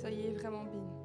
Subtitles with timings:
[0.00, 0.99] Soyez vraiment bénis.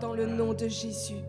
[0.00, 1.22] Dans le nom de Jésus.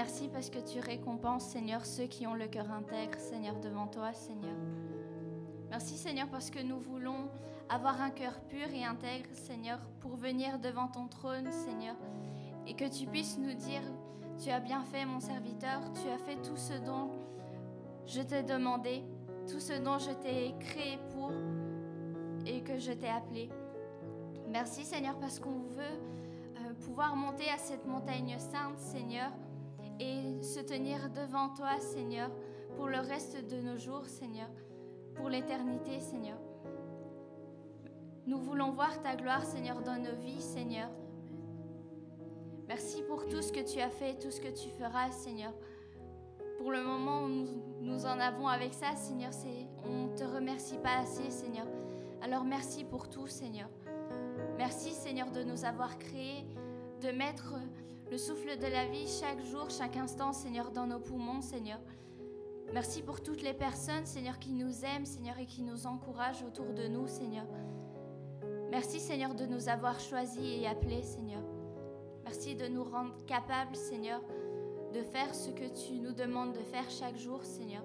[0.00, 4.14] Merci parce que tu récompenses, Seigneur, ceux qui ont le cœur intègre, Seigneur, devant toi,
[4.14, 4.56] Seigneur.
[5.68, 7.28] Merci, Seigneur, parce que nous voulons
[7.68, 11.96] avoir un cœur pur et intègre, Seigneur, pour venir devant ton trône, Seigneur,
[12.66, 13.82] et que tu puisses nous dire
[14.42, 15.82] Tu as bien fait, mon serviteur.
[15.92, 17.10] Tu as fait tout ce dont
[18.06, 19.04] je t'ai demandé,
[19.52, 21.30] tout ce dont je t'ai créé pour
[22.46, 23.50] et que je t'ai appelé.
[24.48, 25.98] Merci, Seigneur, parce qu'on veut
[26.56, 29.30] euh, pouvoir monter à cette montagne sainte, Seigneur,
[30.00, 32.30] et se tenir devant toi, Seigneur,
[32.76, 34.48] pour le reste de nos jours, Seigneur,
[35.14, 36.38] pour l'éternité, Seigneur.
[38.26, 40.88] Nous voulons voir ta gloire, Seigneur, dans nos vies, Seigneur.
[42.66, 45.52] Merci pour tout ce que tu as fait, tout ce que tu feras, Seigneur.
[46.58, 47.46] Pour le moment où
[47.80, 49.32] nous, en avons avec ça, Seigneur,
[49.84, 51.66] on ne te remercie pas assez, Seigneur.
[52.22, 53.68] Alors merci pour tout, Seigneur.
[54.56, 56.46] Merci, Seigneur, de nous avoir créés,
[57.00, 57.54] de mettre
[58.10, 61.78] le souffle de la vie chaque jour, chaque instant, Seigneur, dans nos poumons, Seigneur.
[62.72, 66.72] Merci pour toutes les personnes, Seigneur, qui nous aiment, Seigneur, et qui nous encouragent autour
[66.72, 67.46] de nous, Seigneur.
[68.70, 71.42] Merci, Seigneur, de nous avoir choisis et appelés, Seigneur.
[72.24, 74.20] Merci de nous rendre capables, Seigneur,
[74.92, 77.84] de faire ce que tu nous demandes de faire chaque jour, Seigneur.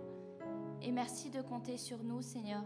[0.81, 2.63] Et merci de compter sur nous, Seigneur.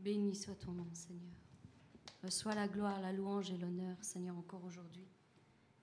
[0.00, 1.34] Béni soit ton nom, Seigneur.
[2.24, 5.06] Reçois la gloire, la louange et l'honneur, Seigneur, encore aujourd'hui.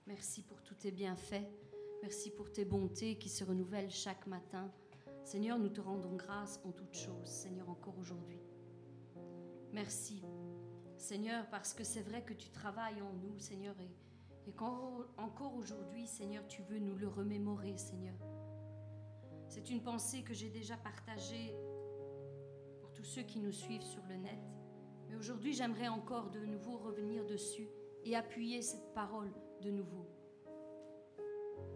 [0.08, 1.46] Merci pour tous tes bienfaits.
[2.02, 4.72] Merci pour tes bontés qui se renouvellent chaque matin.
[5.22, 8.40] Seigneur, nous te rendons grâce en toutes choses, Seigneur, encore aujourd'hui.
[9.72, 10.24] Merci,
[10.96, 16.08] Seigneur, parce que c'est vrai que tu travailles en nous, Seigneur, et, et encore aujourd'hui,
[16.08, 18.16] Seigneur, tu veux nous le remémorer, Seigneur.
[19.46, 21.54] C'est une pensée que j'ai déjà partagée
[22.98, 24.40] tous ceux qui nous suivent sur le net.
[25.08, 27.68] Mais aujourd'hui, j'aimerais encore de nouveau revenir dessus
[28.04, 29.32] et appuyer cette parole
[29.62, 30.04] de nouveau.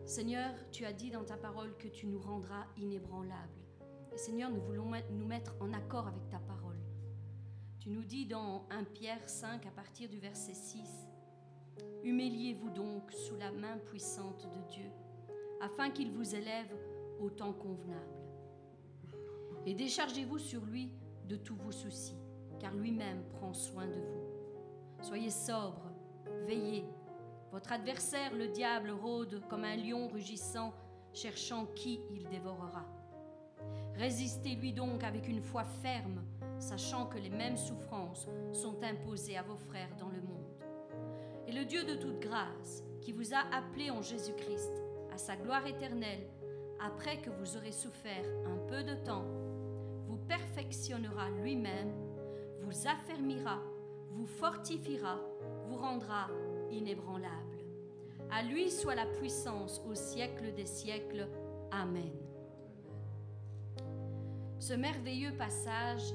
[0.05, 3.63] Seigneur, tu as dit dans ta parole que tu nous rendras inébranlables.
[4.13, 6.81] Et Seigneur, nous voulons nous mettre en accord avec ta parole.
[7.79, 11.09] Tu nous dis dans 1 Pierre 5 à partir du verset 6,
[12.03, 14.91] Humiliez-vous donc sous la main puissante de Dieu,
[15.61, 16.77] afin qu'il vous élève
[17.21, 18.23] au temps convenable.
[19.67, 20.91] Et déchargez-vous sur lui
[21.33, 22.19] de tous vos soucis,
[22.61, 25.01] car lui-même prend soin de vous.
[25.01, 25.91] Soyez sobres,
[26.47, 26.85] veillez.
[27.51, 30.75] Votre adversaire, le diable, rôde comme un lion rugissant,
[31.15, 32.85] cherchant qui il dévorera.
[33.95, 36.23] Résistez-lui donc avec une foi ferme,
[36.59, 40.53] sachant que les mêmes souffrances sont imposées à vos frères dans le monde.
[41.47, 45.67] Et le Dieu de toute grâce, qui vous a appelé en Jésus-Christ à sa gloire
[45.67, 46.27] éternelle,
[46.79, 49.25] après que vous aurez souffert un peu de temps,
[50.33, 51.93] perfectionnera lui-même,
[52.63, 53.59] vous affermira,
[54.13, 55.21] vous fortifiera,
[55.67, 56.29] vous rendra
[56.71, 57.59] inébranlable.
[58.31, 61.29] À lui soit la puissance au siècle des siècles.
[61.71, 62.13] Amen.
[64.59, 66.15] Ce merveilleux passage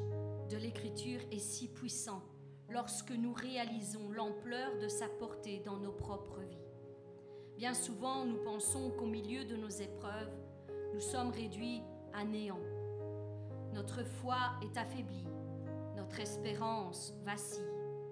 [0.50, 2.24] de l'Écriture est si puissant
[2.72, 6.66] lorsque nous réalisons l'ampleur de sa portée dans nos propres vies.
[7.56, 10.34] Bien souvent, nous pensons qu'au milieu de nos épreuves,
[10.96, 12.77] nous sommes réduits à néant.
[13.78, 15.28] Notre foi est affaiblie,
[15.96, 17.62] notre espérance vacille,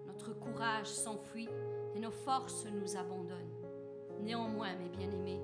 [0.06, 1.50] notre courage s'enfuit
[1.96, 3.56] et nos forces nous abandonnent.
[4.22, 5.42] Néanmoins, mes bien-aimés,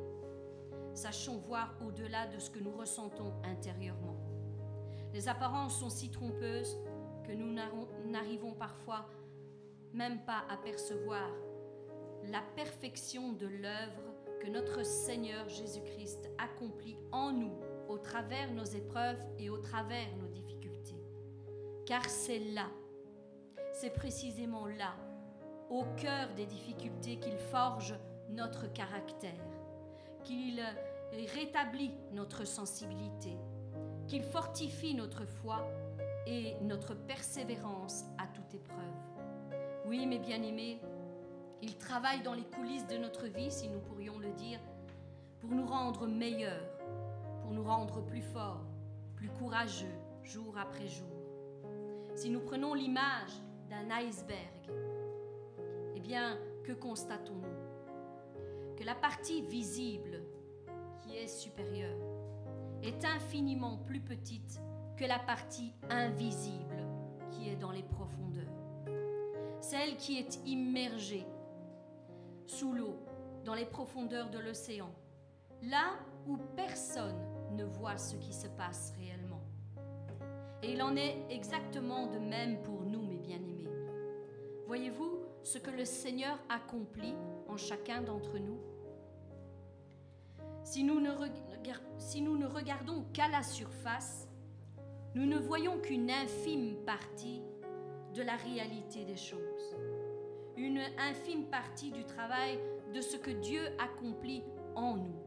[0.93, 4.15] sachons voir au-delà de ce que nous ressentons intérieurement.
[5.11, 6.77] Les apparences sont si trompeuses
[7.23, 7.51] que nous
[8.05, 9.07] n'arrivons parfois
[9.91, 11.31] même pas à percevoir
[12.29, 17.59] la perfection de l'œuvre que notre Seigneur Jésus-Christ accomplit en nous
[17.91, 20.95] au travers nos épreuves et au travers nos difficultés.
[21.85, 22.67] Car c'est là,
[23.73, 24.95] c'est précisément là,
[25.69, 27.93] au cœur des difficultés qu'il forge
[28.29, 29.45] notre caractère,
[30.23, 30.63] qu'il
[31.35, 33.37] rétablit notre sensibilité,
[34.07, 35.69] qu'il fortifie notre foi
[36.25, 38.77] et notre persévérance à toute épreuve.
[39.85, 40.79] Oui, mes bien-aimés,
[41.61, 44.59] il travaille dans les coulisses de notre vie, si nous pourrions le dire,
[45.41, 46.63] pour nous rendre meilleurs,
[47.51, 48.65] nous rendre plus forts,
[49.15, 51.07] plus courageux, jour après jour.
[52.15, 53.31] Si nous prenons l'image
[53.69, 54.69] d'un iceberg,
[55.95, 58.75] eh bien, que constatons-nous?
[58.75, 60.23] Que la partie visible,
[60.99, 61.97] qui est supérieure,
[62.83, 64.61] est infiniment plus petite
[64.97, 66.85] que la partie invisible
[67.31, 68.43] qui est dans les profondeurs.
[69.61, 71.25] Celle qui est immergée
[72.45, 72.97] sous l'eau,
[73.45, 74.91] dans les profondeurs de l'océan,
[75.63, 75.93] là
[76.27, 79.41] où personne ne voit ce qui se passe réellement.
[80.63, 83.69] Et il en est exactement de même pour nous, mes bien-aimés.
[84.67, 87.15] Voyez-vous ce que le Seigneur accomplit
[87.47, 88.59] en chacun d'entre nous?
[90.63, 91.09] Si nous, ne
[91.97, 94.27] si nous ne regardons qu'à la surface,
[95.15, 97.41] nous ne voyons qu'une infime partie
[98.13, 99.75] de la réalité des choses,
[100.57, 102.59] une infime partie du travail
[102.93, 104.43] de ce que Dieu accomplit
[104.75, 105.20] en nous.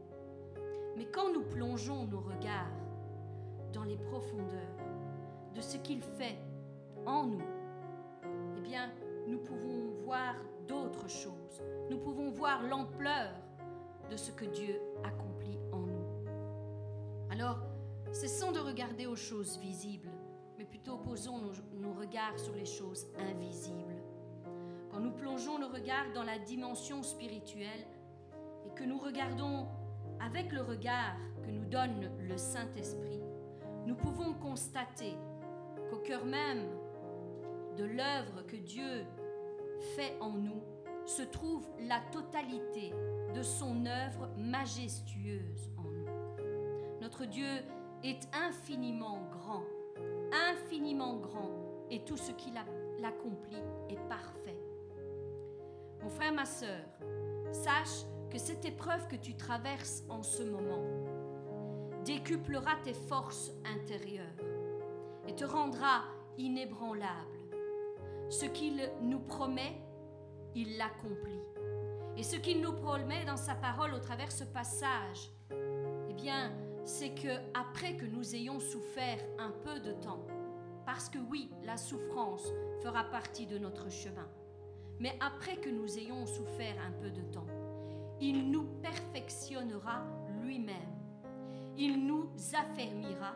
[0.95, 2.71] Mais quand nous plongeons nos regards
[3.73, 4.77] dans les profondeurs
[5.53, 6.37] de ce qu'il fait
[7.05, 7.43] en nous,
[8.57, 8.91] eh bien,
[9.27, 10.35] nous pouvons voir
[10.67, 11.61] d'autres choses.
[11.89, 13.31] Nous pouvons voir l'ampleur
[14.09, 16.05] de ce que Dieu accomplit en nous.
[17.31, 17.59] Alors,
[18.11, 20.11] cessons de regarder aux choses visibles,
[20.57, 24.01] mais plutôt posons nos, nos, regards sur les choses invisibles.
[24.91, 27.85] Quand nous plongeons nos regards dans la dimension spirituelle
[28.65, 29.67] et que nous regardons
[30.19, 33.21] avec le regard que nous donne le Saint-Esprit,
[33.85, 35.15] nous pouvons constater
[35.89, 36.67] qu'au cœur même
[37.77, 39.05] de l'œuvre que Dieu
[39.95, 40.63] fait en nous
[41.05, 42.91] se trouve la totalité
[43.35, 47.01] de son œuvre majestueuse en nous.
[47.01, 47.61] Notre Dieu
[48.03, 49.63] est infiniment grand,
[50.51, 51.51] infiniment grand,
[51.91, 52.57] et tout ce qu'il
[53.03, 54.57] accomplit est parfait.
[56.01, 56.81] Mon frère, ma sœur,
[57.51, 58.05] sache
[58.37, 60.83] cette épreuve que tu traverses en ce moment
[62.03, 64.25] décuplera tes forces intérieures
[65.27, 66.03] et te rendra
[66.37, 67.39] inébranlable.
[68.29, 69.81] Ce qu'il nous promet,
[70.55, 71.41] il l'accomplit.
[72.17, 75.31] Et ce qu'il nous promet dans sa parole au travers ce passage,
[76.09, 76.51] eh bien,
[76.85, 80.25] c'est que après que nous ayons souffert un peu de temps,
[80.85, 82.47] parce que oui, la souffrance
[82.81, 84.27] fera partie de notre chemin,
[84.99, 87.47] mais après que nous ayons souffert un peu de temps,
[88.29, 90.01] il nous perfectionnera
[90.41, 90.95] lui-même.
[91.77, 93.35] Il nous affermira,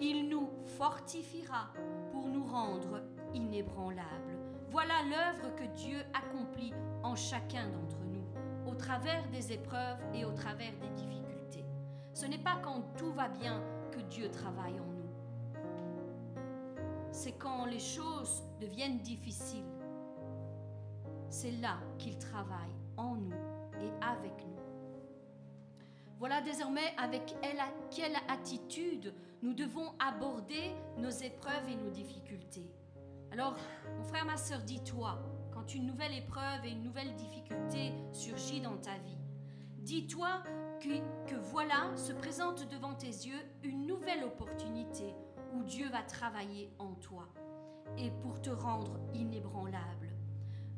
[0.00, 1.68] il nous fortifiera
[2.10, 3.02] pour nous rendre
[3.34, 4.38] inébranlables.
[4.70, 8.70] Voilà l'œuvre que Dieu accomplit en chacun d'entre nous.
[8.70, 11.66] au travers des épreuves et au travers des difficultés.
[12.14, 15.10] Ce n'est pas quand tout va bien que Dieu travaille en nous.
[17.10, 19.72] C'est quand les choses deviennent difficiles.
[21.28, 23.51] C'est là qu'il travaille en nous
[23.82, 24.52] et avec nous.
[26.18, 27.34] Voilà désormais avec
[27.90, 32.70] quelle attitude nous devons aborder nos épreuves et nos difficultés.
[33.32, 33.56] Alors,
[33.96, 35.18] mon frère, ma soeur, dis-toi,
[35.52, 39.18] quand une nouvelle épreuve et une nouvelle difficulté surgit dans ta vie,
[39.78, 40.42] dis-toi
[40.80, 45.14] que, que voilà se présente devant tes yeux une nouvelle opportunité
[45.54, 47.28] où Dieu va travailler en toi
[47.98, 50.14] et pour te rendre inébranlable.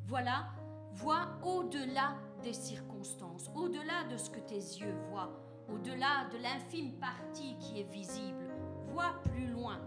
[0.07, 0.47] Voilà,
[0.93, 5.33] vois au-delà des circonstances, au-delà de ce que tes yeux voient,
[5.73, 8.53] au-delà de l'infime partie qui est visible.
[8.89, 9.81] Vois plus loin.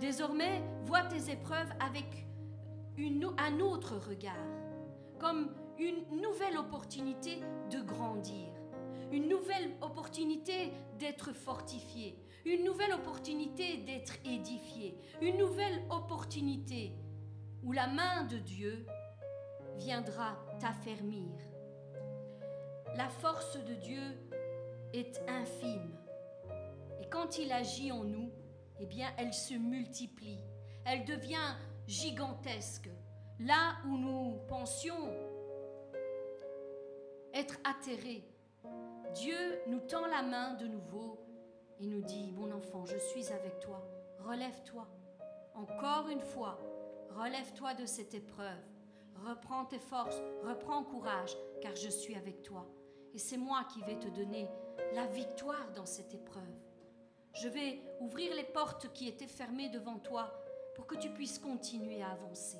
[0.00, 2.26] Désormais, vois tes épreuves avec
[3.38, 4.34] un autre regard,
[5.18, 7.40] comme une nouvelle opportunité
[7.70, 8.48] de grandir,
[9.12, 16.92] une nouvelle opportunité d'être fortifié, une nouvelle opportunité d'être édifié, une nouvelle opportunité
[17.62, 18.86] où la main de Dieu
[19.76, 21.30] viendra t'affermir.
[22.96, 24.02] La force de Dieu
[24.92, 25.96] est infime.
[27.00, 28.30] Et quand il agit en nous,
[28.78, 30.40] eh bien, elle se multiplie.
[30.84, 31.56] Elle devient
[31.86, 32.88] gigantesque.
[33.40, 35.12] Là où nous pensions
[37.32, 38.24] être atterrés,
[39.14, 41.18] Dieu nous tend la main de nouveau
[41.80, 43.84] et nous dit, mon enfant, je suis avec toi.
[44.20, 44.86] Relève-toi.
[45.54, 46.58] Encore une fois,
[47.10, 48.73] relève-toi de cette épreuve.
[49.14, 52.66] Reprends tes forces, reprends courage, car je suis avec toi.
[53.14, 54.48] Et c'est moi qui vais te donner
[54.94, 56.42] la victoire dans cette épreuve.
[57.32, 60.32] Je vais ouvrir les portes qui étaient fermées devant toi
[60.74, 62.58] pour que tu puisses continuer à avancer.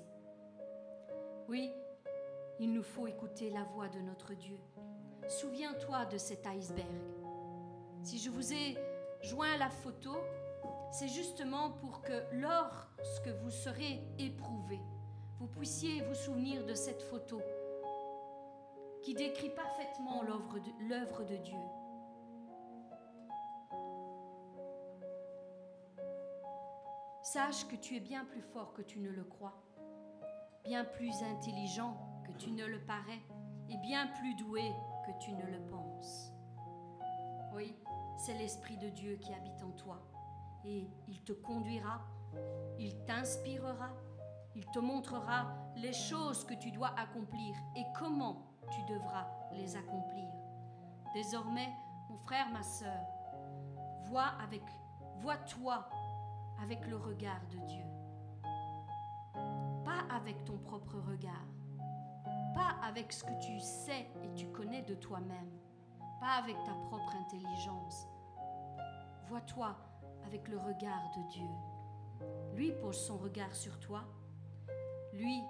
[1.49, 1.71] Oui,
[2.59, 4.59] il nous faut écouter la voix de notre Dieu.
[5.29, 6.87] Souviens-toi de cet iceberg.
[8.03, 8.77] Si je vous ai
[9.23, 10.15] joint la photo,
[10.93, 14.81] c'est justement pour que lorsque vous serez éprouvé,
[15.39, 17.41] vous puissiez vous souvenir de cette photo
[19.03, 21.59] qui décrit parfaitement l'œuvre de, de Dieu.
[27.23, 29.61] Sache que tu es bien plus fort que tu ne le crois,
[30.65, 33.21] bien plus intelligent que tu ne le parais
[33.69, 34.63] et bien plus doué
[35.07, 36.33] que tu ne le penses.
[37.55, 37.75] Oui,
[38.17, 40.01] c'est l'Esprit de Dieu qui habite en toi
[40.65, 42.01] et il te conduira,
[42.79, 43.91] il t'inspirera,
[44.57, 50.29] il te montrera les choses que tu dois accomplir et comment tu devras les accomplir.
[51.15, 51.69] Désormais,
[52.09, 53.05] mon frère, ma sœur,
[54.05, 54.63] vois avec
[55.21, 55.89] vois-toi
[56.63, 57.85] avec le regard de Dieu.
[59.85, 61.47] Pas avec ton propre regard.
[62.55, 65.51] Pas avec ce que tu sais et tu connais de toi-même.
[66.21, 68.07] Pas avec ta propre intelligence.
[69.29, 69.77] Vois-toi
[70.27, 71.49] avec le regard de Dieu.
[72.55, 74.05] Lui pose son regard sur toi.
[75.15, 75.45] Lui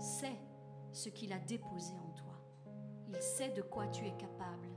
[0.00, 0.36] sait
[0.92, 2.34] ce qu'il a déposé en toi.
[3.08, 4.68] Il sait de quoi tu es capable.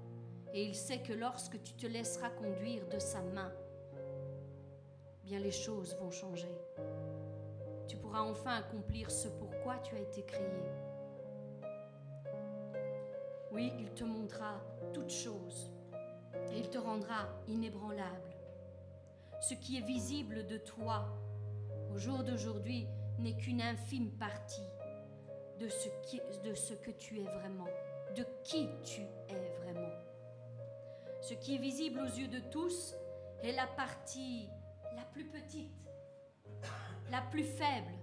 [0.54, 3.52] Et il sait que lorsque tu te laisseras conduire de sa main,
[5.23, 6.56] bien les choses vont changer.
[7.88, 10.63] Tu pourras enfin accomplir ce pourquoi tu as été créé.
[13.52, 14.62] Oui, il te montrera
[14.93, 15.71] toutes choses
[16.52, 18.36] et il te rendra inébranlable.
[19.41, 21.08] Ce qui est visible de toi
[21.91, 22.88] au jour d'aujourd'hui
[23.20, 24.68] n'est qu'une infime partie
[25.60, 27.68] de ce, que tu es vraiment,
[28.16, 29.94] de qui tu es vraiment.
[31.22, 32.96] Ce qui est visible aux yeux de tous
[33.44, 34.50] est la partie
[34.96, 35.74] la plus petite,
[37.12, 37.94] la plus faible,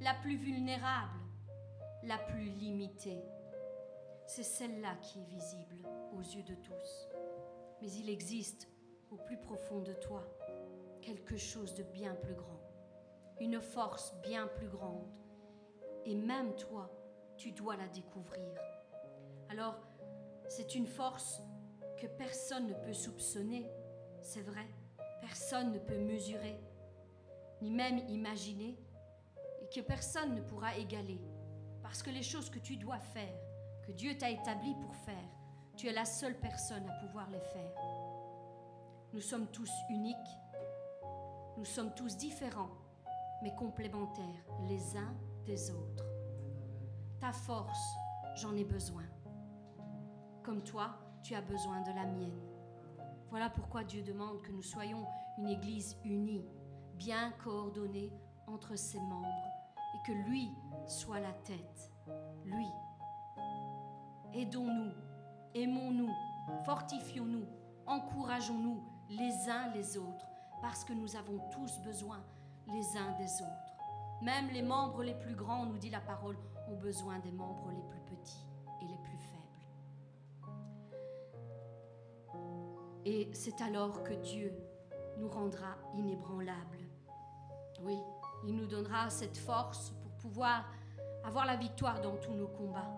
[0.00, 1.20] la plus vulnérable,
[2.02, 3.22] la plus limitée.
[4.26, 5.76] C'est celle-là qui est visible
[6.16, 7.08] aux yeux de tous.
[7.82, 8.68] Mais il existe
[9.10, 10.24] au plus profond de toi
[11.00, 12.59] quelque chose de bien plus grand,
[13.40, 15.08] une force bien plus grande.
[16.04, 16.90] Et même toi,
[17.36, 18.54] tu dois la découvrir.
[19.48, 19.76] Alors,
[20.48, 21.40] c'est une force
[21.98, 23.66] que personne ne peut soupçonner,
[24.20, 24.66] c'est vrai,
[25.20, 26.60] personne ne peut mesurer,
[27.62, 28.78] ni même imaginer,
[29.62, 31.20] et que personne ne pourra égaler.
[31.82, 33.34] Parce que les choses que tu dois faire,
[33.86, 35.28] que Dieu t'a établi pour faire,
[35.76, 37.74] tu es la seule personne à pouvoir les faire.
[39.12, 40.16] Nous sommes tous uniques,
[41.56, 42.70] nous sommes tous différents,
[43.42, 45.14] mais complémentaires les uns
[45.46, 46.04] des autres.
[47.20, 47.94] Ta force,
[48.36, 49.04] j'en ai besoin.
[50.42, 50.90] Comme toi,
[51.22, 52.40] tu as besoin de la mienne.
[53.30, 55.06] Voilà pourquoi Dieu demande que nous soyons
[55.38, 56.44] une Église unie,
[56.94, 58.12] bien coordonnée
[58.46, 59.48] entre ses membres,
[59.94, 60.50] et que lui
[60.86, 61.92] soit la tête,
[62.44, 62.66] lui.
[64.34, 64.92] Aidons-nous,
[65.54, 66.12] aimons-nous,
[66.64, 67.46] fortifions-nous,
[67.86, 70.26] encourageons-nous les uns les autres,
[70.60, 72.22] parce que nous avons tous besoin
[72.72, 73.70] les uns des autres.
[74.22, 76.36] Même les membres les plus grands, nous dit la parole,
[76.68, 78.46] ont besoin des membres les plus petits
[78.82, 79.40] et les plus faibles.
[83.04, 84.54] Et c'est alors que Dieu
[85.16, 86.78] nous rendra inébranlables.
[87.82, 87.98] Oui,
[88.46, 90.64] il nous donnera cette force pour pouvoir
[91.24, 92.90] avoir la victoire dans tous nos combats.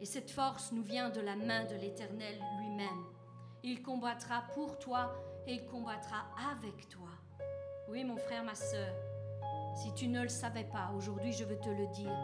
[0.00, 3.04] Et cette force nous vient de la main de l'Éternel lui-même.
[3.62, 5.12] Il combattra pour toi
[5.46, 7.11] et il combattra avec toi.
[7.92, 8.94] Oui, mon frère, ma sœur,
[9.74, 12.16] si tu ne le savais pas, aujourd'hui je veux te le dire,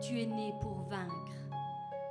[0.00, 1.36] tu es né pour vaincre.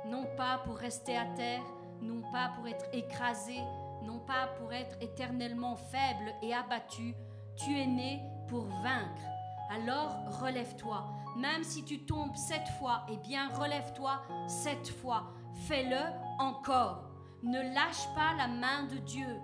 [0.06, 1.64] Non pas pour rester à terre,
[2.00, 3.58] non pas pour être écrasé,
[4.04, 7.16] non pas pour être éternellement faible et abattu,
[7.56, 9.26] tu es né pour vaincre.
[9.74, 11.08] Alors relève-toi.
[11.36, 15.32] Même si tu tombes sept fois, eh bien relève-toi sept fois.
[15.66, 15.98] Fais-le
[16.38, 17.02] encore.
[17.42, 19.40] Ne lâche pas la main de Dieu.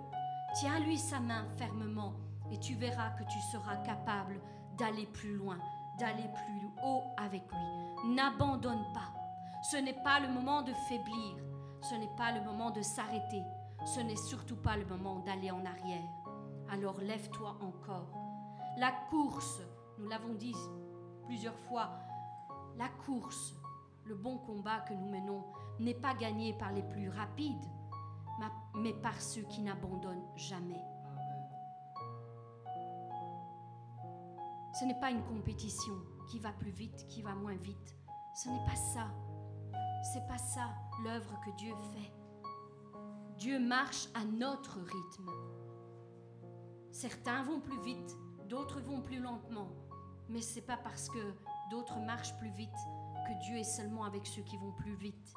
[0.61, 2.13] Tiens-lui sa main fermement
[2.53, 4.39] et tu verras que tu seras capable
[4.77, 5.57] d'aller plus loin,
[5.97, 8.13] d'aller plus haut avec lui.
[8.13, 9.11] N'abandonne pas.
[9.71, 11.37] Ce n'est pas le moment de faiblir.
[11.81, 13.41] Ce n'est pas le moment de s'arrêter.
[13.85, 16.07] Ce n'est surtout pas le moment d'aller en arrière.
[16.69, 18.13] Alors lève-toi encore.
[18.77, 19.61] La course,
[19.97, 20.55] nous l'avons dit
[21.25, 21.89] plusieurs fois,
[22.77, 23.55] la course,
[24.05, 25.43] le bon combat que nous menons,
[25.79, 27.65] n'est pas gagné par les plus rapides,
[28.75, 30.92] mais par ceux qui n'abandonnent jamais.
[34.73, 35.93] Ce n'est pas une compétition
[36.31, 37.95] qui va plus vite, qui va moins vite.
[38.35, 39.07] Ce n'est pas ça.
[40.11, 40.69] C'est pas ça
[41.03, 42.11] l'œuvre que Dieu fait.
[43.37, 45.29] Dieu marche à notre rythme.
[46.91, 48.17] Certains vont plus vite,
[48.49, 49.69] d'autres vont plus lentement.
[50.27, 51.33] Mais ce n'est pas parce que
[51.69, 52.69] d'autres marchent plus vite
[53.27, 55.35] que Dieu est seulement avec ceux qui vont plus vite.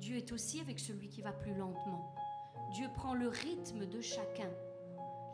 [0.00, 2.14] Dieu est aussi avec celui qui va plus lentement.
[2.72, 4.50] Dieu prend le rythme de chacun.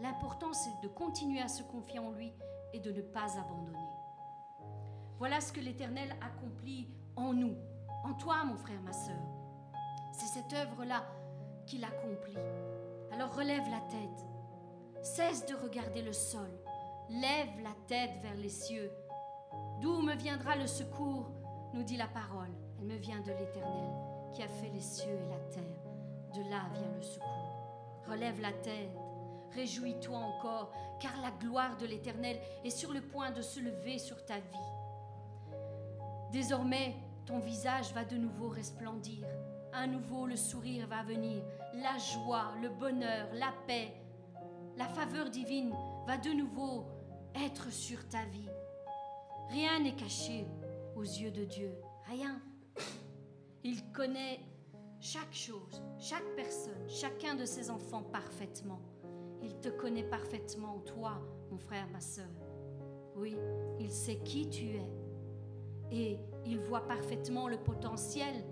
[0.01, 2.35] L'important, c'est de continuer à se confier en lui
[2.73, 3.79] et de ne pas abandonner.
[5.19, 7.57] Voilà ce que l'Éternel accomplit en nous,
[8.05, 9.21] en toi, mon frère, ma sœur.
[10.13, 11.05] C'est cette œuvre-là
[11.67, 12.37] qu'il accomplit.
[13.13, 14.27] Alors relève la tête.
[15.03, 16.51] Cesse de regarder le sol.
[17.11, 18.91] Lève la tête vers les cieux.
[19.81, 21.31] D'où me viendra le secours
[21.75, 22.51] nous dit la parole.
[22.79, 23.91] Elle me vient de l'Éternel
[24.33, 25.63] qui a fait les cieux et la terre.
[26.35, 28.05] De là vient le secours.
[28.09, 28.97] Relève la tête.
[29.55, 34.25] Réjouis-toi encore, car la gloire de l'Éternel est sur le point de se lever sur
[34.25, 34.71] ta vie.
[36.33, 36.95] Désormais,
[37.27, 39.27] ton visage va de nouveau resplendir.
[39.73, 41.43] À nouveau, le sourire va venir.
[41.75, 43.93] La joie, le bonheur, la paix,
[44.77, 45.75] la faveur divine
[46.07, 46.87] va de nouveau
[47.35, 48.49] être sur ta vie.
[49.51, 50.47] Rien n'est caché
[50.97, 51.74] aux yeux de Dieu.
[52.07, 52.41] Rien.
[53.62, 54.41] Il connaît
[55.01, 58.81] chaque chose, chaque personne, chacun de ses enfants parfaitement.
[59.43, 61.20] Il te connaît parfaitement, toi,
[61.51, 62.28] mon frère, ma soeur.
[63.16, 63.36] Oui,
[63.78, 64.91] il sait qui tu es.
[65.91, 68.45] Et il voit parfaitement le potentiel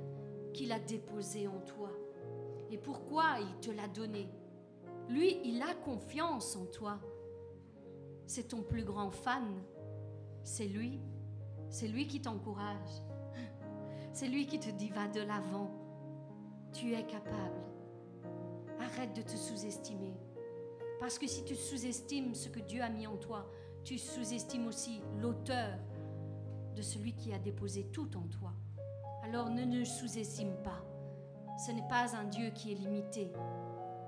[0.52, 1.90] qu'il a déposé en toi.
[2.70, 4.28] Et pourquoi il te l'a donné?
[5.08, 6.98] Lui, il a confiance en toi.
[8.26, 9.62] C'est ton plus grand fan.
[10.42, 11.00] C'est lui.
[11.70, 13.02] C'est lui qui t'encourage.
[14.12, 15.70] C'est lui qui te dit va de l'avant.
[16.72, 17.62] Tu es capable.
[18.80, 20.14] Arrête de te sous-estimer.
[21.00, 23.50] Parce que si tu sous-estimes ce que Dieu a mis en toi,
[23.84, 25.78] tu sous-estimes aussi l'auteur
[26.74, 28.52] de celui qui a déposé tout en toi.
[29.22, 30.84] Alors ne nous sous-estime pas.
[31.58, 33.32] Ce n'est pas un Dieu qui est limité.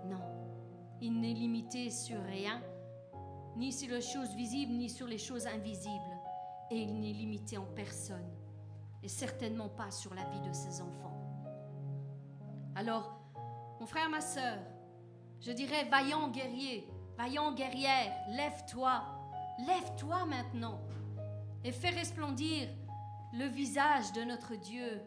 [0.06, 0.20] Non.
[1.00, 2.62] Il n'est limité sur rien,
[3.56, 6.16] ni sur les choses visibles, ni sur les choses invisibles.
[6.70, 8.30] Et il n'est limité en personne.
[9.02, 11.16] Et certainement pas sur la vie de ses enfants.
[12.76, 13.18] Alors,
[13.80, 14.58] mon frère, ma soeur,
[15.40, 19.02] je dirais, vaillant guerrier, vaillant guerrière, lève-toi,
[19.66, 20.80] lève-toi maintenant
[21.64, 22.68] et fais resplendir
[23.32, 25.00] le visage de notre Dieu.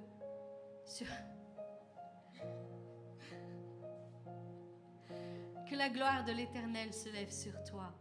[5.69, 7.91] Que la gloire de l'Éternel se lève sur toi.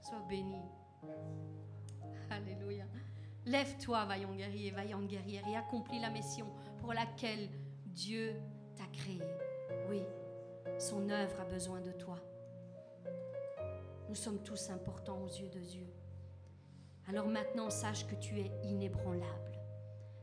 [0.00, 0.62] Sois béni.
[2.30, 2.84] Alléluia.
[3.44, 6.46] Lève-toi, vaillant guerrier, vaillante guerrière, et accomplis la mission
[6.78, 7.50] pour laquelle
[7.86, 8.34] Dieu
[8.76, 9.20] t'a créé.
[9.90, 10.02] Oui,
[10.78, 12.16] son œuvre a besoin de toi.
[14.08, 15.86] Nous sommes tous importants aux yeux de Dieu.
[17.08, 19.58] Alors maintenant, sache que tu es inébranlable.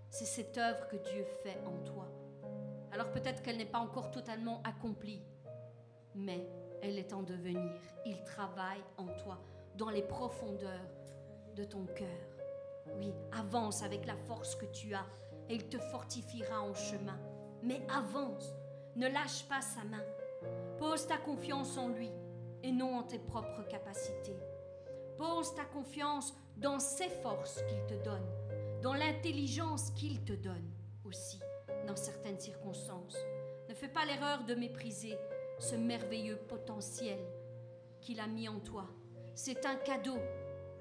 [0.10, 2.08] C'est cette œuvre que Dieu fait en toi.
[2.92, 5.22] Alors peut-être qu'elle n'est pas encore totalement accomplie,
[6.16, 6.48] mais
[6.82, 7.72] elle est en devenir.
[8.06, 9.40] Il travaille en toi,
[9.76, 10.90] dans les profondeurs
[11.56, 12.08] de ton cœur.
[12.98, 15.06] Oui, avance avec la force que tu as.
[15.48, 17.20] et il te fortifiera en chemin.
[17.64, 18.54] Mais avance,
[18.96, 20.04] ne lâche pas sa main.
[20.80, 22.10] Pose ta confiance en lui
[22.64, 24.38] et non en tes propres capacités.
[25.18, 28.26] Pose ta confiance dans ses forces qu'il te donne,
[28.82, 30.72] dans l'intelligence qu'il te donne
[31.04, 31.40] aussi
[31.86, 33.18] dans certaines circonstances.
[33.68, 35.18] Ne fais pas l'erreur de mépriser
[35.60, 37.20] ce merveilleux potentiel
[38.00, 38.88] qu'il a mis en toi.
[39.36, 40.18] C'est un cadeau.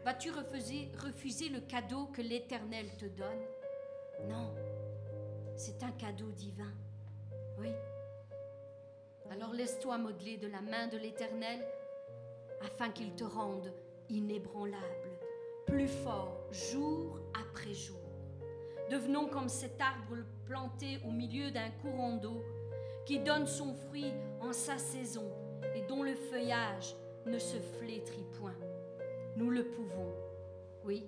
[0.04, 3.42] Vas-tu refuser, le cadeau que l'Éternel te donne?
[4.28, 4.54] Non,
[5.56, 6.72] c'est un cadeau divin.
[7.58, 7.70] Oui.
[9.30, 11.60] Alors laisse-toi modeler de la main de l'Éternel
[12.60, 13.72] afin qu'il te rende
[14.08, 15.18] inébranlable,
[15.66, 17.96] plus fort jour après jour.
[18.90, 20.16] Devenons comme cet arbre
[20.46, 22.42] planté au milieu d'un courant d'eau
[23.04, 25.30] qui donne son fruit en sa saison
[25.74, 26.94] et dont le feuillage
[27.26, 28.56] ne se flétrit point.
[29.36, 30.12] Nous le pouvons,
[30.84, 31.04] oui,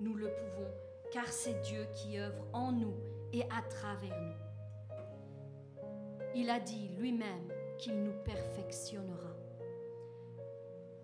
[0.00, 0.70] nous le pouvons,
[1.10, 2.94] car c'est Dieu qui œuvre en nous
[3.32, 4.47] et à travers nous.
[6.34, 9.34] Il a dit lui-même qu'il nous perfectionnera,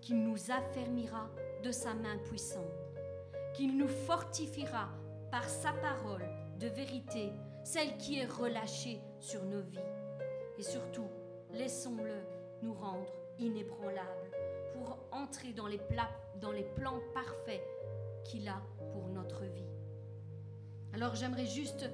[0.01, 1.31] qu'il nous affermira
[1.62, 2.62] de sa main puissante,
[3.55, 4.89] qu'il nous fortifiera
[5.31, 6.25] par sa parole
[6.59, 7.33] de vérité,
[7.64, 9.79] celle qui est relâchée sur nos vies.
[10.59, 11.09] Et surtout,
[11.53, 12.20] laissons-le
[12.62, 14.31] nous rendre inébranlables
[14.75, 15.81] pour entrer dans les,
[16.41, 17.62] dans les plans parfaits
[18.25, 18.61] qu'il a
[18.93, 19.70] pour notre vie.
[20.93, 21.91] Alors j'aimerais juste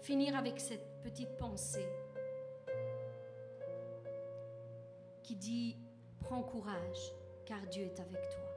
[0.00, 1.86] finir avec cette petite pensée
[5.30, 5.78] qui dit,
[6.18, 7.12] prends courage,
[7.46, 8.50] car Dieu est avec toi.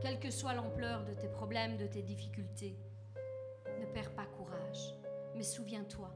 [0.00, 2.78] Quelle que soit l'ampleur de tes problèmes, de tes difficultés,
[3.78, 4.94] ne perds pas courage,
[5.34, 6.08] mais souviens-toi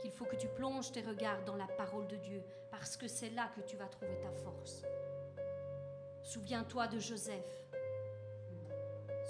[0.00, 3.28] qu'il faut que tu plonges tes regards dans la parole de Dieu, parce que c'est
[3.28, 4.82] là que tu vas trouver ta force.
[6.22, 7.66] Souviens-toi de Joseph.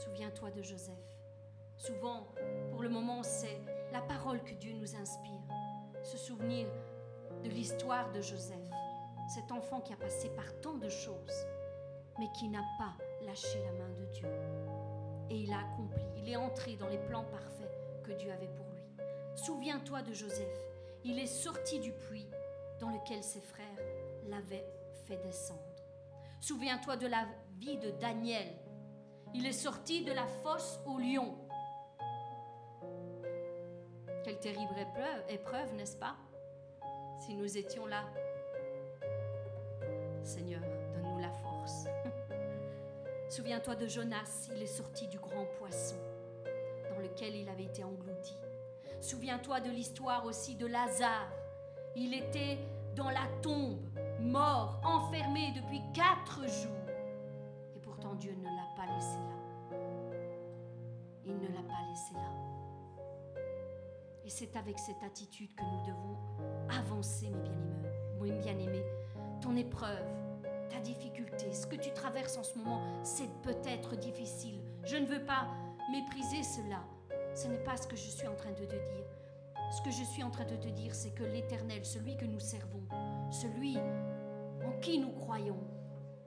[0.05, 1.19] Souviens-toi de Joseph.
[1.77, 2.29] Souvent,
[2.71, 5.43] pour le moment, c'est la parole que Dieu nous inspire.
[6.05, 6.69] Se souvenir
[7.47, 8.71] de l'histoire de Joseph,
[9.29, 11.47] cet enfant qui a passé par tant de choses,
[12.19, 12.93] mais qui n'a pas
[13.25, 14.29] lâché la main de Dieu.
[15.31, 17.71] Et il a accompli, il est entré dans les plans parfaits
[18.03, 18.83] que Dieu avait pour lui.
[19.37, 20.61] Souviens-toi de Joseph.
[21.05, 22.27] Il est sorti du puits
[22.81, 23.79] dans lequel ses frères
[24.29, 24.67] l'avaient
[25.05, 25.61] fait descendre.
[26.41, 27.27] Souviens-toi de la
[27.61, 28.49] vie de Daniel.
[29.35, 31.37] Il est sorti de la fosse au lion.
[34.25, 36.17] Quelle terrible épreuve, épreuve n'est-ce pas?
[37.19, 38.05] Si nous étions là.
[40.23, 41.87] Seigneur, donne-nous la force.
[43.29, 45.97] Souviens-toi de Jonas, il est sorti du grand poisson
[46.91, 48.37] dans lequel il avait été englouti.
[49.01, 51.31] Souviens-toi de l'histoire aussi de Lazare.
[51.95, 52.59] Il était
[52.95, 53.89] dans la tombe,
[54.21, 56.73] mort, enfermé depuis quatre jours.
[57.75, 59.79] Et pourtant Dieu ne l'a pas laissé là.
[61.25, 62.47] Il ne l'a pas laissé là.
[64.25, 66.17] Et c'est avec cette attitude que nous devons
[66.71, 67.87] avancer, mes bien-aimés.
[68.21, 68.85] Mes bien-aimés,
[69.41, 70.07] ton épreuve,
[70.69, 74.61] ta difficulté, ce que tu traverses en ce moment, c'est peut-être difficile.
[74.85, 75.47] Je ne veux pas
[75.91, 76.83] mépriser cela.
[77.35, 79.07] Ce n'est pas ce que je suis en train de te dire.
[79.71, 82.41] Ce que je suis en train de te dire, c'est que l'Éternel, celui que nous
[82.41, 82.83] servons,
[83.31, 85.59] celui en qui nous croyons,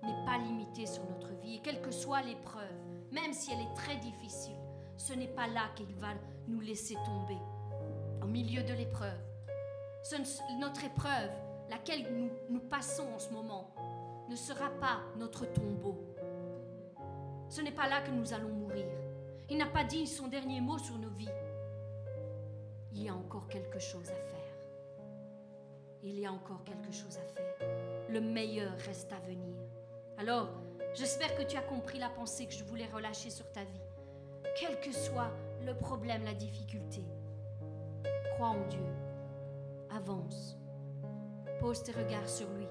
[0.03, 1.55] n'est pas limité sur notre vie.
[1.55, 2.63] Et quelle que soit l'épreuve,
[3.11, 4.55] même si elle est très difficile,
[4.97, 6.09] ce n'est pas là qu'il va
[6.47, 7.37] nous laisser tomber.
[8.21, 9.28] Au milieu de l'épreuve.
[10.59, 11.31] Notre épreuve,
[11.69, 13.73] laquelle nous, passons en ce moment,
[14.29, 15.97] ne sera pas notre tombeau.
[17.47, 18.85] Ce n'est pas là que nous allons mourir.
[19.49, 21.29] Il n'a pas dit son dernier mot sur nos vies.
[22.91, 24.39] Il y a encore quelque chose à faire.
[26.01, 27.67] Il y a encore quelque chose à faire.
[28.09, 29.55] Le meilleur reste à venir.
[30.17, 30.49] Alors,
[30.95, 33.81] j'espère que tu as compris la pensée que je voulais relâcher sur ta vie.
[34.59, 35.31] Quel que soit
[35.65, 37.03] le problème, la difficulté,
[38.35, 38.85] crois en Dieu.
[39.95, 40.57] Avance.
[41.59, 42.67] Pose tes regards sur lui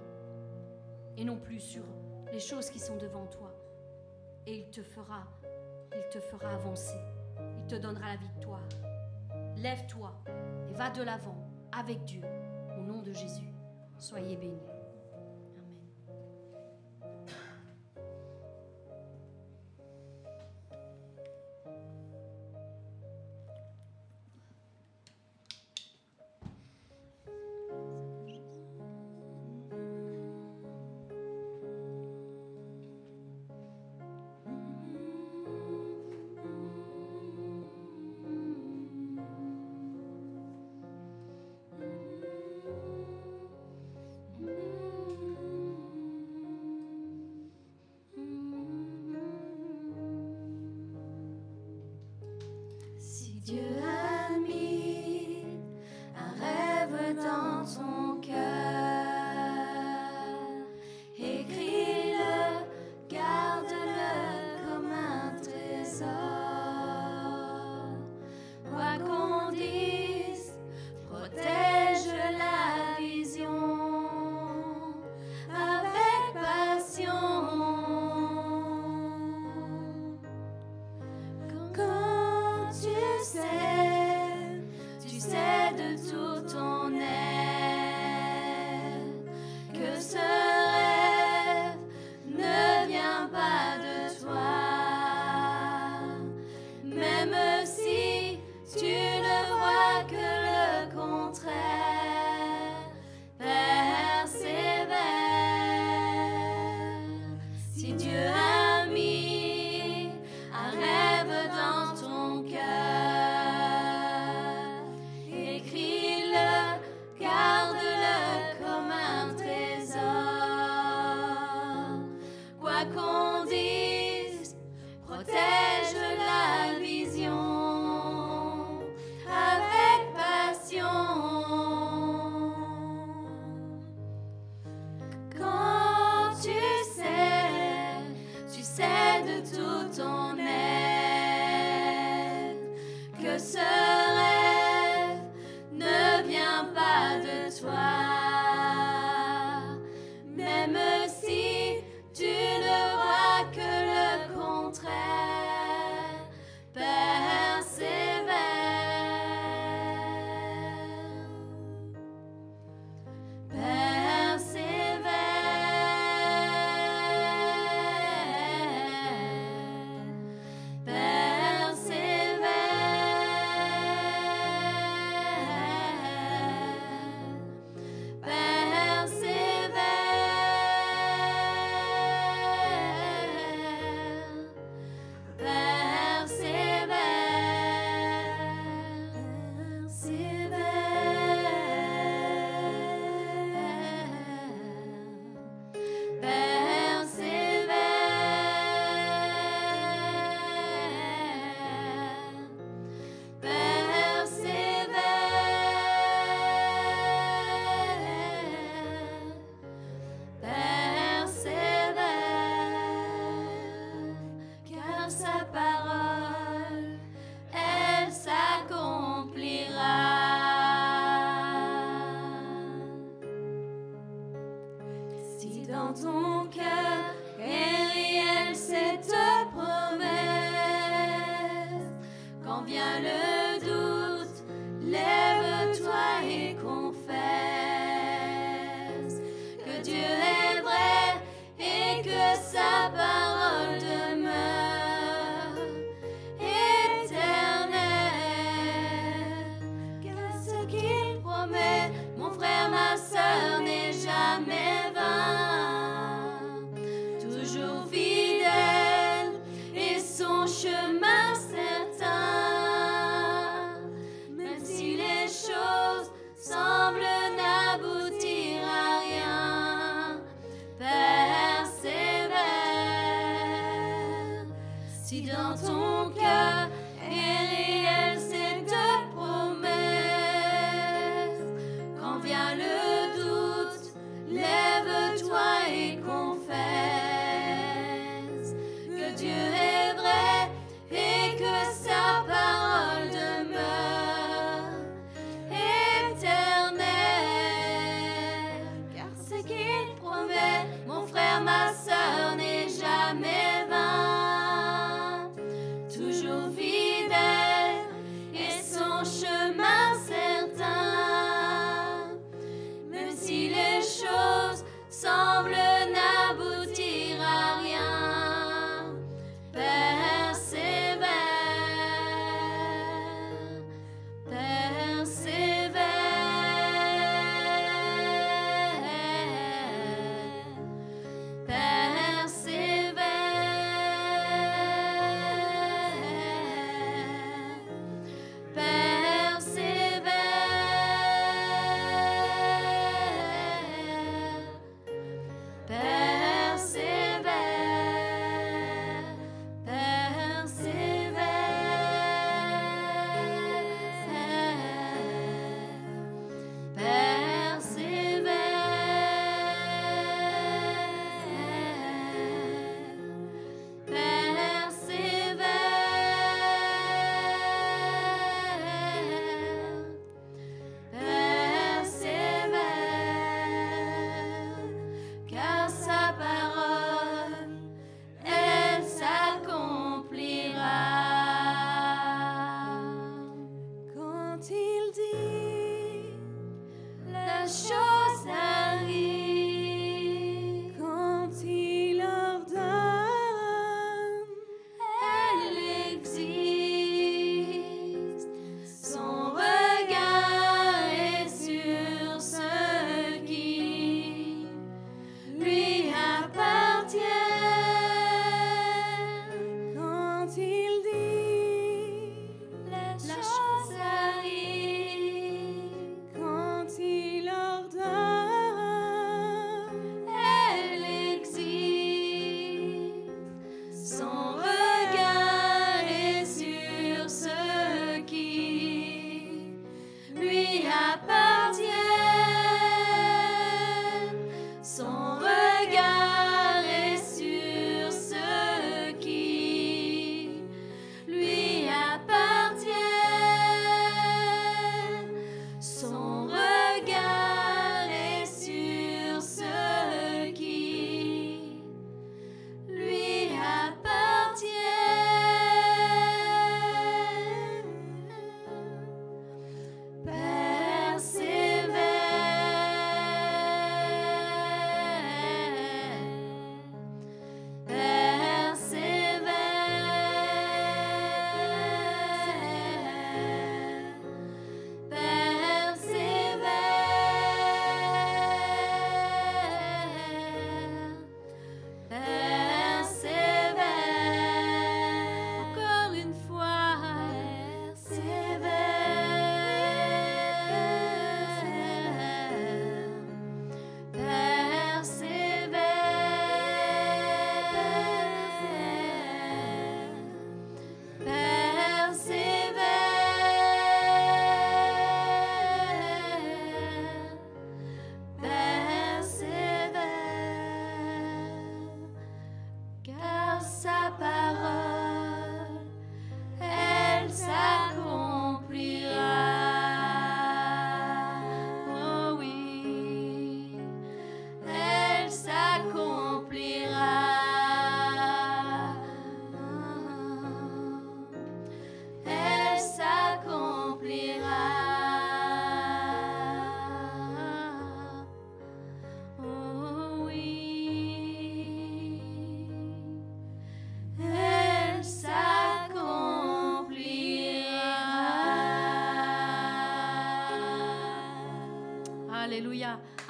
[1.16, 1.85] et non plus sur
[2.33, 3.53] les choses qui sont devant toi.
[4.47, 5.25] Et il te fera
[5.99, 6.99] il te fera avancer.
[7.41, 8.69] Il te donnera la victoire.
[9.57, 10.12] Lève-toi
[10.69, 11.37] et va de l'avant
[11.73, 12.23] avec Dieu.
[12.79, 13.53] Au nom de Jésus,
[13.99, 14.78] soyez bénis.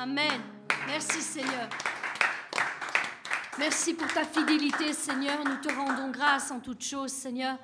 [0.00, 0.40] Amen.
[0.86, 1.68] Merci Seigneur.
[3.58, 5.42] Merci pour ta fidélité Seigneur.
[5.44, 7.58] Nous te rendons grâce en toutes choses Seigneur.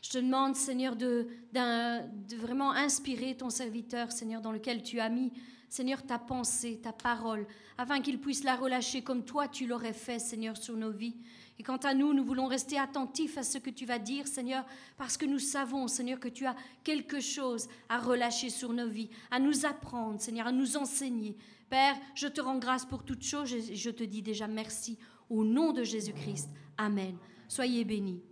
[0.00, 5.10] Je te demande Seigneur de, de vraiment inspirer ton serviteur Seigneur dans lequel tu as
[5.10, 5.30] mis
[5.68, 10.18] Seigneur ta pensée, ta parole, afin qu'il puisse la relâcher comme toi tu l'aurais fait
[10.18, 11.16] Seigneur sur nos vies.
[11.58, 14.64] Et quant à nous, nous voulons rester attentifs à ce que tu vas dire, Seigneur,
[14.96, 19.10] parce que nous savons, Seigneur, que tu as quelque chose à relâcher sur nos vies,
[19.30, 21.36] à nous apprendre, Seigneur, à nous enseigner.
[21.68, 24.98] Père, je te rends grâce pour toutes choses et je te dis déjà merci
[25.28, 26.50] au nom de Jésus-Christ.
[26.76, 27.16] Amen.
[27.48, 28.22] Soyez bénis.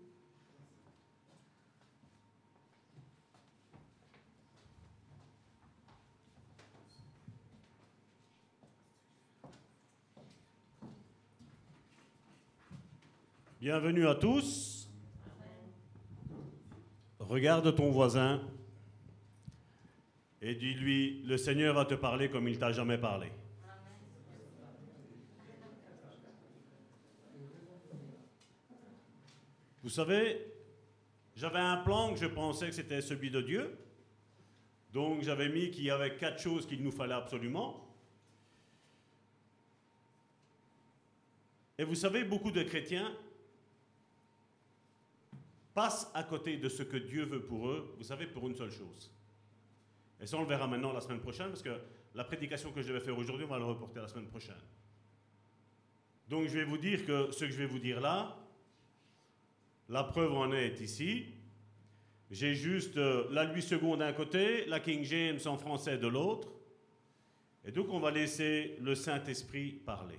[13.60, 14.90] Bienvenue à tous.
[17.20, 18.42] Regarde ton voisin
[20.42, 23.30] et dis-lui, le Seigneur va te parler comme il t'a jamais parlé.
[29.84, 30.44] Vous savez,
[31.36, 33.78] j'avais un plan que je pensais que c'était celui de Dieu.
[34.92, 37.88] Donc j'avais mis qu'il y avait quatre choses qu'il nous fallait absolument.
[41.78, 43.12] Et vous savez, beaucoup de chrétiens
[45.72, 48.72] passent à côté de ce que Dieu veut pour eux, vous savez, pour une seule
[48.72, 49.10] chose.
[50.22, 51.76] Et ça, on le verra maintenant la semaine prochaine, parce que
[52.14, 54.54] la prédication que je devais faire aujourd'hui, on va le reporter la semaine prochaine.
[56.28, 58.38] Donc je vais vous dire que ce que je vais vous dire là,
[59.88, 61.26] la preuve en est ici.
[62.30, 66.48] J'ai juste euh, la 8 secondes d'un côté, la King James en français de l'autre.
[67.64, 70.18] Et donc on va laisser le Saint-Esprit parler.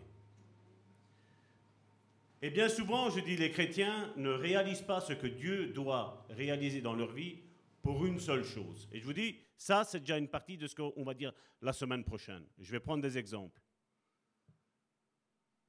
[2.42, 6.82] Et bien souvent, je dis, les chrétiens ne réalisent pas ce que Dieu doit réaliser
[6.82, 7.38] dans leur vie
[7.84, 8.88] pour une seule chose.
[8.92, 11.74] Et je vous dis, ça, c'est déjà une partie de ce qu'on va dire la
[11.74, 12.48] semaine prochaine.
[12.58, 13.62] Je vais prendre des exemples.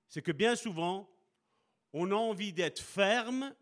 [0.08, 1.10] C'est que bien souvent,
[1.92, 3.54] on a envie d'être ferme,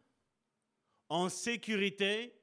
[1.08, 2.34] en sécurité,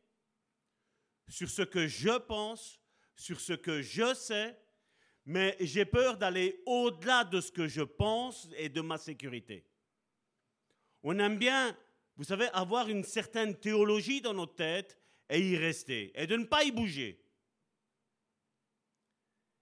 [1.28, 2.82] sur ce que je pense,
[3.16, 4.58] sur ce que je sais,
[5.26, 9.64] mais j'ai peur d'aller au-delà de ce que je pense et de ma sécurité.
[11.04, 11.78] On aime bien,
[12.18, 14.99] vous savez, avoir une certaine théologie dans notre tête
[15.30, 17.24] et y rester, et de ne pas y bouger.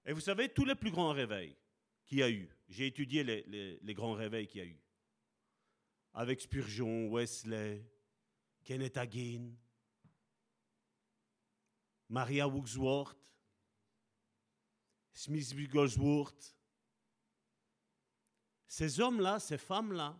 [0.05, 1.57] Et vous savez, tous les plus grands réveils
[2.05, 4.79] qu'il y a eu, j'ai étudié les, grands réveils qu'il y a eu,
[6.13, 7.85] avec Spurgeon, Wesley,
[8.63, 9.51] Kenneth Hagin,
[12.09, 13.17] Maria Woodsworth,
[15.11, 16.55] Smith Wigglesworth.
[18.67, 20.17] Ces hommes-là, ces femmes-là,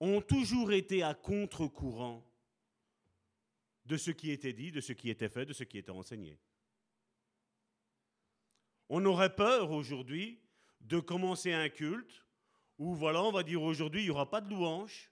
[0.00, 2.24] ont toujours été à contre-courant
[3.84, 6.38] de ce qui était dit, de ce qui était fait, de ce qui était enseigné.
[8.88, 10.40] On aurait peur aujourd'hui
[10.80, 12.24] de commencer un culte
[12.78, 15.10] où, voilà, on va dire aujourd'hui, il n'y aura pas de louange,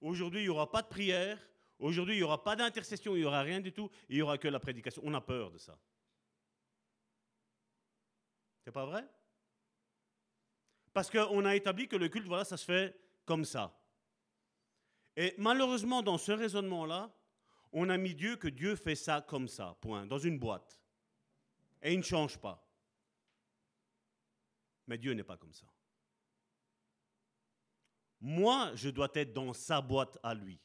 [0.00, 1.38] aujourd'hui, il n'y aura pas de prière,
[1.78, 4.38] aujourd'hui, il n'y aura pas d'intercession, il n'y aura rien du tout, il n'y aura
[4.38, 5.02] que la prédication.
[5.04, 5.78] On a peur de ça.
[8.64, 9.08] C'est pas vrai?
[10.92, 13.80] Parce qu'on a établi que le culte, voilà, ça se fait comme ça.
[15.16, 17.12] Et malheureusement, dans ce raisonnement-là,
[17.72, 20.80] on a mis Dieu que Dieu fait ça comme ça, point, dans une boîte.
[21.82, 22.64] Et il ne change pas.
[24.86, 25.66] Mais Dieu n'est pas comme ça.
[28.20, 30.58] Moi, je dois être dans sa boîte à lui.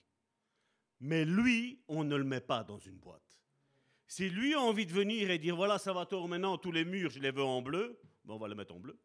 [1.00, 3.22] Mais lui, on ne le met pas dans une boîte.
[4.08, 6.86] Si lui a envie de venir et dire voilà, ça va tort maintenant, tous les
[6.86, 9.00] murs, je les veux en bleu, ben on va les mettre en bleu.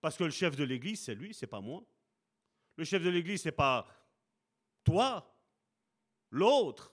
[0.00, 1.84] Parce que le chef de l'église, c'est lui, c'est pas moi.
[2.76, 3.86] Le chef de l'église, c'est pas
[4.82, 5.31] toi,
[6.32, 6.92] l'autre,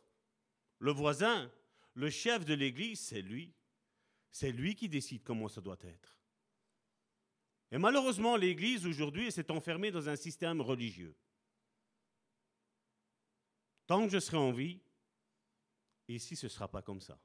[0.77, 1.51] le voisin.
[1.95, 3.53] Le chef de l'église, c'est lui.
[4.31, 6.19] C'est lui qui décide comment ça doit être.
[7.71, 11.15] Et malheureusement, l'Église aujourd'hui s'est enfermée dans un système religieux.
[13.85, 14.79] Tant que je serai en vie,
[16.07, 17.19] ici ce ne sera pas comme ça.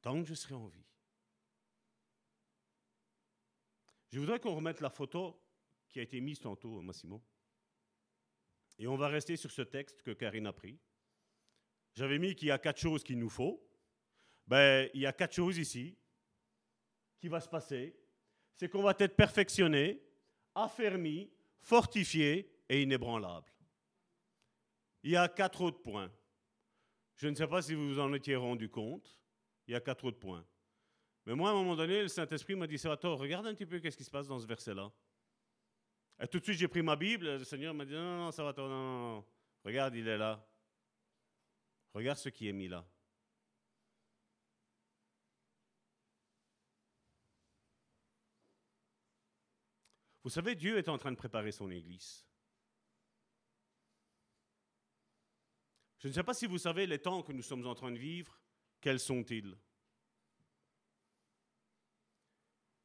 [0.00, 0.84] Tant que je serai en vie.
[4.10, 5.40] Je voudrais qu'on remette la photo
[5.88, 7.22] qui a été mise tantôt, Massimo.
[8.78, 10.78] Et on va rester sur ce texte que Karine a pris.
[11.94, 13.64] J'avais mis qu'il y a quatre choses qu'il nous faut.
[14.46, 15.96] Ben, il y a quatre choses ici
[17.18, 17.96] qui va se passer
[18.58, 20.02] c'est qu'on va être perfectionné,
[20.54, 23.52] affermi, fortifié et inébranlable.
[25.04, 26.10] Il y a quatre autres points.
[27.14, 29.16] Je ne sais pas si vous vous en étiez rendu compte.
[29.68, 30.44] Il y a quatre autres points.
[31.24, 33.78] Mais moi, à un moment donné, le Saint-Esprit m'a dit, Salvatore, regarde un petit peu
[33.78, 34.90] qu'est-ce qui se passe dans ce verset-là.
[36.20, 37.38] Et tout de suite, j'ai pris ma Bible.
[37.38, 39.24] Le Seigneur m'a dit, non, non, non, Salvatore, non, non, non.
[39.64, 40.44] Regarde, il est là.
[41.94, 42.84] Regarde ce qui est mis là.
[50.24, 52.26] Vous savez, Dieu est en train de préparer son Église.
[55.98, 57.98] Je ne sais pas si vous savez les temps que nous sommes en train de
[57.98, 58.40] vivre,
[58.80, 59.56] quels sont-ils?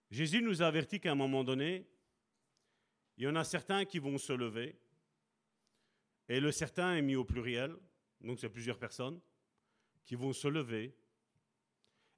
[0.09, 1.87] Jésus nous a averti qu'à un moment donné,
[3.17, 4.75] il y en a certains qui vont se lever,
[6.27, 7.75] et le certain est mis au pluriel,
[8.21, 9.19] donc c'est plusieurs personnes,
[10.05, 10.95] qui vont se lever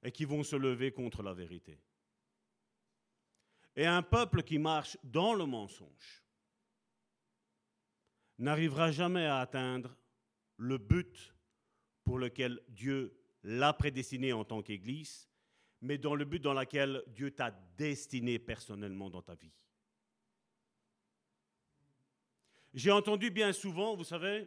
[0.02, 1.78] et qui vont se lever contre la vérité.
[3.74, 6.24] Et un peuple qui marche dans le mensonge
[8.38, 9.96] n'arrivera jamais à atteindre
[10.56, 11.34] le but
[12.04, 15.28] pour lequel Dieu l'a prédestiné en tant qu'Église,
[15.80, 19.52] mais dans le but dans lequel Dieu t'a destiné personnellement dans ta vie.
[22.76, 24.46] J'ai entendu bien souvent, vous savez,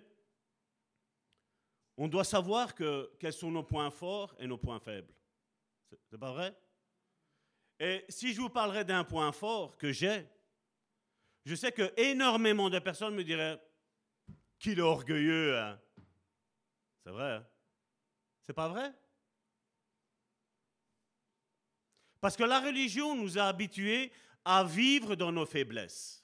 [1.97, 5.11] on doit savoir que, quels sont nos points forts et nos points faibles.
[6.11, 6.55] C'est pas vrai?
[7.79, 10.27] Et si je vous parlerais d'un point fort que j'ai,
[11.43, 13.59] je sais que énormément de personnes me diraient
[14.59, 15.57] qu'il est orgueilleux.
[15.57, 15.81] Hein.
[17.03, 17.31] C'est vrai.
[17.31, 17.47] Hein?
[18.43, 18.93] C'est pas vrai?
[22.21, 24.11] Parce que la religion nous a habitués
[24.45, 26.23] à vivre dans nos faiblesses.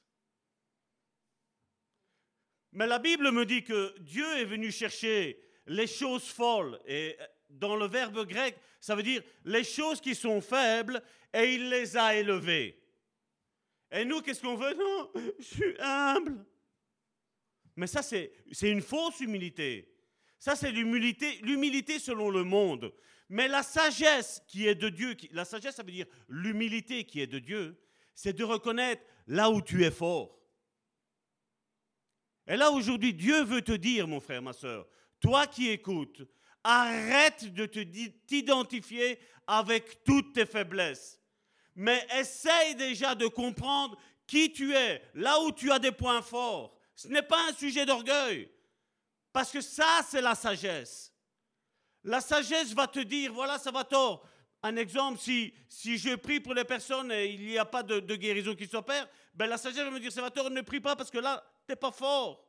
[2.75, 7.17] Mais la Bible me dit que Dieu est venu chercher les choses folles et
[7.49, 11.01] dans le verbe grec, ça veut dire les choses qui sont faibles
[11.33, 12.77] et il les a élevées.
[13.91, 14.73] Et nous, qu'est-ce qu'on veut?
[14.73, 15.09] Non,
[15.39, 16.45] je suis humble.
[17.77, 19.89] Mais ça, c'est une fausse humilité.
[20.37, 22.93] Ça, c'est l'humilité, l'humilité selon le monde.
[23.29, 27.27] Mais la sagesse qui est de Dieu, la sagesse, ça veut dire l'humilité qui est
[27.27, 27.81] de Dieu,
[28.13, 30.37] c'est de reconnaître là où tu es fort.
[32.47, 34.85] Et là, aujourd'hui, Dieu veut te dire, mon frère, ma soeur,
[35.19, 36.21] toi qui écoutes,
[36.67, 41.21] Arrête de t'identifier avec toutes tes faiblesses.
[41.75, 46.75] Mais essaye déjà de comprendre qui tu es, là où tu as des points forts.
[46.95, 48.49] Ce n'est pas un sujet d'orgueil.
[49.31, 51.13] Parce que ça, c'est la sagesse.
[52.03, 54.27] La sagesse va te dire, voilà, ça va tort.
[54.63, 58.15] Un exemple, si, si je prie pour les personnes et il n'y a pas de,
[58.15, 61.19] guérison qui s'opère, ben la sagesse va me dire, tort, ne prie pas parce que
[61.19, 62.45] là, tu n'es pas fort.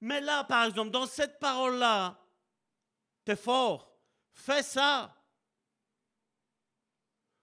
[0.00, 2.18] Mais là, par exemple, dans cette parole-là,
[3.24, 3.92] tu es fort.
[4.32, 5.14] Fais ça.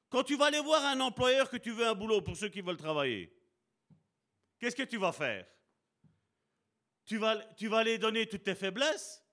[0.10, 2.62] Quand tu vas aller voir un employeur que tu veux un boulot pour ceux qui
[2.62, 3.36] veulent travailler,
[4.60, 5.46] qu'est-ce que tu vas faire?
[7.06, 9.24] Tu vas, tu vas aller donner toutes tes faiblesses?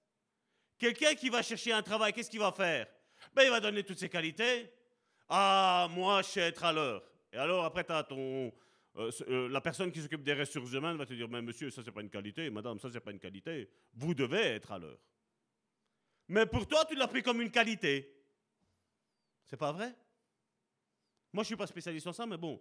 [0.79, 2.89] Quelqu'un qui va chercher un travail, qu'est-ce qu'il va faire?
[3.35, 4.71] Ben, Il va donner toutes ses qualités.
[5.29, 7.03] Ah, moi, je sais être à l'heure.
[7.33, 8.53] Et alors, après, tu ton,
[8.97, 11.83] euh, euh, la personne qui s'occupe des ressources humaines va te dire, mais monsieur, ça,
[11.85, 12.51] c'est pas une qualité.
[12.51, 13.71] Madame, ça, c'est pas une qualité.
[13.95, 14.99] Vous devez être à l'heure.
[16.29, 18.13] Mais pour toi, tu l'as pris comme une qualité.
[19.47, 19.95] C'est pas vrai?
[21.33, 22.61] Moi, je suis pas spécialiste en ça, mais bon,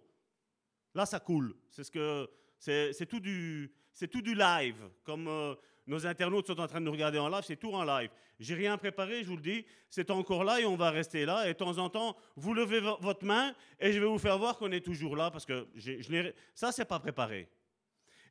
[0.94, 1.56] là, ça coule.
[1.68, 2.30] C'est ce que
[2.60, 3.72] c'est tout du
[4.10, 4.76] tout du live.
[5.04, 5.54] Comme euh,
[5.86, 8.10] nos internautes sont en train de nous regarder en live, c'est tout en live.
[8.38, 9.64] J'ai rien préparé, je vous le dis.
[9.88, 11.48] C'est encore là et on va rester là.
[11.48, 14.56] Et de temps en temps, vous levez votre main et je vais vous faire voir
[14.56, 17.48] qu'on est toujours là parce que je ça, c'est pas préparé.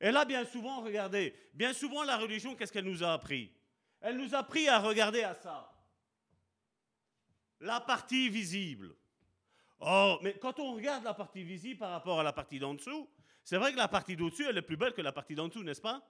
[0.01, 3.51] Et là, bien souvent, regardez, bien souvent, la religion, qu'est-ce qu'elle nous a appris?
[3.99, 5.73] Elle nous a appris à regarder à ça.
[7.59, 8.95] La partie visible.
[9.82, 13.09] Oh, mais quand on regarde la partie visible par rapport à la partie d'en dessous,
[13.49, 15.63] c'est vrai que la partie d'au-dessus, elle est plus belle que la partie d'en dessous,
[15.63, 16.07] n'est-ce pas?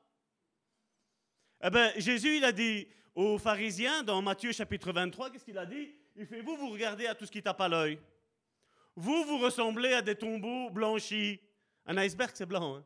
[1.64, 2.86] Eh bien, Jésus, il a dit
[3.16, 5.96] aux pharisiens dans Matthieu chapitre 23, qu'est-ce qu'il a dit?
[6.18, 7.98] Il fait, vous, vous regardez à tout ce qui tape à l'œil.
[8.94, 11.40] Vous, vous ressemblez à des tombeaux blanchis.
[11.86, 12.76] Un iceberg, c'est blanc.
[12.76, 12.86] Hein?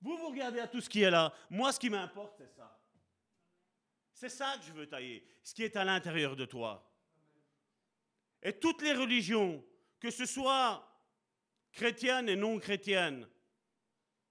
[0.00, 1.34] Vous, vous regardez à tout ce qui est là.
[1.50, 2.80] Moi, ce qui m'importe, c'est ça.
[4.12, 6.88] C'est ça que je veux tailler, ce qui est à l'intérieur de toi.
[8.44, 9.64] Et toutes les religions,
[9.98, 10.95] que ce soit
[11.76, 13.28] chrétiennes et non chrétiennes,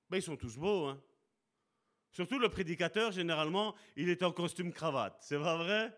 [0.09, 0.87] ben, ils sont tous beaux.
[0.87, 1.01] Hein.
[2.11, 5.17] Surtout le prédicateur, généralement, il est en costume cravate.
[5.21, 5.97] C'est pas vrai?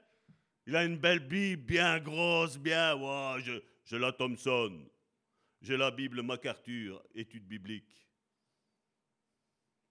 [0.67, 2.95] Il a une belle Bible bien grosse, bien.
[2.95, 3.41] Ouais,
[3.85, 4.87] j'ai la Thompson.
[5.61, 8.07] J'ai la Bible MacArthur, étude biblique.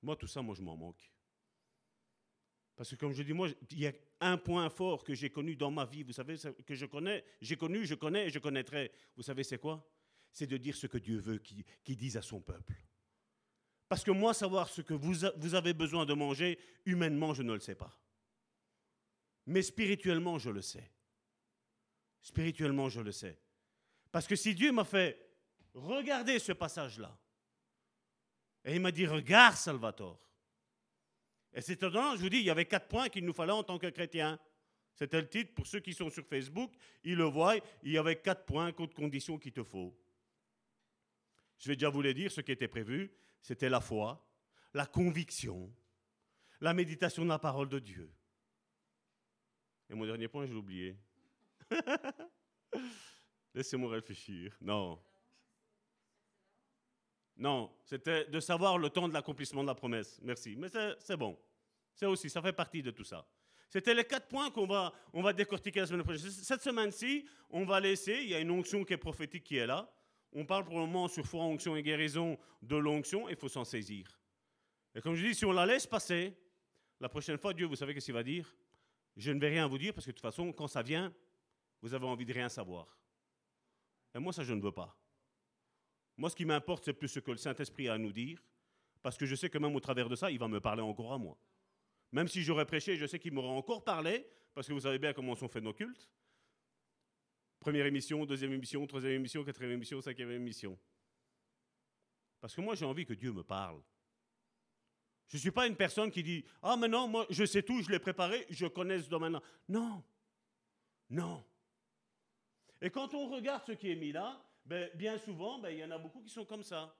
[0.02, 1.10] Moi, tout ça, moi, je m'en manque.
[2.76, 5.56] Parce que comme je dis, moi, il y a un point fort que j'ai connu
[5.56, 6.36] dans ma vie, vous savez,
[6.66, 8.92] que je connais, j'ai connu, je connais et je connaîtrai.
[9.16, 9.84] Vous savez, c'est quoi?
[10.36, 12.74] C'est de dire ce que Dieu veut qu'il dise à son peuple.
[13.88, 15.24] Parce que moi, savoir ce que vous,
[15.54, 17.98] avez besoin de manger, humainement, je ne le sais pas.
[19.46, 20.92] Mais spirituellement, je le sais.
[22.20, 23.40] Spirituellement, je le sais.
[24.12, 25.18] Parce que si Dieu m'a fait
[25.72, 27.18] regarder ce passage-là,
[28.66, 30.20] et il m'a dit, regarde Salvatore.
[31.54, 33.62] Et c'est étonnant, je vous dis, il y avait quatre points qu'il nous fallait en
[33.62, 34.38] tant que chrétiens.
[34.94, 36.74] C'était le titre, pour ceux qui sont sur Facebook,
[37.04, 39.96] ils le voient, il y avait quatre points, quatre conditions qu'il te faut.
[41.58, 44.26] Je vais déjà vous les dire, ce qui était prévu, c'était la foi,
[44.74, 45.72] la conviction,
[46.60, 48.10] la méditation de la parole de Dieu.
[49.88, 50.96] Et mon dernier point, je l'ai oublié.
[53.54, 54.56] Laissez-moi réfléchir.
[54.60, 55.00] Non.
[57.36, 60.18] Non, c'était de savoir le temps de l'accomplissement de la promesse.
[60.22, 60.56] Merci.
[60.56, 61.38] Mais c'est bon.
[61.94, 63.26] C'est aussi, ça fait partie de tout ça.
[63.68, 66.30] C'était les quatre points qu'on va, on va décortiquer la semaine prochaine.
[66.30, 69.66] Cette semaine-ci, on va laisser, il y a une onction qui est prophétique qui est
[69.66, 69.90] là.
[70.38, 73.64] On parle pour le moment sur foi, onction et guérison de l'onction, il faut s'en
[73.64, 74.20] saisir.
[74.94, 76.36] Et comme je dis, si on la laisse passer,
[77.00, 78.54] la prochaine fois, Dieu, vous savez ce qu'il va dire?
[79.16, 81.10] Je ne vais rien vous dire parce que de toute façon, quand ça vient,
[81.80, 82.98] vous avez envie de rien savoir.
[84.14, 84.94] Et moi, ça, je ne veux pas.
[86.18, 88.38] Moi, ce qui m'importe, c'est plus ce que le Saint-Esprit a à nous dire,
[89.00, 91.14] parce que je sais que même au travers de ça, il va me parler encore
[91.14, 91.38] à moi.
[92.12, 95.14] Même si j'aurais prêché, je sais qu'il m'aura encore parlé, parce que vous savez bien
[95.14, 96.10] comment sont faits nos cultes.
[97.66, 100.78] Première émission, deuxième émission, troisième émission, quatrième émission, cinquième émission.
[102.40, 103.82] Parce que moi, j'ai envie que Dieu me parle.
[105.26, 107.82] Je ne suis pas une personne qui dit Ah, mais non, moi, je sais tout,
[107.82, 109.42] je l'ai préparé, je connais ce domaine-là.
[109.68, 110.00] Non.
[111.10, 111.44] Non.
[112.80, 115.84] Et quand on regarde ce qui est mis là, ben, bien souvent, ben, il y
[115.84, 116.96] en a beaucoup qui sont comme ça.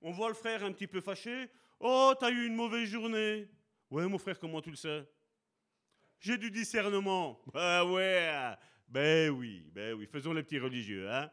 [0.00, 1.50] On voit le frère un petit peu fâché.
[1.80, 3.48] Oh, t'as eu une mauvaise journée.
[3.90, 5.04] Ouais, mon frère, comment tu le sais?
[6.20, 7.42] J'ai du discernement.
[7.52, 8.56] Ah ouais,
[8.88, 11.30] ben oui, ben oui, faisons les petits religieux, hein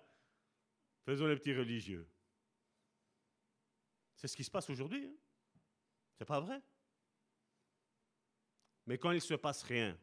[1.05, 2.07] Faisons les petits religieux.
[4.15, 5.05] C'est ce qui se passe aujourd'hui.
[5.05, 5.15] Hein
[6.17, 6.61] C'est pas vrai
[8.85, 9.97] Mais quand il se passe rien,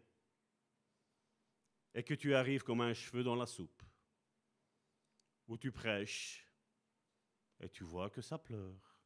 [1.95, 3.83] et que tu arrives comme un cheveu dans la soupe,
[5.49, 6.47] où tu prêches,
[7.61, 8.97] et tu vois que ça pleure.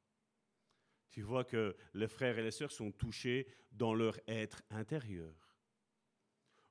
[1.11, 5.44] Tu vois que les frères et les sœurs sont touchés dans leur être intérieur.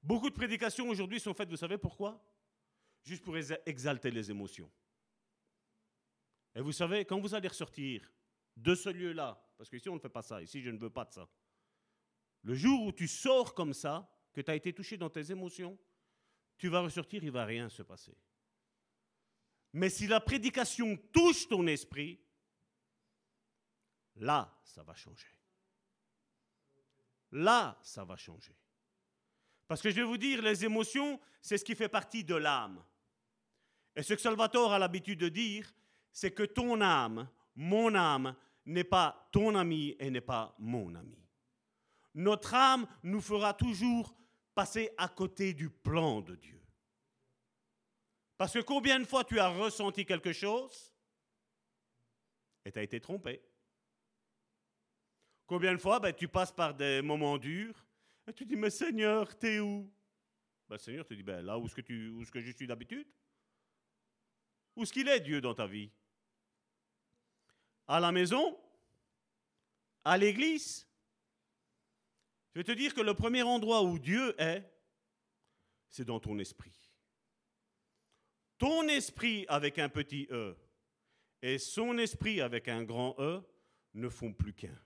[0.04, 2.22] Beaucoup de prédications aujourd'hui sont faites, vous savez pourquoi?
[3.04, 4.70] Juste pour exalter les émotions.
[6.56, 8.12] Et vous savez, quand vous allez ressortir
[8.56, 11.06] de ce lieu-là, parce qu'ici on ne fait pas ça, ici je ne veux pas
[11.06, 11.30] de ça,
[12.44, 15.80] le jour où tu sors comme ça, que tu as été touché dans tes émotions,
[16.58, 18.16] tu vas ressortir, il ne va rien se passer.
[19.72, 22.20] Mais si la prédication touche ton esprit,
[24.18, 25.28] là, ça va changer.
[27.32, 28.56] Là, ça va changer.
[29.68, 32.84] Parce que je vais vous dire, les émotions, c'est ce qui fait partie de l'âme.
[33.96, 35.74] Et ce que Salvatore a l'habitude de dire,
[36.12, 38.36] c'est que ton âme, mon âme,
[38.66, 41.18] n'est pas ton ami et n'est pas mon ami.
[42.16, 44.16] Notre âme nous fera toujours
[44.54, 46.62] passer à côté du plan de Dieu.
[48.38, 50.94] Parce que combien de fois tu as ressenti quelque chose
[52.66, 53.42] et tu as été trompé?
[55.46, 57.86] Combien de fois ben, tu passes par des moments durs
[58.28, 59.92] et tu dis, mais Seigneur, t'es où?
[60.70, 62.68] Ben, Seigneur te dit, ben, là où est-ce que, tu, où est-ce que je suis
[62.68, 63.08] d'habitude?
[64.76, 65.92] Où est-ce qu'il est Dieu dans ta vie?
[67.88, 68.58] À la maison?
[70.04, 70.88] À l'église?
[72.54, 74.64] Je vais te dire que le premier endroit où Dieu est,
[75.90, 76.92] c'est dans ton esprit.
[78.58, 80.56] Ton esprit avec un petit E
[81.42, 83.44] et son esprit avec un grand E
[83.94, 84.80] ne font plus qu'un.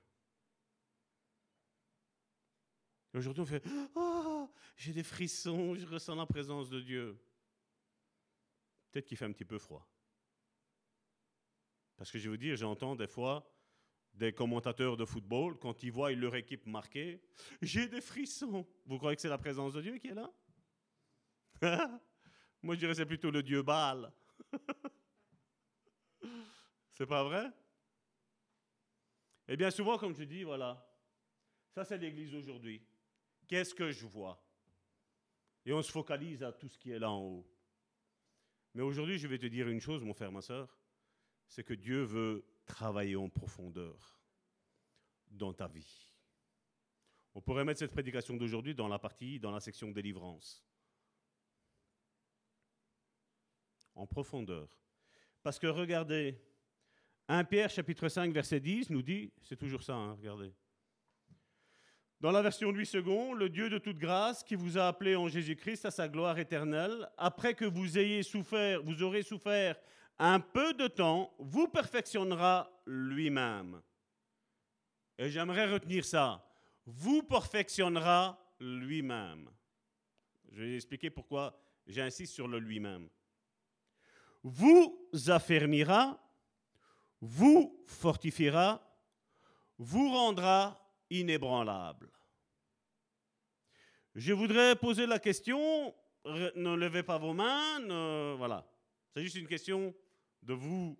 [3.17, 3.63] Aujourd'hui, on fait
[3.95, 7.19] oh, j'ai des frissons, je ressens la présence de Dieu.
[8.91, 9.87] Peut-être qu'il fait un petit peu froid.
[11.95, 13.51] Parce que je vais vous dire, j'entends des fois
[14.13, 17.21] des commentateurs de football, quand ils voient leur équipe marquée,
[17.61, 18.67] j'ai des frissons.
[18.85, 20.31] Vous croyez que c'est la présence de Dieu qui est là?
[22.61, 24.11] Moi, je dirais c'est plutôt le Dieu Baal.
[26.93, 27.51] c'est pas vrai?
[29.47, 30.83] Eh bien, souvent, comme je dis, voilà,
[31.69, 32.81] ça c'est l'Église aujourd'hui.
[33.47, 34.43] Qu'est-ce que je vois?
[35.65, 37.47] Et on se focalise à tout ce qui est là en haut.
[38.73, 40.77] Mais aujourd'hui, je vais te dire une chose, mon frère, ma soeur,
[41.47, 44.21] c'est que Dieu veut travailler en profondeur
[45.29, 46.13] dans ta vie.
[47.33, 50.65] On pourrait mettre cette prédication d'aujourd'hui dans la partie, dans la section délivrance.
[53.95, 54.69] En profondeur.
[55.41, 56.39] Parce que regardez,
[57.27, 60.53] 1 Pierre chapitre 5 verset 10 nous dit, c'est toujours ça, hein, regardez.
[62.19, 65.27] Dans la version 8 secondes, le Dieu de toute grâce qui vous a appelé en
[65.27, 69.75] Jésus-Christ à sa gloire éternelle, après que vous ayez souffert, vous aurez souffert
[70.17, 73.79] un peu de temps, vous perfectionnera lui-même.
[75.19, 76.43] Et j'aimerais retenir ça.
[76.87, 79.51] Vous perfectionnera lui-même.
[80.51, 83.09] Je vais expliquer pourquoi j'insiste sur le lui-même.
[84.41, 86.19] Vous affermira,
[87.21, 88.81] vous fortifiera,
[89.77, 92.11] vous rendra inébranlable.
[94.15, 95.93] Je voudrais poser la question,
[96.25, 98.67] ne levez pas vos mains, voilà.
[99.13, 99.95] C'est juste une question
[100.41, 100.97] de vous,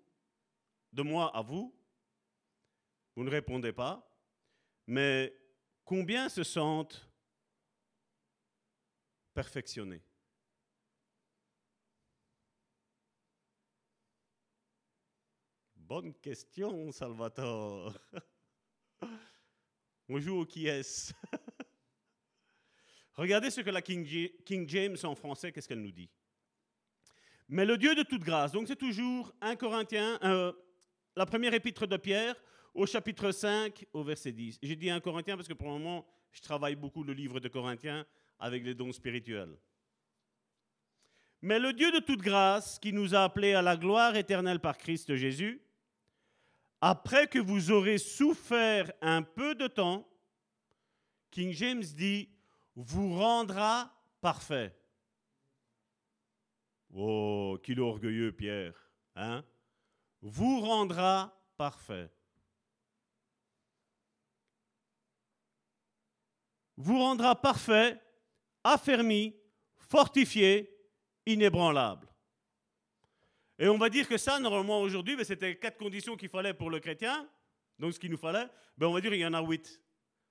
[0.92, 1.74] de moi à vous.
[3.16, 4.08] Vous ne répondez pas.
[4.86, 5.36] Mais
[5.84, 7.08] combien se sentent
[9.34, 10.02] perfectionnés?
[15.74, 17.94] Bonne question, Salvatore.
[20.08, 21.14] On joue au qui est
[23.14, 26.08] Regardez ce que la King, James en français, qu'est-ce qu'elle nous dit?
[27.48, 30.52] Mais le Dieu de toute grâce, donc c'est toujours 1 Corinthiens, euh,
[31.16, 32.36] la première épître de Pierre,
[32.74, 34.58] au chapitre 5, au verset 10.
[34.62, 37.48] J'ai dit 1 Corinthiens parce que pour le moment, je travaille beaucoup le livre de
[37.48, 38.06] Corinthiens
[38.38, 39.58] avec les dons spirituels.
[41.42, 44.78] Mais le Dieu de toute grâce, qui nous a appelés à la gloire éternelle par
[44.78, 45.60] Christ Jésus,
[46.80, 50.08] après que vous aurez souffert un peu de temps,
[51.30, 52.28] King James dit,
[52.74, 54.74] vous rendra parfait.
[56.94, 58.74] Oh, qu'il orgueilleux Pierre,
[59.14, 59.44] hein?
[60.22, 62.10] Vous rendra parfait.
[66.76, 68.00] Vous rendra parfait,
[68.62, 69.34] affermi,
[69.76, 70.72] fortifié,
[71.26, 72.08] inébranlable.
[73.58, 76.70] Et on va dire que ça, normalement, aujourd'hui, ben, c'était quatre conditions qu'il fallait pour
[76.70, 77.28] le chrétien.
[77.78, 78.46] Donc, ce qu'il nous fallait,
[78.76, 79.82] ben, on va dire qu'il y en a huit.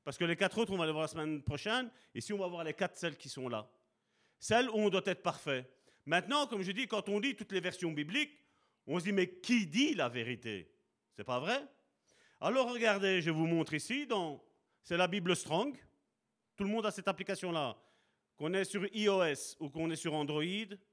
[0.06, 1.92] Parce que les quatre autres, on va les voir la semaine prochaine.
[2.16, 3.70] Et si on va voir les quatre, celles qui sont là.
[4.40, 5.70] Celles où on doit être parfait.
[6.06, 8.32] Maintenant, comme je dis, quand on lit toutes les versions bibliques,
[8.86, 10.72] on se dit, mais qui dit la vérité?
[11.14, 11.68] C'est pas vrai?
[12.40, 14.42] Alors, regardez, je vous montre ici, dans,
[14.84, 15.76] c'est la Bible Strong.
[16.56, 17.76] Tout le monde a cette application-là.
[18.38, 20.44] Qu'on est sur iOS ou qu'on est sur Android,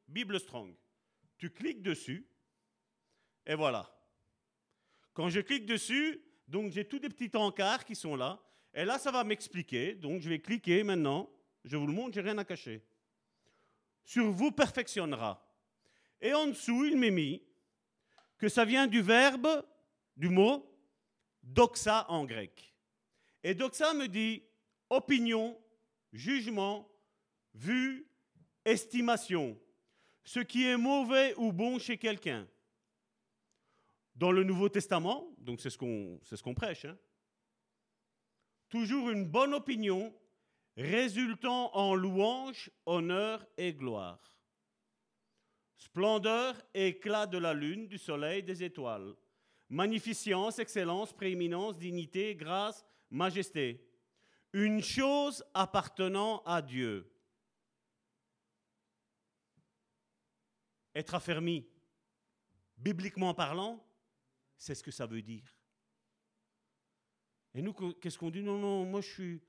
[0.08, 0.74] Bible Strong
[1.38, 2.26] tu cliques dessus,
[3.46, 3.90] et voilà.
[5.12, 8.40] Quand je clique dessus, donc j'ai tous des petits encarts qui sont là,
[8.72, 11.30] et là ça va m'expliquer, donc je vais cliquer maintenant,
[11.64, 12.82] je vous le montre, j'ai rien à cacher.
[14.04, 15.40] Sur vous perfectionnera.
[16.20, 17.42] Et en dessous, il m'est mis
[18.38, 19.64] que ça vient du verbe,
[20.16, 20.70] du mot
[21.42, 22.74] doxa en grec.
[23.42, 24.42] Et doxa me dit
[24.90, 25.58] opinion,
[26.12, 26.90] jugement,
[27.54, 28.06] vue,
[28.64, 29.58] estimation,
[30.24, 32.48] ce qui est mauvais ou bon chez quelqu'un.
[34.16, 36.96] Dans le Nouveau Testament, donc c'est ce qu'on prêche, hein,
[38.68, 40.14] toujours une bonne opinion
[40.76, 44.20] résultant en louange, honneur et gloire.
[45.76, 49.14] Splendeur, éclat de la lune, du soleil, des étoiles.
[49.68, 53.86] Magnificence, excellence, prééminence, dignité, grâce, majesté.
[54.52, 57.13] Une chose appartenant à Dieu.
[60.94, 61.66] Être affermi,
[62.76, 63.84] bibliquement parlant,
[64.56, 65.56] c'est ce que ça veut dire.
[67.54, 68.42] Et nous, qu'est-ce qu'on dit?
[68.42, 69.42] Non, non, moi je suis,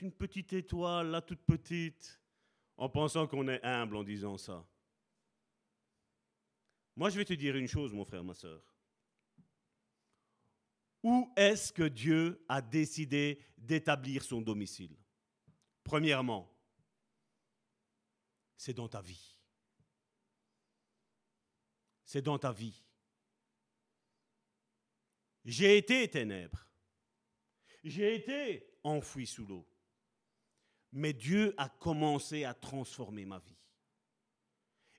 [0.00, 2.20] une petite étoile, là, toute petite,
[2.76, 4.66] en pensant qu'on est humble en disant ça.
[6.94, 8.62] Moi, je vais te dire une chose, mon frère, ma soeur.
[11.02, 14.96] Où est-ce que Dieu a décidé d'établir son domicile?
[15.84, 16.52] Premièrement,
[18.56, 19.35] c'est dans ta vie.
[22.06, 22.82] C'est dans ta vie.
[25.44, 26.66] J'ai été ténèbres.
[27.84, 29.68] J'ai été enfoui sous l'eau.
[30.92, 33.58] Mais Dieu a commencé à transformer ma vie.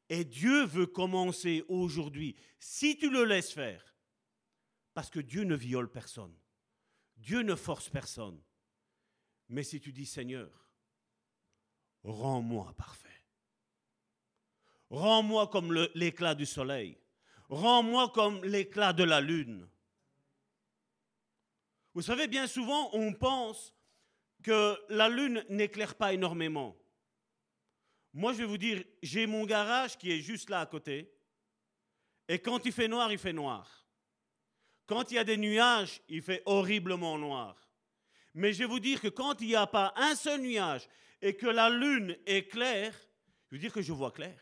[0.09, 3.95] Et Dieu veut commencer aujourd'hui, si tu le laisses faire,
[4.93, 6.35] parce que Dieu ne viole personne.
[7.17, 8.41] Dieu ne force personne.
[9.49, 10.69] Mais si tu dis Seigneur,
[12.03, 13.06] rends-moi parfait.
[14.89, 16.97] Rends-moi comme l'éclat du soleil.
[17.49, 19.67] Rends-moi comme l'éclat de la lune.
[21.93, 23.73] Vous savez, bien souvent, on pense
[24.43, 26.77] que la lune n'éclaire pas énormément.
[28.13, 31.11] Moi, je vais vous dire, j'ai mon garage qui est juste là à côté.
[32.27, 33.85] Et quand il fait noir, il fait noir.
[34.85, 37.69] Quand il y a des nuages, il fait horriblement noir.
[38.33, 40.87] Mais je vais vous dire que quand il n'y a pas un seul nuage
[41.21, 42.93] et que la lune est claire,
[43.49, 44.39] je veux dire que je vois clair.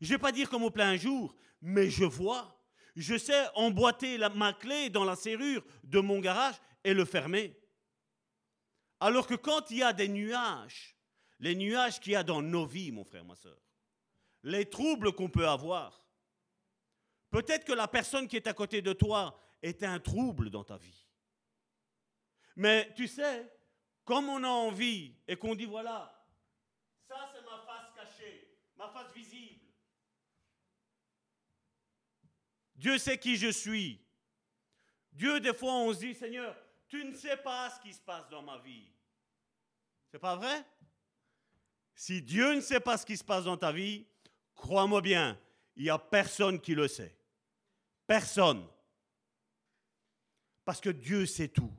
[0.00, 2.52] Je ne vais pas dire comme au plein jour, mais je vois.
[2.94, 6.54] Je sais emboîter ma clé dans la serrure de mon garage
[6.84, 7.58] et le fermer.
[9.00, 10.96] Alors que quand il y a des nuages,
[11.38, 13.60] les nuages qu'il y a dans nos vies, mon frère, ma soeur,
[14.42, 16.06] les troubles qu'on peut avoir,
[17.30, 20.78] peut-être que la personne qui est à côté de toi est un trouble dans ta
[20.78, 21.06] vie.
[22.54, 23.52] Mais tu sais,
[24.04, 26.26] comme on a envie et qu'on dit voilà,
[27.06, 29.55] ça c'est ma face cachée, ma face visible.
[32.76, 34.00] Dieu sait qui je suis.
[35.12, 36.54] Dieu, des fois, on se dit, Seigneur,
[36.88, 38.90] tu ne sais pas ce qui se passe dans ma vie.
[40.10, 40.64] C'est pas vrai?
[41.94, 44.06] Si Dieu ne sait pas ce qui se passe dans ta vie,
[44.54, 45.40] crois-moi bien,
[45.74, 47.16] il n'y a personne qui le sait.
[48.06, 48.66] Personne.
[50.64, 51.72] Parce que Dieu sait tout.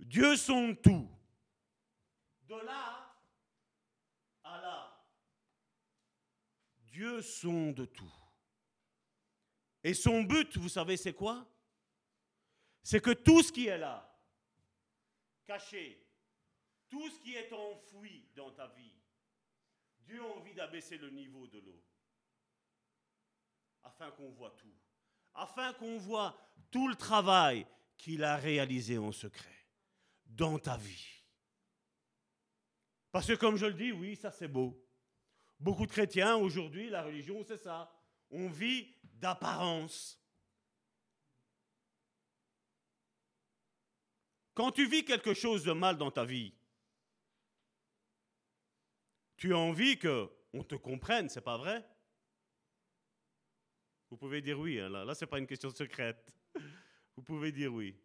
[0.00, 1.10] Dieu sonde tout.
[2.48, 3.14] De là
[4.44, 5.04] à là.
[6.86, 8.12] Dieu sonde tout.
[9.86, 11.46] Et son but, vous savez, c'est quoi?
[12.82, 14.20] C'est que tout ce qui est là,
[15.46, 16.04] caché,
[16.88, 18.92] tout ce qui est enfoui dans ta vie,
[20.00, 21.80] Dieu a envie d'abaisser le niveau de l'eau,
[23.84, 24.74] afin qu'on voit tout,
[25.34, 26.36] afin qu'on voit
[26.72, 27.64] tout le travail
[27.96, 29.68] qu'il a réalisé en secret
[30.24, 31.22] dans ta vie.
[33.12, 34.84] Parce que comme je le dis, oui, ça c'est beau.
[35.60, 37.95] Beaucoup de chrétiens aujourd'hui, la religion, c'est ça.
[38.30, 40.20] On vit d'apparence.
[44.54, 46.54] Quand tu vis quelque chose de mal dans ta vie,
[49.36, 51.86] tu as envie que on te comprenne, c'est pas vrai?
[54.10, 56.32] Vous pouvez dire oui, hein, là, là c'est pas une question secrète.
[57.16, 57.98] Vous pouvez dire oui.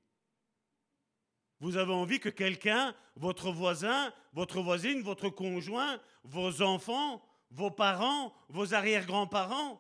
[1.60, 8.34] Vous avez envie que quelqu'un, votre voisin, votre voisine, votre conjoint, vos enfants, vos parents,
[8.50, 9.80] vos arrière-grands-parents,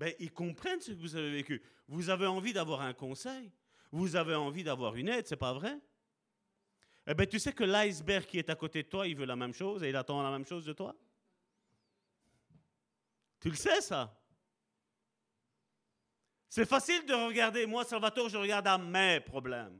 [0.00, 1.62] ben, ils comprennent ce que vous avez vécu.
[1.86, 3.52] Vous avez envie d'avoir un conseil,
[3.92, 5.78] vous avez envie d'avoir une aide, c'est pas vrai?
[7.06, 9.36] Eh bien, tu sais que l'iceberg qui est à côté de toi, il veut la
[9.36, 10.96] même chose et il attend la même chose de toi?
[13.40, 14.18] Tu le sais, ça?
[16.48, 17.66] C'est facile de regarder.
[17.66, 19.78] Moi, Salvatore, je regarde à mes problèmes.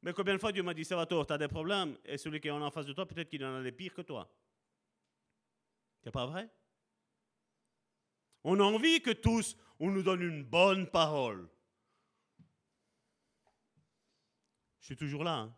[0.00, 2.48] Mais combien de fois Dieu m'a dit, Salvatore, tu as des problèmes, et celui qui
[2.48, 4.26] est en face de toi, peut-être qu'il en a des pires que toi.
[6.02, 6.48] C'est pas vrai?
[8.44, 11.48] On a envie que tous, on nous donne une bonne parole.
[14.80, 15.38] Je suis toujours là.
[15.38, 15.56] Hein.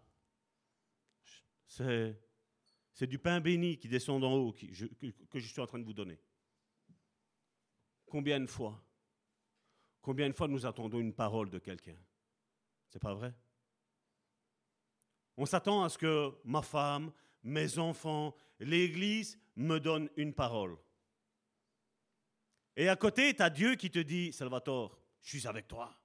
[2.94, 4.66] C'est, du pain béni qui descend d'en haut que,
[5.26, 6.18] que je suis en train de vous donner.
[8.06, 8.82] Combien de fois
[10.00, 11.98] Combien de fois nous attendons une parole de quelqu'un?
[12.88, 13.34] C'est pas vrai?
[15.36, 20.78] On s'attend à ce que ma femme, mes enfants, l'Église me donne une parole.
[22.76, 25.98] Et à côté, tu as Dieu qui te dit, Salvatore, je suis avec toi.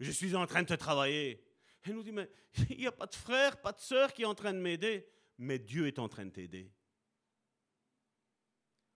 [0.00, 1.44] Je suis en train de te travailler.
[1.86, 2.28] Et nous dit, mais
[2.70, 5.06] il n'y a pas de frère, pas de sœur qui est en train de m'aider.
[5.38, 6.72] Mais Dieu est en train de t'aider.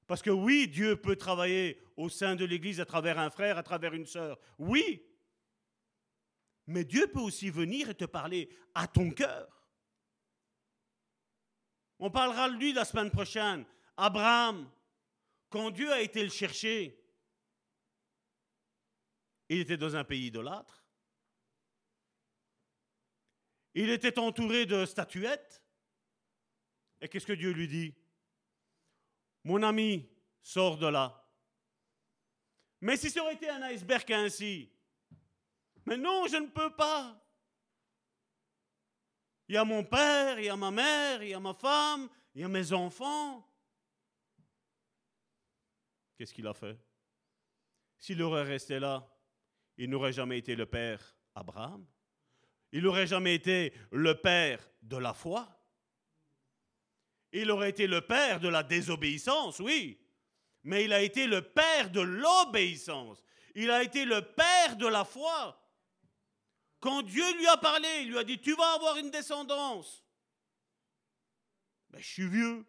[0.07, 3.63] Parce que oui, Dieu peut travailler au sein de l'Église à travers un frère, à
[3.63, 4.39] travers une sœur.
[4.59, 5.03] Oui.
[6.67, 9.49] Mais Dieu peut aussi venir et te parler à ton cœur.
[11.99, 13.65] On parlera de lui la semaine prochaine.
[13.97, 14.69] Abraham,
[15.55, 17.01] quand Dieu a été le chercher,
[19.49, 20.85] il était dans un pays idolâtre.
[23.73, 25.63] Il était entouré de statuettes.
[27.01, 27.95] Et qu'est-ce que Dieu lui dit?
[29.45, 30.11] Mon ami,
[30.43, 31.25] sors de là.
[32.81, 34.73] Mais si ça aurait été un iceberg ainsi,
[35.87, 37.25] mais non, je ne peux pas.
[39.47, 42.09] Il y a mon père, il y a ma mère, il y a ma femme,
[42.35, 43.49] il y a mes enfants.
[46.17, 46.79] Qu'est-ce qu'il a fait?
[47.99, 49.09] S'il aurait resté là,
[49.77, 51.87] il n'aurait jamais été le père Abraham.
[52.73, 55.49] Il n'aurait jamais été le père de la foi?
[57.33, 60.01] Il aurait été le père de la désobéissance, oui.
[60.63, 63.23] Mais il a été le père de l'obéissance.
[63.55, 65.61] Il a été le père de la foi.
[66.81, 70.05] Quand Dieu lui a parlé, il lui a dit, tu vas avoir une descendance.
[71.91, 72.65] Mais je suis vieux.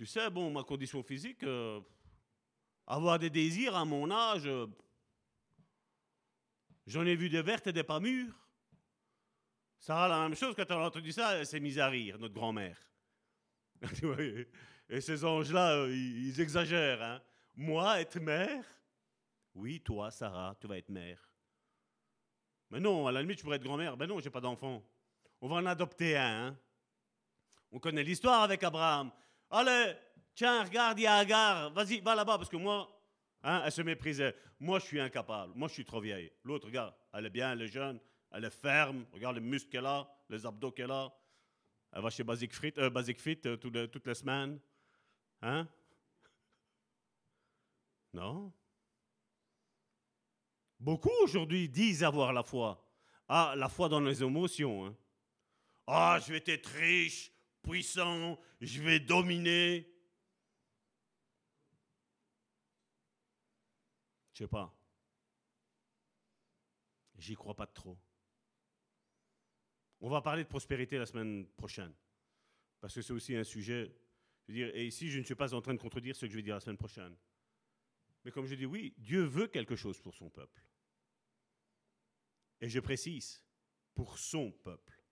[0.00, 1.78] Tu sais, bon, ma condition physique, euh,
[2.86, 4.66] avoir des désirs à mon âge, euh,
[6.86, 8.34] j'en ai vu des vertes et des pas mûres.
[9.78, 12.18] Ça a la même chose quand tu as entendu ça, elle s'est mise à rire,
[12.18, 12.80] notre grand-mère.
[14.88, 17.02] et ces anges-là, euh, ils exagèrent.
[17.02, 17.20] Hein.
[17.54, 18.64] Moi, être mère?
[19.54, 21.30] Oui, toi, Sarah, tu vas être mère.
[22.70, 23.98] Mais non, à la limite, tu pourrais être grand-mère.
[23.98, 24.82] Ben non, j'ai pas d'enfant.
[25.42, 26.46] On va en adopter un.
[26.46, 26.58] Hein.
[27.70, 29.12] On connaît l'histoire avec Abraham.
[29.50, 29.94] Allez,
[30.40, 32.88] Tiens, regarde, il y a Agar, vas-y, va là-bas, parce que moi,
[33.42, 34.34] hein, elle se méprisait.
[34.58, 35.52] Moi, je suis incapable.
[35.54, 36.32] Moi, je suis trop vieille.
[36.44, 38.00] L'autre, regarde, elle est bien, elle est jeune,
[38.30, 39.04] elle est ferme.
[39.12, 41.12] Regarde les muscles qu'elle a, les abdos qu'elle a.
[41.92, 44.58] Elle va chez Basic Fit, euh, Fit euh, toutes, les, toutes les semaines.
[45.42, 45.68] Hein?
[48.14, 48.52] Non?
[50.78, 52.82] Beaucoup aujourd'hui disent avoir la foi.
[53.28, 54.86] Ah, la foi dans les émotions.
[54.86, 54.96] Hein?
[55.86, 57.30] Ah, je vais être riche,
[57.62, 59.86] puissant, je vais dominer.
[64.32, 64.74] Je sais pas.
[67.18, 67.98] J'y crois pas trop.
[70.00, 71.92] On va parler de prospérité la semaine prochaine.
[72.80, 73.94] Parce que c'est aussi un sujet.
[74.48, 76.54] Et ici, je ne suis pas en train de contredire ce que je vais dire
[76.54, 77.14] la semaine prochaine.
[78.24, 80.64] Mais comme je dis, oui, Dieu veut quelque chose pour son peuple.
[82.60, 83.42] Et je précise,
[83.94, 85.02] pour son peuple.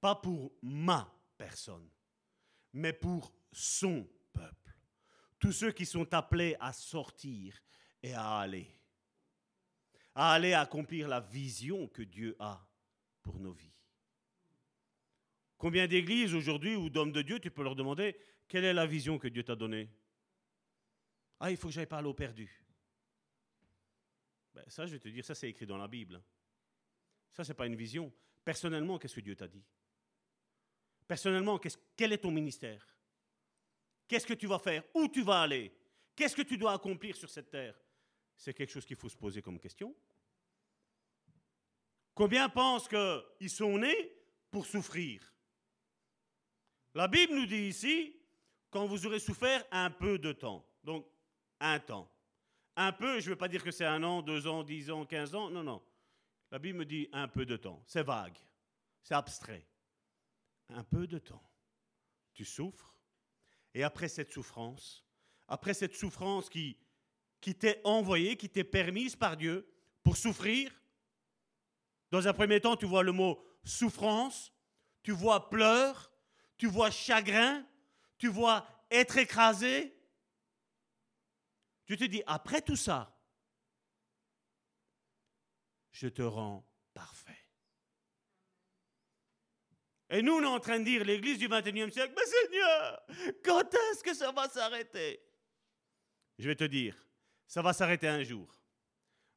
[0.00, 1.90] Pas pour ma personne,
[2.72, 4.72] mais pour son peuple.
[5.40, 7.60] Tous ceux qui sont appelés à sortir
[8.00, 8.68] et à aller.
[10.14, 12.64] À aller accomplir la vision que Dieu a
[13.22, 13.74] pour nos vies.
[15.58, 18.16] Combien d'églises aujourd'hui ou d'hommes de Dieu, tu peux leur demander
[18.46, 19.90] quelle est la vision que Dieu t'a donnée?
[21.40, 22.64] Ah, il faut que j'aille parler aux perdus.
[24.54, 26.22] Ben, ça, je vais te dire, ça c'est écrit dans la Bible.
[27.32, 28.12] Ça, ce n'est pas une vision.
[28.44, 29.64] Personnellement, qu'est-ce que Dieu t'a dit?
[31.12, 31.60] Personnellement,
[31.94, 32.88] quel est ton ministère?
[34.08, 34.82] Qu'est-ce que tu vas faire?
[34.94, 35.70] Où tu vas aller?
[36.16, 37.78] Qu'est-ce que tu dois accomplir sur cette terre?
[38.34, 39.94] C'est quelque chose qu'il faut se poser comme question.
[42.14, 44.16] Combien pensent qu'ils sont nés
[44.50, 45.34] pour souffrir?
[46.94, 48.18] La Bible nous dit ici,
[48.70, 51.06] quand vous aurez souffert un peu de temps, donc
[51.60, 52.10] un temps.
[52.74, 55.04] Un peu, je ne veux pas dire que c'est un an, deux ans, dix ans,
[55.04, 55.82] quinze ans, non, non.
[56.50, 57.82] La Bible me dit un peu de temps.
[57.86, 58.38] C'est vague,
[59.02, 59.66] c'est abstrait.
[60.74, 61.42] Un peu de temps.
[62.34, 62.94] Tu souffres,
[63.74, 65.04] et après cette souffrance,
[65.48, 66.78] après cette souffrance qui
[67.42, 69.68] qui t'est envoyée, qui t'est permise par Dieu
[70.02, 70.80] pour souffrir.
[72.10, 74.52] Dans un premier temps, tu vois le mot souffrance,
[75.02, 76.12] tu vois pleurs,
[76.56, 77.66] tu vois chagrin,
[78.16, 79.92] tu vois être écrasé.
[81.84, 83.20] Tu te dis, après tout ça,
[85.90, 87.48] je te rends parfait.
[90.12, 93.02] Et nous, on est en train de dire, l'Église du 21e siècle, mais Seigneur,
[93.42, 95.22] quand est-ce que ça va s'arrêter?
[96.38, 96.94] Je vais te dire,
[97.46, 98.46] ça va s'arrêter un jour.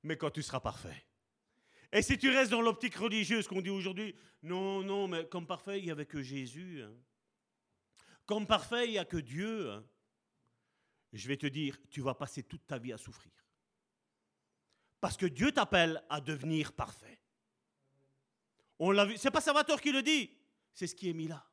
[0.04, 1.06] Mais quand tu seras parfait.
[1.94, 5.80] Et si tu restes dans l'optique religieuse qu'on dit aujourd'hui, non, non, mais comme parfait,
[5.80, 6.84] il n'y avait que Jésus.
[6.84, 6.94] Hein.
[8.26, 9.72] Comme parfait, il n'y a que Dieu.
[9.72, 9.86] Hein.
[11.14, 13.32] Je vais te dire, tu vas passer toute ta vie à souffrir.
[15.00, 17.22] Parce que Dieu t'appelle à devenir parfait.
[18.78, 20.30] On l'a vu, c'est pas Salvatore qui le dit,
[20.76, 21.44] c'est ce qui est mis là.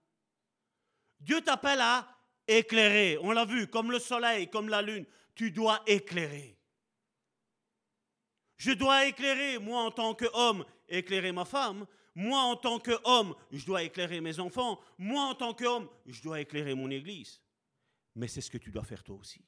[1.20, 2.06] Dieu t'appelle à
[2.46, 3.16] éclairer.
[3.22, 5.06] On l'a vu, comme le soleil, comme la lune.
[5.34, 6.58] Tu dois éclairer.
[8.56, 11.86] Je dois éclairer, moi en tant qu'homme, éclairer ma femme.
[12.14, 14.80] Moi en tant qu'homme, je dois éclairer mes enfants.
[14.98, 17.40] Moi en tant qu'homme, je dois éclairer mon église.
[18.14, 19.42] Mais c'est ce que tu dois faire toi aussi.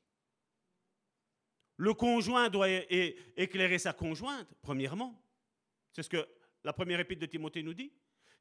[1.76, 5.20] Le conjoint doit éclairer sa conjointe, premièrement.
[5.92, 6.26] C'est ce que
[6.62, 7.92] la première épître de Timothée nous dit.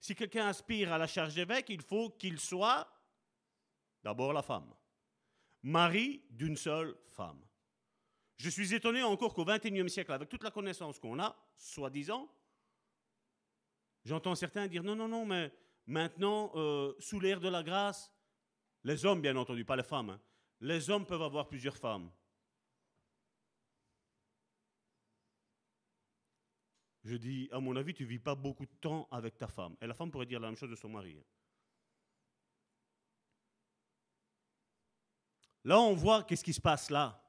[0.04, 2.86] Si quelqu'un aspire à la charge d'évêque, il faut qu'il soit
[4.04, 4.70] d'abord la femme.
[5.62, 7.42] Mari d'une seule femme.
[8.36, 12.30] Je suis étonné encore qu'au XXIe siècle, avec toute la connaissance qu'on a, soi-disant,
[14.04, 15.54] j'entends certains dire non, non, non, mais
[15.86, 18.12] maintenant, euh, sous l'ère de la grâce,
[18.84, 20.22] les hommes, bien entendu, pas les femmes, hein,
[20.60, 22.12] les hommes peuvent avoir plusieurs femmes.
[27.04, 29.76] Je dis, à mon avis, tu vis pas beaucoup de temps avec ta femme.
[29.82, 31.22] Et la femme pourrait dire la même chose de son mari.
[35.66, 37.22] Là, on voit qu'est-ce qui se passe là.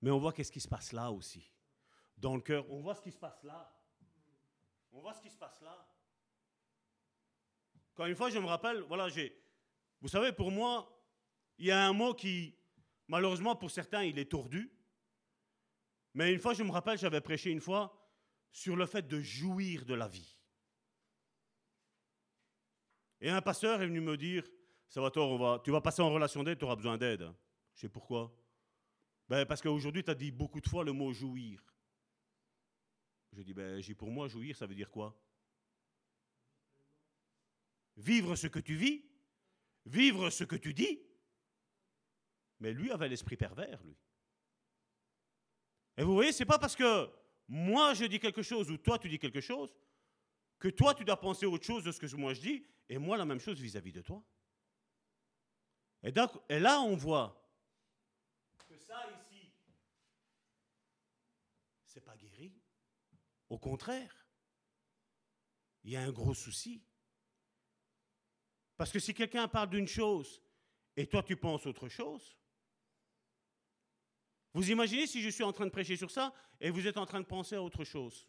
[0.00, 1.48] Mais on voit qu'est-ce qui se passe là aussi.
[2.16, 3.72] Dans le cœur, on voit ce qui se passe là.
[4.92, 5.86] On voit ce qui se passe là.
[7.94, 9.36] Quand une fois, je me rappelle, voilà, j'ai.
[10.00, 10.88] Vous savez, pour moi,
[11.58, 12.56] il y a un mot qui,
[13.08, 14.72] malheureusement, pour certains, il est tordu.
[16.14, 17.97] Mais une fois, je me rappelle, j'avais prêché une fois
[18.50, 20.38] sur le fait de jouir de la vie.
[23.20, 24.48] Et un pasteur est venu me dire,
[24.88, 27.32] ça va, on va, tu vas passer en relation d'aide, tu auras besoin d'aide.
[27.74, 28.34] Je sais pourquoi.
[29.28, 31.62] Ben, parce qu'aujourd'hui, tu as dit beaucoup de fois le mot jouir.
[33.32, 35.20] Je dis, ben, pour moi, jouir, ça veut dire quoi?
[37.96, 39.04] Vivre ce que tu vis,
[39.84, 41.02] vivre ce que tu dis.
[42.60, 43.96] Mais lui avait l'esprit pervers, lui.
[45.96, 47.10] Et vous voyez, c'est pas parce que
[47.48, 49.74] moi je dis quelque chose ou toi tu dis quelque chose,
[50.58, 53.16] que toi tu dois penser autre chose de ce que moi je dis, et moi
[53.16, 54.22] la même chose vis-à-vis de toi.
[56.02, 57.42] Et, donc, et là on voit
[58.68, 59.52] que ça ici,
[61.84, 62.52] c'est pas guéri.
[63.48, 64.14] Au contraire,
[65.84, 66.84] il y a un gros souci.
[68.76, 70.42] Parce que si quelqu'un parle d'une chose
[70.96, 72.37] et toi tu penses autre chose,
[74.58, 77.06] vous imaginez si je suis en train de prêcher sur ça et vous êtes en
[77.06, 78.28] train de penser à autre chose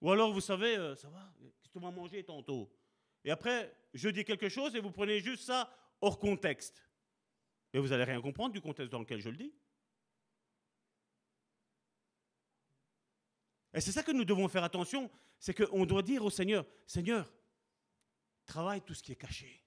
[0.00, 2.68] Ou alors, vous savez, euh, ça va, qu'est-ce que tu vas manger tantôt?
[3.22, 6.84] Et après, je dis quelque chose et vous prenez juste ça hors contexte.
[7.72, 9.54] Et vous n'allez rien comprendre du contexte dans lequel je le dis.
[13.74, 15.08] Et c'est ça que nous devons faire attention,
[15.38, 17.32] c'est qu'on doit dire au Seigneur, Seigneur,
[18.44, 19.64] travaille tout ce qui est caché.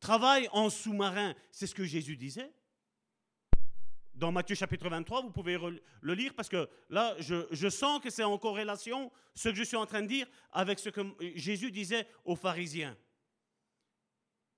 [0.00, 2.52] Travaille en sous-marin, c'est ce que Jésus disait
[4.18, 5.56] dans Matthieu chapitre 23, vous pouvez
[6.00, 9.76] le lire parce que là, je, sens que c'est en corrélation ce que je suis
[9.76, 11.00] en train de dire avec ce que
[11.36, 12.96] Jésus disait aux pharisiens.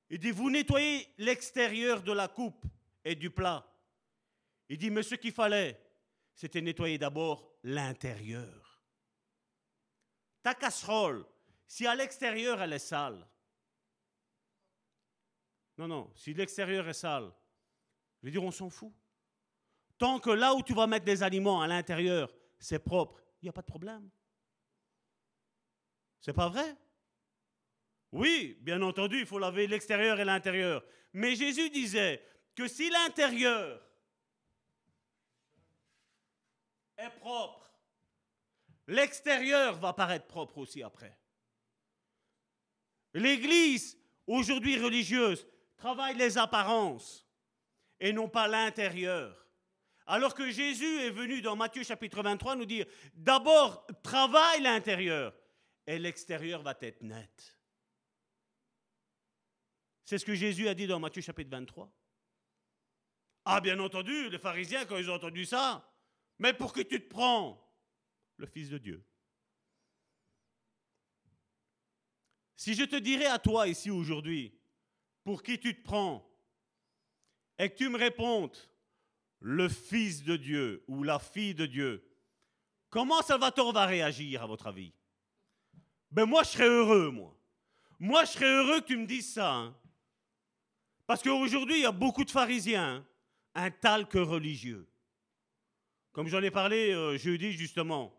[0.09, 2.65] Il dit, vous nettoyez l'extérieur de la coupe
[3.05, 3.67] et du plat.
[4.69, 5.81] Il dit, mais ce qu'il fallait,
[6.35, 8.83] c'était nettoyer d'abord l'intérieur.
[10.43, 11.25] Ta casserole,
[11.67, 13.27] si à l'extérieur elle est sale,
[15.77, 17.31] non, non, si l'extérieur est sale,
[18.21, 18.93] je veux dire, on s'en fout.
[20.01, 23.49] Tant que là où tu vas mettre des aliments à l'intérieur, c'est propre, il n'y
[23.51, 24.09] a pas de problème.
[26.23, 26.75] C'est pas vrai?
[28.11, 30.83] Oui, bien entendu, il faut laver l'extérieur et l'intérieur.
[31.13, 33.87] Mais Jésus disait que si l'intérieur
[36.97, 37.71] est propre,
[38.87, 41.15] l'extérieur va paraître propre aussi après.
[43.13, 45.47] L'Église, aujourd'hui religieuse,
[45.77, 47.29] travaille les apparences
[47.99, 49.37] et non pas l'intérieur.
[50.13, 52.85] Alors que Jésus est venu dans Matthieu chapitre 23 nous dire,
[53.15, 55.33] d'abord travaille l'intérieur
[55.87, 57.57] et l'extérieur va être net.
[60.05, 61.89] C'est ce que Jésus a dit dans Matthieu chapitre 23.
[63.45, 65.89] Ah bien entendu, les pharisiens, quand ils ont entendu ça,
[66.41, 67.65] mais pour qui tu te prends
[68.37, 69.05] Le Fils de Dieu.
[72.57, 74.59] Si je te dirais à toi ici aujourd'hui,
[75.23, 76.29] pour qui tu te prends,
[77.61, 78.57] et que tu me répondes,
[79.41, 82.05] le Fils de Dieu ou la fille de Dieu,
[82.91, 84.93] comment Salvatore va réagir à votre avis?
[86.11, 87.37] Ben moi, je serais heureux, moi.
[87.99, 89.53] Moi, je serais heureux que tu me dises ça.
[89.55, 89.77] Hein.
[91.07, 93.07] Parce qu'aujourd'hui, il y a beaucoup de pharisiens, hein.
[93.55, 94.89] un talc religieux.
[96.13, 98.17] Comme j'en ai parlé euh, jeudi, justement.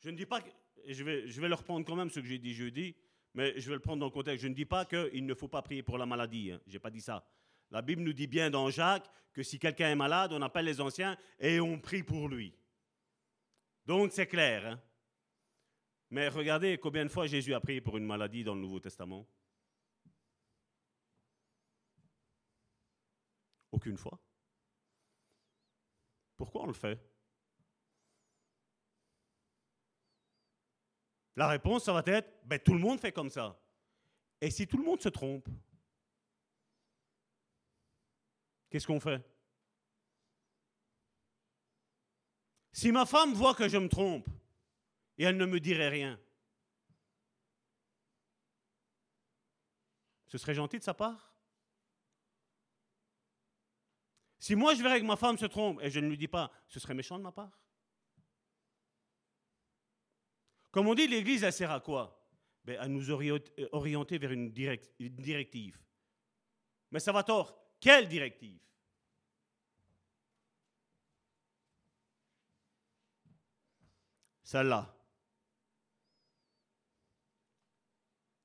[0.00, 0.50] Je ne dis pas que.
[0.88, 2.96] Je vais, je vais leur prendre quand même ce que j'ai dit jeudi,
[3.34, 4.42] mais je vais le prendre dans le contexte.
[4.42, 6.50] Je ne dis pas qu'il ne faut pas prier pour la maladie.
[6.50, 6.60] Hein.
[6.66, 7.24] Je n'ai pas dit ça.
[7.72, 10.80] La Bible nous dit bien dans Jacques que si quelqu'un est malade, on appelle les
[10.80, 12.54] anciens et on prie pour lui.
[13.86, 14.66] Donc c'est clair.
[14.66, 14.80] Hein.
[16.10, 19.26] Mais regardez combien de fois Jésus a prié pour une maladie dans le Nouveau Testament.
[23.70, 24.20] Aucune fois.
[26.36, 27.00] Pourquoi on le fait?
[31.36, 33.58] La réponse, ça va être, ben, tout le monde fait comme ça.
[34.42, 35.48] Et si tout le monde se trompe,
[38.72, 39.22] qu'est-ce qu'on fait?
[42.72, 44.26] Si ma femme voit que je me trompe
[45.18, 46.18] et elle ne me dirait rien,
[50.26, 51.36] ce serait gentil de sa part?
[54.38, 56.50] Si moi je verrais que ma femme se trompe et je ne lui dis pas,
[56.66, 57.60] ce serait méchant de ma part?
[60.70, 62.26] Comme on dit, l'Église, elle sert à quoi?
[62.64, 64.50] Ben, À nous orienter vers une,
[64.98, 65.78] une directive.
[66.90, 67.61] Mais ça va tort.
[67.82, 68.60] Quelle directive?
[74.44, 74.94] Celle-là.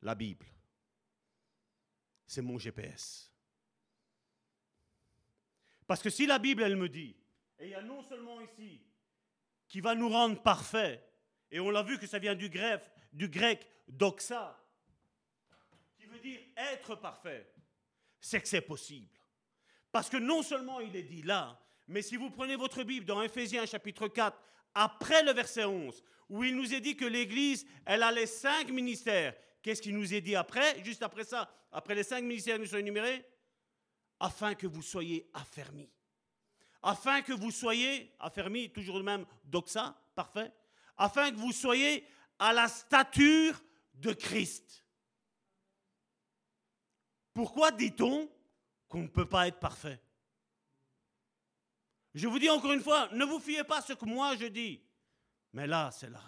[0.01, 0.47] La Bible.
[2.25, 3.31] C'est mon GPS.
[5.85, 7.15] Parce que si la Bible, elle me dit,
[7.59, 8.81] et il y a non seulement ici,
[9.67, 11.07] qui va nous rendre parfaits,
[11.51, 12.81] et on l'a vu que ça vient du grec,
[13.13, 14.59] du grec doxa,
[15.95, 17.53] qui veut dire être parfait,
[18.19, 19.16] c'est que c'est possible.
[19.97, 23.19] Parce que non seulement il est dit là, mais si vous prenez votre Bible dans
[23.23, 24.39] Ephésiens chapitre 4,
[24.75, 28.69] après le verset 11, où il nous est dit que l'Église, elle a les cinq
[28.69, 29.33] ministères.
[29.63, 32.77] Qu'est-ce qu'il nous est dit après, juste après ça, après les cinq ministères nous sont
[32.77, 33.25] énumérés?
[34.19, 35.89] Afin que vous soyez affermis.
[36.83, 40.51] Afin que vous soyez affermis, toujours le même doxa, parfait.
[40.95, 42.05] Afin que vous soyez
[42.37, 43.59] à la stature
[43.95, 44.85] de Christ.
[47.33, 48.29] Pourquoi dit-on
[48.87, 50.01] qu'on ne peut pas être parfait
[52.17, 54.81] je vous dis encore une fois, ne vous fiez pas ce que moi je dis.
[55.53, 56.23] Mais là, c'est là.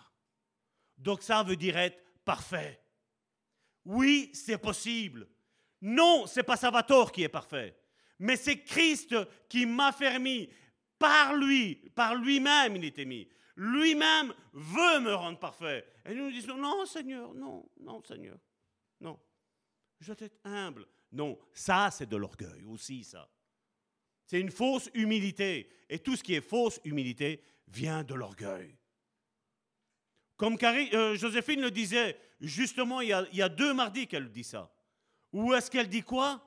[0.95, 2.79] Donc ça veut dire être parfait.
[3.85, 5.27] Oui, c'est possible.
[5.81, 7.75] Non, c'est pas Salvatore qui est parfait.
[8.19, 9.15] Mais c'est Christ
[9.47, 10.51] qui m'a fermé.
[10.99, 13.27] Par lui, par lui-même, il était mis.
[13.55, 15.87] Lui-même veut me rendre parfait.
[16.05, 18.37] Et nous nous disons, non, Seigneur, non, non, Seigneur,
[18.99, 19.17] non.
[20.01, 20.85] Je dois être humble.
[21.11, 23.29] Non, ça, c'est de l'orgueil aussi, ça.
[24.25, 25.69] C'est une fausse humilité.
[25.89, 28.77] Et tout ce qui est fausse humilité vient de l'orgueil.
[30.37, 34.71] Comme euh, Joséphine le disait, justement, il y, a, deux mardis qu'elle dit ça.
[35.33, 36.45] Ou est-ce qu'elle dit quoi?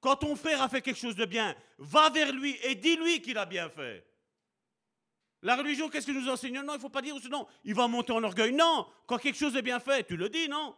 [0.00, 3.38] Quand ton frère a fait quelque chose de bien, va vers lui et dis-lui qu'il
[3.38, 4.04] a bien fait.
[5.42, 6.60] La religion, qu'est-ce que nous enseigne?
[6.60, 8.52] Non, il ne faut pas dire sinon il va monter en orgueil.
[8.52, 10.74] Non, quand quelque chose est bien fait, tu le dis, non?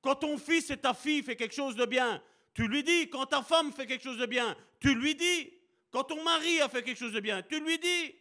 [0.00, 2.22] Quand ton fils et ta fille fait quelque chose de bien,
[2.54, 3.08] tu lui dis.
[3.10, 5.52] Quand ta femme fait quelque chose de bien, tu lui dis.
[5.90, 8.14] Quand ton mari a fait quelque chose de bien, tu lui dis.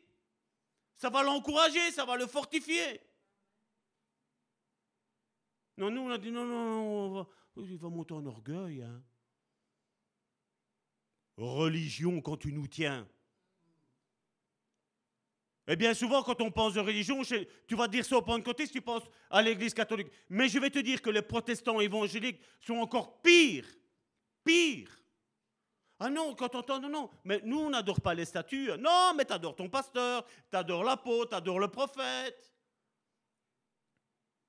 [0.96, 3.00] Ça va l'encourager, ça va le fortifier.
[5.78, 8.82] Non, nous, on a dit non, non, il va monter en orgueil.
[8.82, 9.02] Hein.
[11.38, 13.08] Religion quand tu nous tiens.
[15.70, 17.22] Et bien souvent, quand on pense de religion,
[17.68, 18.26] tu vas dire ça au
[18.58, 20.12] si tu penses à l'Église catholique.
[20.28, 23.68] Mais je vais te dire que les protestants évangéliques sont encore pires.
[24.44, 24.96] Pires.
[26.00, 28.72] Ah non, quand on entend, non, non, mais nous, on n'adore pas les statues.
[28.80, 32.54] Non, mais tu adores ton pasteur, tu adores l'apôtre, tu adores le prophète.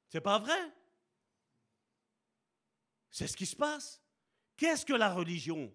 [0.09, 0.73] C'est pas vrai?
[3.11, 4.01] C'est ce qui se passe.
[4.57, 5.73] Qu'est-ce que la religion?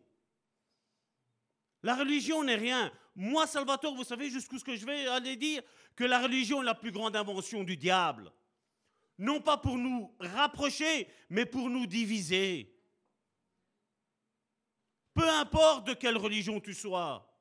[1.83, 2.91] La religion n'est rien.
[3.15, 5.61] Moi, Salvatore, vous savez jusqu'où ce que je vais aller dire?
[5.95, 8.31] Que la religion est la plus grande invention du diable.
[9.17, 12.74] Non pas pour nous rapprocher, mais pour nous diviser.
[15.15, 17.31] Peu importe de quelle religion tu sois.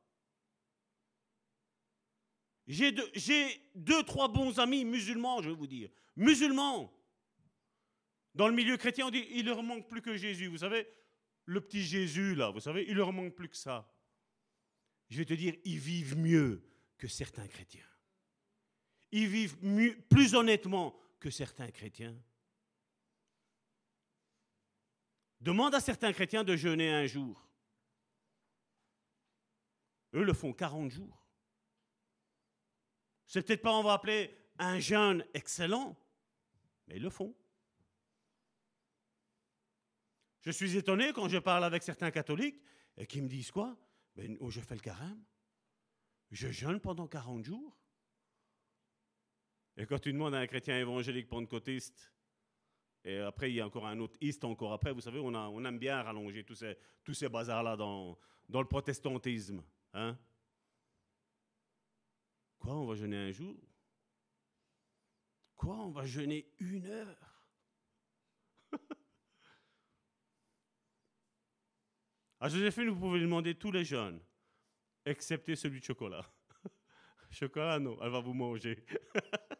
[2.67, 2.93] J'ai
[3.75, 5.91] deux, trois bons amis musulmans, je vais vous dire.
[6.17, 6.91] Musulmans.
[8.35, 10.47] Dans le milieu chrétien, on dit il leur manque plus que Jésus.
[10.47, 10.89] Vous savez,
[11.45, 13.93] le petit Jésus, là, vous savez, il leur manque plus que ça.
[15.11, 16.65] Je vais te dire, ils vivent mieux
[16.97, 17.87] que certains chrétiens.
[19.13, 19.57] Ils vivent
[20.09, 22.17] plus honnêtement que certains chrétiens.
[25.41, 27.44] Demande à certains chrétiens de jeûner un jour.
[30.15, 31.27] Eux le font 40 jours.
[33.27, 35.97] C'est peut-être pas, on va appeler un jeûne excellent,
[36.87, 37.35] mais ils le font.
[40.43, 42.63] Je suis étonné quand je parle avec certains catholiques
[42.97, 43.77] et qui me disent quoi?
[44.15, 45.25] Ben, oh, Je fais le carême.
[46.31, 47.77] Je jeûne pendant 40 jours.
[49.77, 52.13] Et quand tu demandes à un chrétien évangélique pentecôtiste,
[53.05, 55.69] et après il y a encore un autre iste encore après, vous savez, on, a,
[55.69, 56.55] aime bien rallonger tous
[57.15, 58.17] ces, bazars-là dans
[58.49, 59.65] le protestantisme.
[59.95, 60.19] Hein?
[62.59, 63.57] Quoi, on va jeûner un jour?
[65.55, 67.17] Quoi On va jeûner une heure?
[72.41, 74.21] À Joséphine, vous pouvez lui demander tous les jeûnes,
[75.07, 76.31] excepté celui de chocolat.
[77.31, 78.85] chocolat, non, elle va vous manger.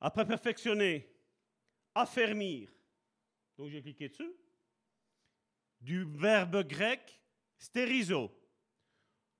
[0.00, 1.12] Après perfectionner,
[1.92, 2.70] affermir,
[3.62, 4.34] donc j'ai cliqué dessus,
[5.80, 7.20] du verbe grec
[7.56, 8.36] stérizo,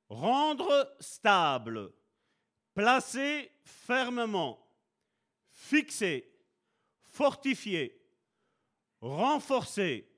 [0.09, 1.93] rendre stable,
[2.73, 4.65] placer fermement,
[5.51, 6.25] fixer,
[7.03, 8.01] fortifier,
[9.01, 10.09] renforcer,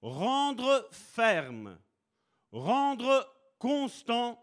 [0.00, 1.78] rendre ferme,
[2.50, 4.42] rendre constant,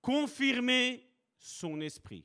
[0.00, 1.06] confirmer
[1.36, 2.24] son esprit.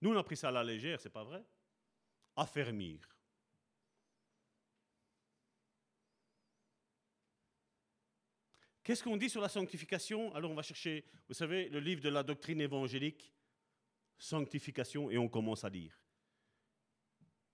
[0.00, 1.44] Nous, on a pris ça à la légère, c'est pas vrai?
[2.36, 3.00] Affermir.
[8.82, 10.34] Qu'est-ce qu'on dit sur la sanctification?
[10.34, 13.34] Alors on va chercher, vous savez, le livre de la doctrine évangélique,
[14.16, 16.00] sanctification, et on commence à lire.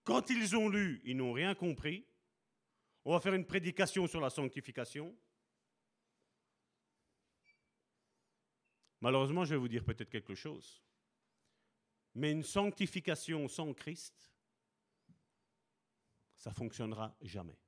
[0.05, 2.07] Quand ils ont lu, ils n'ont rien compris.
[3.05, 5.17] On va faire une prédication sur la sanctification.
[9.01, 10.83] Malheureusement, je vais vous dire peut-être quelque chose.
[12.15, 14.33] Mais une sanctification sans Christ,
[16.37, 17.59] ça ne fonctionnera jamais.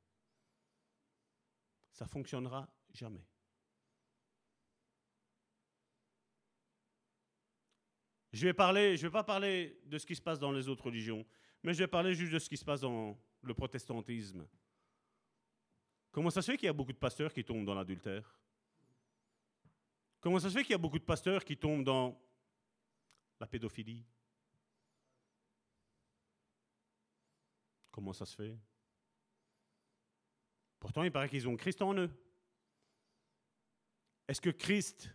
[1.92, 3.26] Ça ne fonctionnera jamais.
[8.32, 10.84] Je vais parler, je vais pas parler de ce qui se passe dans les autres
[10.84, 11.24] religions,
[11.62, 14.46] mais je vais parler juste de ce qui se passe dans le protestantisme.
[16.12, 18.38] Comment ça se fait qu'il y a beaucoup de pasteurs qui tombent dans l'adultère?
[20.20, 22.20] Comment ça se fait qu'il y a beaucoup de pasteurs qui tombent dans
[23.40, 24.04] la pédophilie?
[27.96, 28.54] Comment ça se fait?
[30.78, 32.10] Pourtant, il paraît qu'ils ont Christ en eux.
[34.28, 35.08] Est-ce que Christ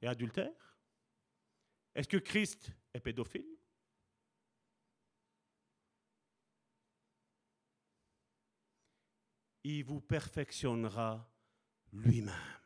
[0.00, 0.78] est adultère?
[1.96, 3.58] Est-ce que Christ est pédophile?
[9.64, 11.28] Il vous perfectionnera
[11.92, 12.60] lui-même.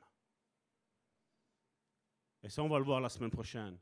[2.43, 3.81] Et ça, on va le voir la semaine prochaine.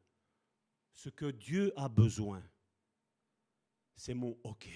[0.93, 2.48] Ce que Dieu a besoin,
[3.97, 4.69] c'est mon OK.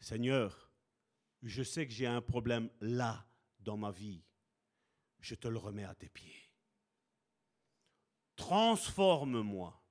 [0.00, 0.70] Seigneur,
[1.42, 3.26] je sais que j'ai un problème là
[3.60, 4.24] dans ma vie.
[5.20, 6.50] Je te le remets à tes pieds.
[8.36, 9.82] Transforme-moi.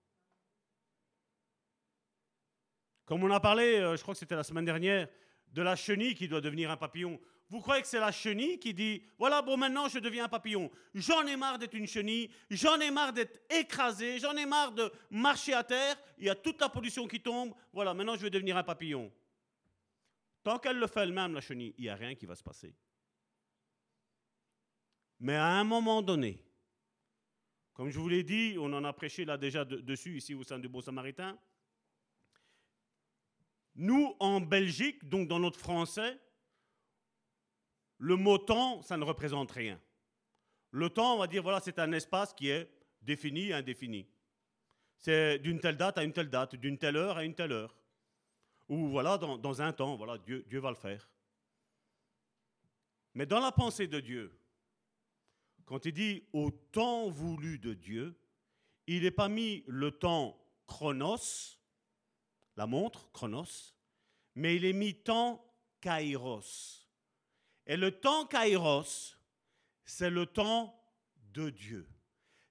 [3.05, 5.07] Comme on a parlé, euh, je crois que c'était la semaine dernière,
[5.47, 7.19] de la chenille qui doit devenir un papillon.
[7.49, 10.71] Vous croyez que c'est la chenille qui dit Voilà, bon, maintenant je deviens un papillon.
[10.93, 14.91] J'en ai marre d'être une chenille, j'en ai marre d'être écrasé, j'en ai marre de
[15.11, 18.31] marcher à terre, il y a toute la pollution qui tombe, voilà, maintenant je vais
[18.31, 19.11] devenir un papillon.
[20.43, 22.75] Tant qu'elle le fait elle-même, la chenille, il n'y a rien qui va se passer.
[25.19, 26.43] Mais à un moment donné,
[27.73, 30.59] comme je vous l'ai dit, on en a prêché là déjà dessus, ici au sein
[30.59, 31.37] du Beau Samaritain,
[33.75, 36.17] nous, en Belgique, donc dans notre français,
[37.97, 39.79] le mot temps, ça ne représente rien.
[40.71, 42.69] Le temps, on va dire, voilà, c'est un espace qui est
[43.01, 44.07] défini et indéfini.
[44.97, 47.77] C'est d'une telle date à une telle date, d'une telle heure à une telle heure.
[48.67, 51.09] Ou voilà, dans, un temps, voilà, Dieu, Dieu va le faire.
[53.13, 54.37] Mais dans la pensée de Dieu,
[55.65, 58.19] quand il dit au temps voulu de Dieu,
[58.87, 61.57] il n'est pas mis le temps chronos,
[62.57, 63.75] la montre, chronos,
[64.35, 65.43] mais il est mis temps
[65.81, 66.84] kairos.
[67.67, 69.17] Et le temps kairos,
[69.85, 70.79] c'est le temps
[71.33, 71.87] de Dieu.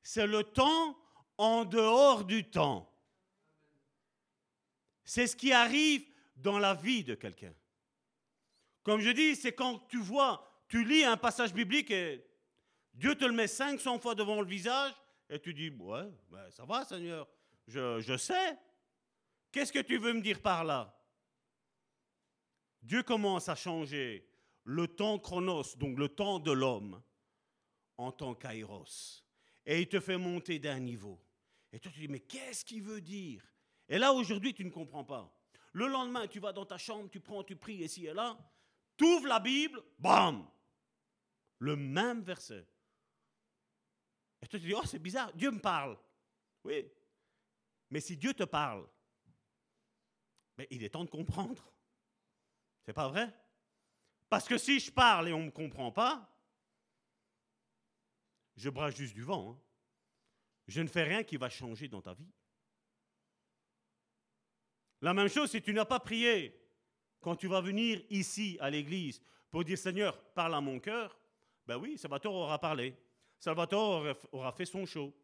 [0.03, 0.99] C'est le temps
[1.39, 2.91] en dehors du temps.
[5.05, 6.05] C'est ce qui arrive
[6.37, 7.55] dans la vie de quelqu'un.
[8.83, 12.27] Comme je dis, c'est quand tu vois, tu lis un passage biblique et
[12.93, 14.93] Dieu te le met 500 fois devant le visage
[15.29, 17.27] et tu dis, ouais, ben, ça va Seigneur,
[17.67, 18.59] je, je sais.
[19.51, 20.95] Qu'est-ce que tu veux me dire par là?
[22.83, 24.29] Dieu commence à changer
[24.65, 27.03] le temps chronos, donc le temps de l'homme,
[27.97, 29.25] en tant kairos.
[29.67, 31.21] Et il te fait monter d'un niveau.
[31.73, 33.43] Et toi, tu dis, mais qu'est-ce qu'il veut dire?
[33.89, 35.35] Et là, aujourd'hui, tu ne comprends pas.
[35.73, 38.39] Le lendemain, tu vas dans ta chambre, tu prends, tu pries ici et là,
[38.97, 40.49] tu ouvres la Bible, bam
[41.59, 42.67] Le même verset.
[44.41, 45.99] Et toi, tu dis, oh, c'est bizarre, Dieu me parle.
[46.63, 46.87] Oui.
[47.91, 48.87] Mais si Dieu te parle,
[50.57, 51.73] mais il est temps de comprendre.
[52.85, 53.33] C'est pas vrai?
[54.35, 56.29] Parce que si je parle et on ne me comprend pas,
[58.57, 59.53] je brasse juste du vent.
[59.53, 59.61] Hein.
[60.67, 62.33] Je ne fais rien qui va changer dans ta vie.
[65.03, 66.61] La même chose si tu n'as pas prié
[67.21, 71.17] quand tu vas venir ici à l'église pour dire Seigneur, parle à mon cœur,
[71.65, 72.97] ben oui, Salvatore aura parlé.
[73.39, 75.15] Salvatore aura fait son show.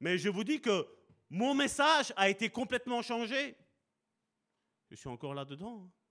[0.00, 0.84] Mais je vous dis que
[1.30, 3.54] mon message a été complètement changé.
[4.90, 5.84] Je suis encore là-dedans.
[5.86, 6.03] Hein.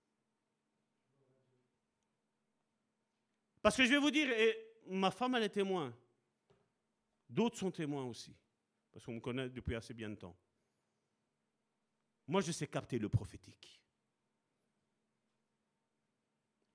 [3.64, 5.96] Parce que je vais vous dire, et ma femme, elle est témoin.
[7.26, 8.36] D'autres sont témoins aussi.
[8.92, 10.36] Parce qu'on me connaît depuis assez bien de temps.
[12.26, 13.82] Moi, je sais capter le prophétique.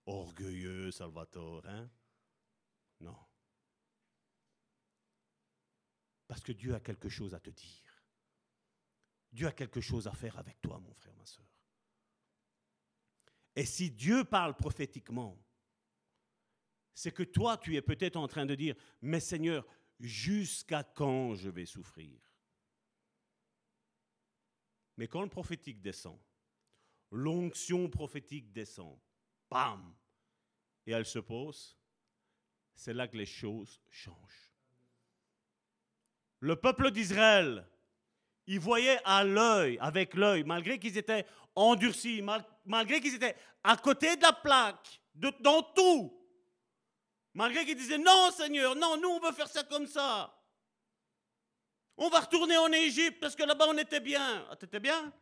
[0.07, 1.87] Orgueilleux, Salvatore, hein?
[3.01, 3.19] Non.
[6.27, 8.03] Parce que Dieu a quelque chose à te dire.
[9.31, 11.45] Dieu a quelque chose à faire avec toi, mon frère, ma soeur.
[13.55, 15.37] Et si Dieu parle prophétiquement,
[16.99, 19.65] c'est que toi, tu es peut-être en train de dire, mais Seigneur,
[20.01, 22.19] jusqu'à quand je vais souffrir?
[24.97, 26.19] Mais quand le prophétique descend,
[27.09, 28.99] l'onction prophétique descend,
[29.49, 29.95] bam,
[30.85, 31.79] et elle se pose,
[32.75, 34.51] c'est là que les choses changent.
[36.41, 37.65] Le peuple d'Israël,
[38.45, 42.21] il voyait à l'œil, avec l'œil, malgré qu'ils étaient endurcis,
[42.65, 46.18] malgré qu'ils étaient à côté de la plaque, dans tout,
[47.39, 50.37] malgré qu'ils disaient non Seigneur, non, nous on veut faire ça comme ça.
[51.95, 54.45] On va retourner en Égypte parce que là-bas on était bien.
[54.49, 55.13] Ah, t'étais bien?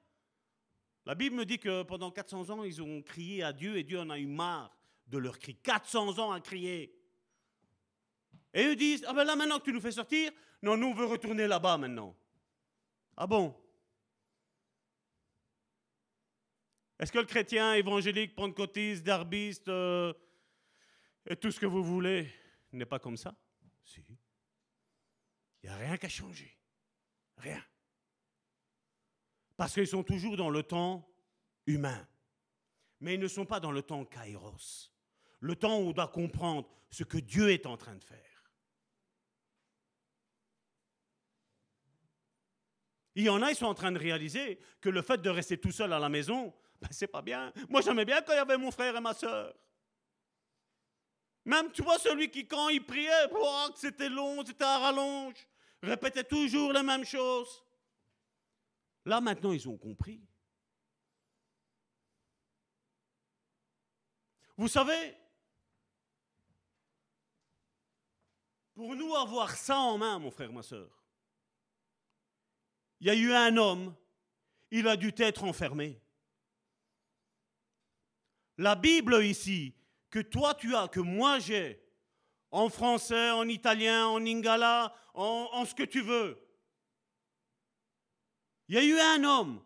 [1.06, 4.00] La Bible me dit que pendant 400 ans, ils ont crié à Dieu et Dieu
[4.00, 4.76] en a eu marre
[5.06, 5.56] de leur cri.
[5.58, 7.00] 400 ans à crier.
[8.52, 10.32] Et eux disent, ah ben là maintenant que tu nous fais sortir,
[10.64, 12.16] non, nous on veut retourner là-bas maintenant.
[13.16, 13.56] Ah bon?
[16.98, 20.14] Est-ce que le chrétien évangélique, pentecôtiste, darbiste euh,
[21.28, 22.32] et tout ce que vous voulez
[22.72, 23.36] n'est pas comme ça?
[23.84, 24.04] Si.
[25.64, 26.58] Il n'y a rien qu'à changer.
[27.38, 27.64] Rien.
[29.56, 31.08] Parce qu'ils sont toujours dans le temps
[31.66, 32.08] humain.
[33.00, 34.92] Mais ils ne sont pas dans le temps kairos.
[35.40, 38.24] Le temps où on doit comprendre ce que Dieu est en train de faire.
[43.16, 45.58] Il y en a, ils sont en train de réaliser que le fait de rester
[45.58, 47.52] tout seul à la maison, ben, c'est pas bien.
[47.68, 49.56] Moi, j'aimais bien quand il y avait mon frère et ma soeur.
[51.48, 55.48] Même, tu celui qui, quand il priait, oh, c'était long, c'était à rallonge,
[55.82, 57.64] répétait toujours les mêmes choses.
[59.06, 60.22] Là, maintenant, ils ont compris.
[64.58, 65.16] Vous savez,
[68.76, 71.02] pour nous avoir ça en main, mon frère, ma soeur,
[73.00, 73.96] il y a eu un homme,
[74.70, 76.02] il a dû être enfermé.
[78.58, 79.77] La Bible ici,
[80.18, 81.80] que toi tu as, que moi j'ai,
[82.50, 86.44] en français, en italien, en ingala, en, en ce que tu veux.
[88.68, 89.64] Il y a eu un homme,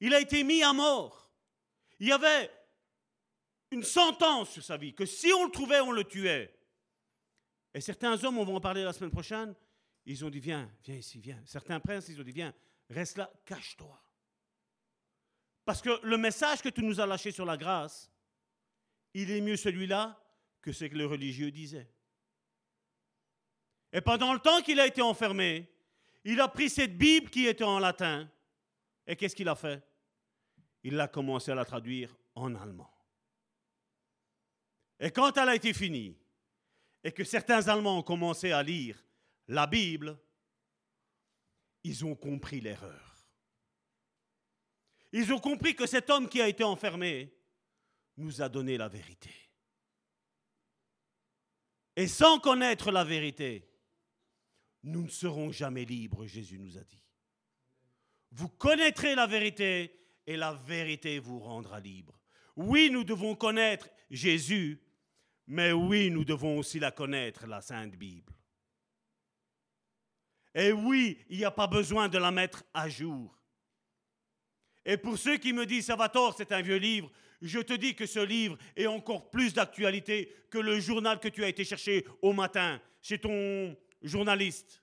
[0.00, 1.30] il a été mis à mort.
[1.98, 2.50] Il y avait
[3.70, 6.58] une sentence sur sa vie, que si on le trouvait, on le tuait.
[7.74, 9.54] Et certains hommes, on va en parler la semaine prochaine,
[10.06, 11.42] ils ont dit, viens, viens ici, viens.
[11.44, 12.54] Certains princes, ils ont dit, viens,
[12.88, 14.00] reste là, cache-toi.
[15.66, 18.10] Parce que le message que tu nous as lâché sur la grâce,
[19.22, 20.22] il est mieux celui-là
[20.62, 21.90] que ce que le religieux disait.
[23.92, 25.68] Et pendant le temps qu'il a été enfermé,
[26.24, 28.30] il a pris cette Bible qui était en latin,
[29.06, 29.82] et qu'est-ce qu'il a fait?
[30.84, 32.90] Il a commencé à la traduire en allemand.
[35.00, 36.16] Et quand elle a été finie,
[37.02, 39.02] et que certains Allemands ont commencé à lire
[39.48, 40.18] la Bible,
[41.82, 43.16] ils ont compris l'erreur.
[45.12, 47.32] Ils ont compris que cet homme qui a été enfermé
[48.18, 49.30] nous a donné la vérité.
[51.96, 53.68] Et sans connaître la vérité,
[54.84, 57.04] nous ne serons jamais libres, Jésus nous a dit.
[58.30, 62.20] Vous connaîtrez la vérité et la vérité vous rendra libre.
[62.56, 64.80] Oui, nous devons connaître Jésus,
[65.46, 68.34] mais oui, nous devons aussi la connaître, la Sainte Bible.
[70.54, 73.38] Et oui, il n'y a pas besoin de la mettre à jour.
[74.84, 77.72] Et pour ceux qui me disent, ça va tort, c'est un vieux livre, je te
[77.72, 81.64] dis que ce livre est encore plus d'actualité que le journal que tu as été
[81.64, 84.82] chercher au matin chez ton journaliste.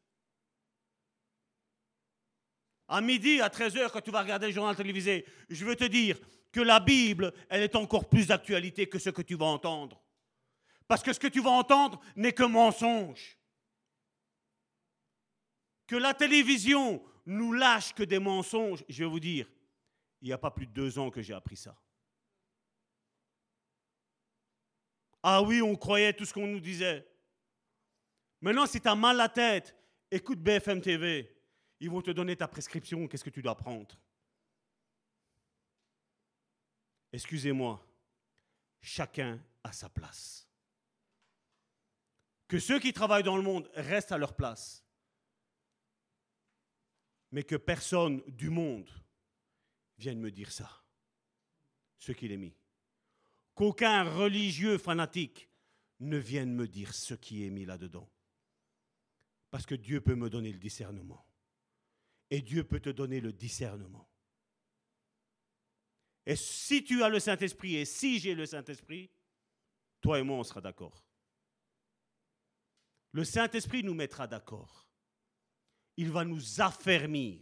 [2.88, 6.18] À midi, à 13h, quand tu vas regarder le journal télévisé, je veux te dire
[6.52, 10.02] que la Bible, elle est encore plus d'actualité que ce que tu vas entendre.
[10.88, 13.38] Parce que ce que tu vas entendre n'est que mensonge
[15.88, 19.48] que la télévision nous lâche que des mensonges, je vais vous dire,
[20.22, 21.76] il n'y a pas plus de deux ans que j'ai appris ça.
[25.28, 27.04] Ah oui, on croyait tout ce qu'on nous disait.
[28.42, 29.76] Maintenant, si tu as mal la tête,
[30.12, 31.36] écoute BFM TV.
[31.80, 33.98] Ils vont te donner ta prescription, qu'est-ce que tu dois prendre?
[37.12, 37.84] excusez-moi,
[38.82, 40.48] chacun à sa place.
[42.48, 44.86] Que ceux qui travaillent dans le monde restent à leur place,
[47.32, 48.92] mais que personne du monde
[49.98, 50.84] vienne me dire ça,
[51.98, 52.56] ce qu'il est mis.
[53.56, 55.50] Qu'aucun religieux fanatique
[56.02, 58.10] ne vienne me dire ce qui est mis là-dedans.
[59.50, 61.26] Parce que Dieu peut me donner le discernement.
[62.30, 64.10] Et Dieu peut te donner le discernement.
[66.26, 69.10] Et si tu as le Saint-Esprit et si j'ai le Saint-Esprit,
[70.02, 71.06] toi et moi, on sera d'accord.
[73.12, 74.90] Le Saint-Esprit nous mettra d'accord.
[75.96, 77.40] Il va nous affermir.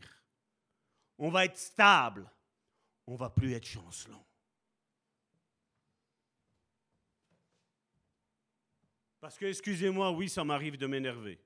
[1.17, 2.29] On va être stable.
[3.07, 4.27] On va plus être chancelant.
[9.23, 11.39] Parce que, excusez-moi, oui, ça m'arrive de m'énerver.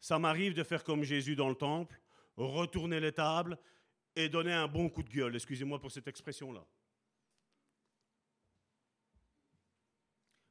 [0.00, 2.00] Ça m'arrive de faire comme Jésus dans le temple,
[2.38, 3.58] retourner les tables
[4.16, 5.36] et donner un bon coup de gueule.
[5.36, 6.64] Excusez-moi pour cette expression-là.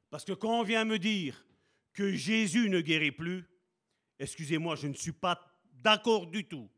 [0.08, 1.44] Parce que quand on vient me dire
[1.92, 3.44] que Jésus ne guérit plus,
[4.20, 5.52] excusez-moi, je ne suis pas
[5.82, 6.70] d'accord du tout.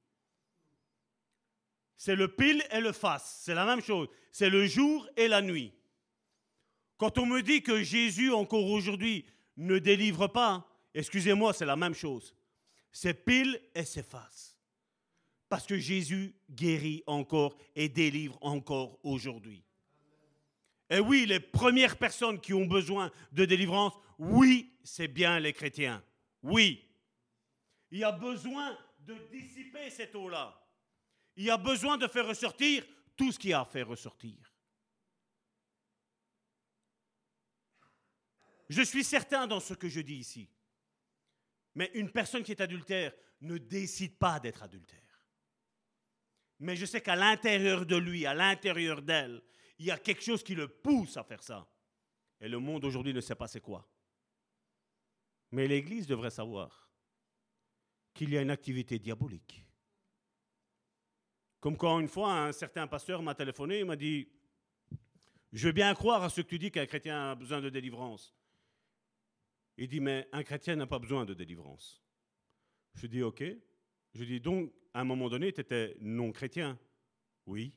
[1.99, 4.09] C'est le pile et le face, c'est la même chose.
[4.33, 5.75] C'est le jour et la nuit.
[6.97, 9.27] Quand on me dit que Jésus, encore aujourd'hui,
[9.57, 12.35] ne délivre pas, excusez-moi, c'est la même chose.
[12.91, 14.57] C'est pile et c'est face.
[15.49, 19.65] Parce que Jésus guérit encore et délivre encore aujourd'hui.
[20.89, 26.03] Et oui, les premières personnes qui ont besoin de délivrance, oui, c'est bien les chrétiens.
[26.43, 26.87] Oui.
[27.91, 30.59] Il y a besoin de dissiper cette eau-là.
[31.37, 32.85] Il y a besoin de faire ressortir
[33.17, 34.52] tout ce qui a à faire ressortir.
[38.73, 40.49] Je suis certain dans ce que je dis ici.
[41.75, 43.13] Mais une personne qui est adultère
[43.43, 44.99] ne décide pas d'être adultère.
[46.59, 49.43] Mais je sais qu'à l'intérieur de lui, à l'intérieur d'elle,
[49.79, 51.71] il y a quelque chose qui le pousse à faire ça.
[52.41, 53.87] Et le monde aujourd'hui ne sait pas c'est quoi.
[55.51, 56.91] Mais l'Église devrait savoir
[58.15, 59.67] qu'il y a une activité diabolique.
[61.61, 64.33] Comme quand une fois un certain pasteur m'a téléphoné, il m'a dit,
[65.53, 68.35] je veux bien croire à ce que tu dis qu'un chrétien a besoin de délivrance.
[69.83, 72.01] Il dit, mais un chrétien n'a pas besoin de délivrance.
[72.95, 73.43] Je dis, ok.
[74.15, 76.79] Je dis, donc, à un moment donné, tu étais non-chrétien.
[77.47, 77.75] Oui.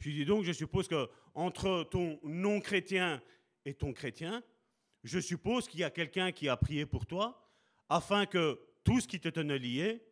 [0.00, 3.22] Je dis, donc, je suppose que entre ton non-chrétien
[3.64, 4.42] et ton chrétien,
[5.04, 7.48] je suppose qu'il y a quelqu'un qui a prié pour toi
[7.88, 10.04] afin que tout ce qui te tenait lié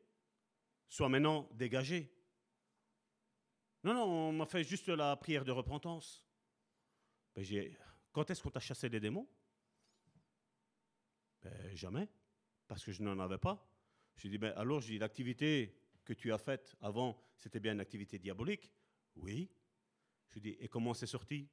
[0.89, 2.13] soit maintenant dégagé.
[3.83, 6.25] Non, non, on m'a fait juste la prière de repentance.
[7.35, 7.45] Ben,
[8.13, 9.27] quand est-ce qu'on t'a chassé les démons?
[11.49, 12.09] Ben, jamais,
[12.67, 13.67] parce que je n'en avais pas.
[14.17, 17.81] Je dis, ben, alors, je dis, l'activité que tu as faite avant, c'était bien une
[17.81, 18.73] activité diabolique?
[19.17, 19.51] Oui.
[20.29, 21.49] Je dis, et comment c'est sorti?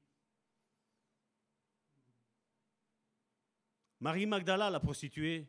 [4.00, 5.48] Marie Magdala, la prostituée,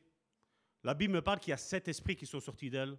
[0.83, 2.99] la Bible me parle qu'il y a sept esprits qui sont sortis d'elle.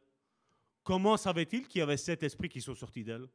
[0.84, 3.28] Comment savait-il qu'il y avait sept esprits qui sont sortis d'elle?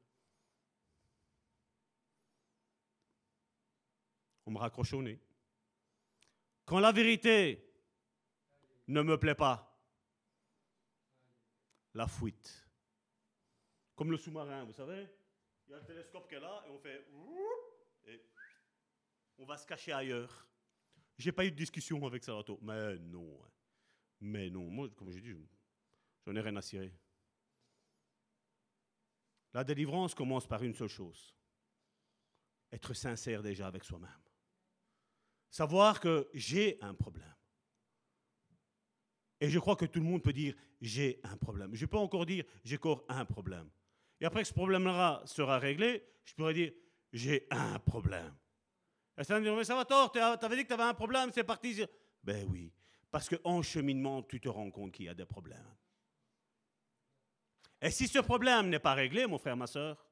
[4.45, 5.19] On me raccroche au nez.
[6.65, 7.72] Quand la vérité
[8.89, 9.69] ne me plaît pas.
[11.95, 12.69] La fuite.
[13.95, 15.09] Comme le sous-marin, vous savez
[15.67, 17.07] Il y a le télescope qui est là et on fait...
[18.05, 18.21] Et
[19.39, 20.49] on va se cacher ailleurs.
[21.19, 22.59] J'ai pas eu de discussion avec Sarato.
[22.63, 23.39] Mais non.
[23.43, 23.51] Hein.
[24.21, 24.65] Mais non.
[24.65, 25.37] Moi, comme j'ai dit,
[26.27, 26.95] j'en ai rien à cirer.
[29.53, 31.35] La délivrance commence par une seule chose.
[32.73, 34.11] Être sincère déjà avec soi-même.
[35.51, 37.35] Savoir que j'ai un problème.
[39.43, 41.75] Et je crois que tout le monde peut dire j'ai un problème.
[41.75, 43.69] Je peux encore dire j'ai encore un problème.
[44.21, 46.71] Et après que ce problème-là sera réglé, je pourrais dire
[47.13, 48.37] j'ai un problème.
[49.19, 50.95] Et ça va dire mais ça va tort, tu avais dit que tu avais un
[50.95, 51.85] problème, c'est parti.
[52.23, 52.73] Ben oui,
[53.11, 55.75] parce qu'en cheminement, tu te rends compte qu'il y a des problèmes.
[57.81, 60.07] Et si ce problème n'est pas réglé, mon frère, ma soeur,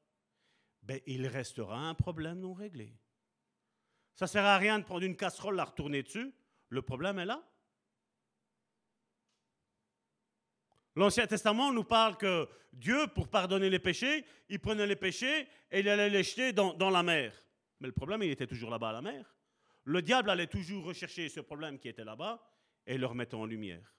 [0.83, 2.93] ben il restera un problème non réglé.
[4.13, 6.33] Ça ne sert à rien de prendre une casserole, la retourner dessus.
[6.67, 7.41] Le problème est là.
[10.95, 15.79] L'Ancien Testament nous parle que Dieu, pour pardonner les péchés, il prenait les péchés et
[15.79, 17.33] il allait les jeter dans, la mer.
[17.79, 19.35] Mais le problème, il était toujours là-bas à la mer.
[19.83, 22.41] Le diable allait toujours rechercher ce problème qui était là-bas
[22.85, 23.95] et le remettre en lumière.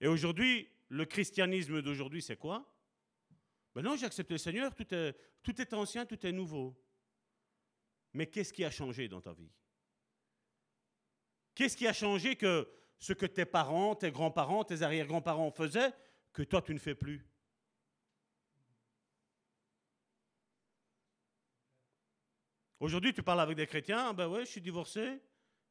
[0.00, 2.68] Et aujourd'hui, le christianisme d'aujourd'hui, c'est quoi?
[3.74, 6.76] Ben non, j'ai le Seigneur, tout est, tout est ancien, tout est nouveau.
[8.12, 9.50] Mais qu'est-ce qui a changé dans ta vie?
[11.54, 12.68] Qu'est-ce qui a changé que
[13.02, 15.90] ce que tes parents, tes grands-parents, tes arrière-grands-parents faisaient,
[16.32, 17.26] que toi tu ne fais plus.
[22.78, 25.20] Aujourd'hui, tu parles avec des chrétiens, ben ouais, je suis divorcé.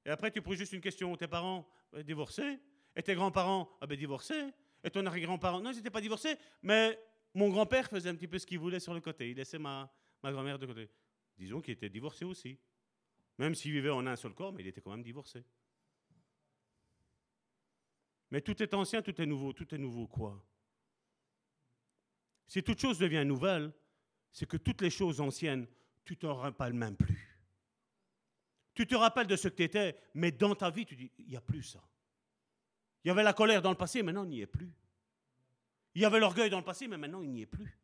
[0.05, 2.59] Et après, tu poses juste une question, tes parents, ben, divorcés.
[2.97, 4.49] Et tes grands-parents, ah ben divorcés.
[4.83, 6.99] Et ton arrière-grand-parent, non, ils n'étaient pas divorcés, mais
[7.33, 9.29] mon grand-père faisait un petit peu ce qu'il voulait sur le côté.
[9.29, 9.89] Il laissait ma,
[10.21, 10.89] ma grand-mère de côté.
[11.37, 12.59] Disons qu'il était divorcé aussi.
[13.37, 15.45] Même s'il vivait en un seul corps, mais il était quand même divorcé.
[18.31, 19.53] Mais tout est ancien, tout est nouveau.
[19.53, 20.43] Tout est nouveau quoi?
[22.47, 23.71] Si toute chose devient nouvelle,
[24.31, 25.67] c'est que toutes les choses anciennes,
[26.03, 27.27] tu t'en rappelles même plus.
[28.73, 31.27] Tu te rappelles de ce que tu étais, mais dans ta vie, tu dis, il
[31.27, 31.83] n'y a plus ça.
[33.03, 34.73] Il y avait la colère dans le passé, maintenant il n'y est plus.
[35.93, 37.77] Il y avait l'orgueil dans le passé, mais maintenant il n'y est plus.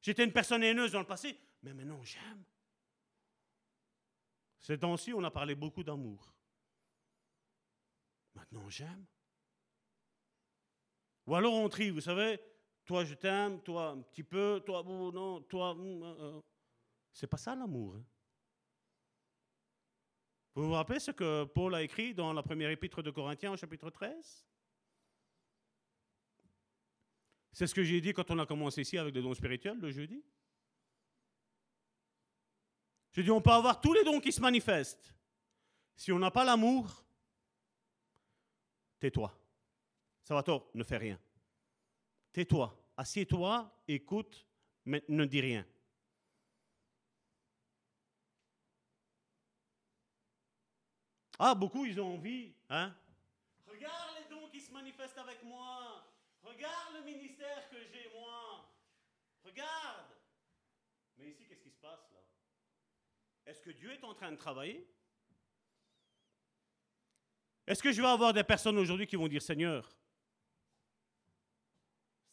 [0.00, 2.42] J'étais une personne haineuse dans le passé, mais maintenant j'aime.
[4.60, 6.32] Ces temps-ci, on a parlé beaucoup d'amour.
[8.38, 9.04] Maintenant j'aime.
[11.26, 12.40] Ou alors on trie, vous savez,
[12.84, 15.74] toi je t'aime, toi un petit peu, toi oh, non, toi.
[15.74, 16.40] Mm, euh, euh.
[17.12, 17.96] C'est pas ça l'amour.
[17.96, 18.04] Hein.
[20.54, 23.56] Vous vous rappelez ce que Paul a écrit dans la première épître de Corinthiens au
[23.56, 24.46] chapitre 13
[27.52, 29.90] C'est ce que j'ai dit quand on a commencé ici avec les dons spirituels le
[29.90, 30.24] jeudi.
[33.12, 35.12] J'ai dit on peut avoir tous les dons qui se manifestent.
[35.96, 37.04] Si on n'a pas l'amour,
[39.00, 39.32] tais-toi.
[40.22, 41.18] Ça va tort, ne fais rien.
[42.32, 44.46] Tais-toi, assieds-toi, écoute,
[44.84, 45.66] mais ne dis rien.
[51.38, 52.94] Ah, beaucoup, ils ont envie, hein?
[53.66, 56.04] Regarde les dons qui se manifestent avec moi.
[56.42, 58.68] Regarde le ministère que j'ai, moi.
[59.44, 60.16] Regarde.
[61.16, 62.20] Mais ici, qu'est-ce qui se passe là?
[63.46, 64.86] Est-ce que Dieu est en train de travailler?
[67.68, 69.94] Est-ce que je vais avoir des personnes aujourd'hui qui vont dire Seigneur,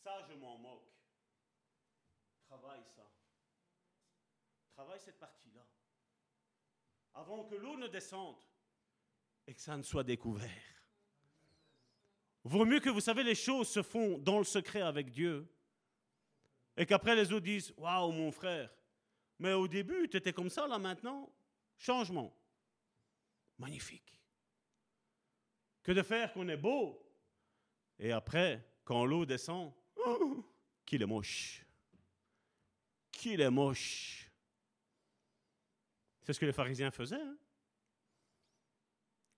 [0.01, 0.87] ça je m'en moque.
[2.47, 3.05] Travaille ça.
[4.75, 5.65] Travaille cette partie-là.
[7.15, 8.37] Avant que l'eau ne descende
[9.45, 10.49] et que ça ne soit découvert.
[12.45, 15.45] Vaut mieux que vous savez, les choses se font dans le secret avec Dieu.
[16.77, 18.73] Et qu'après les autres disent Waouh, mon frère,
[19.39, 21.29] mais au début, tu étais comme ça, là maintenant,
[21.77, 22.33] changement.
[23.57, 24.15] Magnifique.
[25.85, 26.99] Que de faire qu'on est beau.
[27.99, 29.71] Et après, quand l'eau descend,
[30.83, 31.63] qu'il est moche.
[33.11, 34.31] Qu'il est moche.
[36.23, 37.21] C'est ce que les pharisiens faisaient.
[37.21, 37.37] Hein?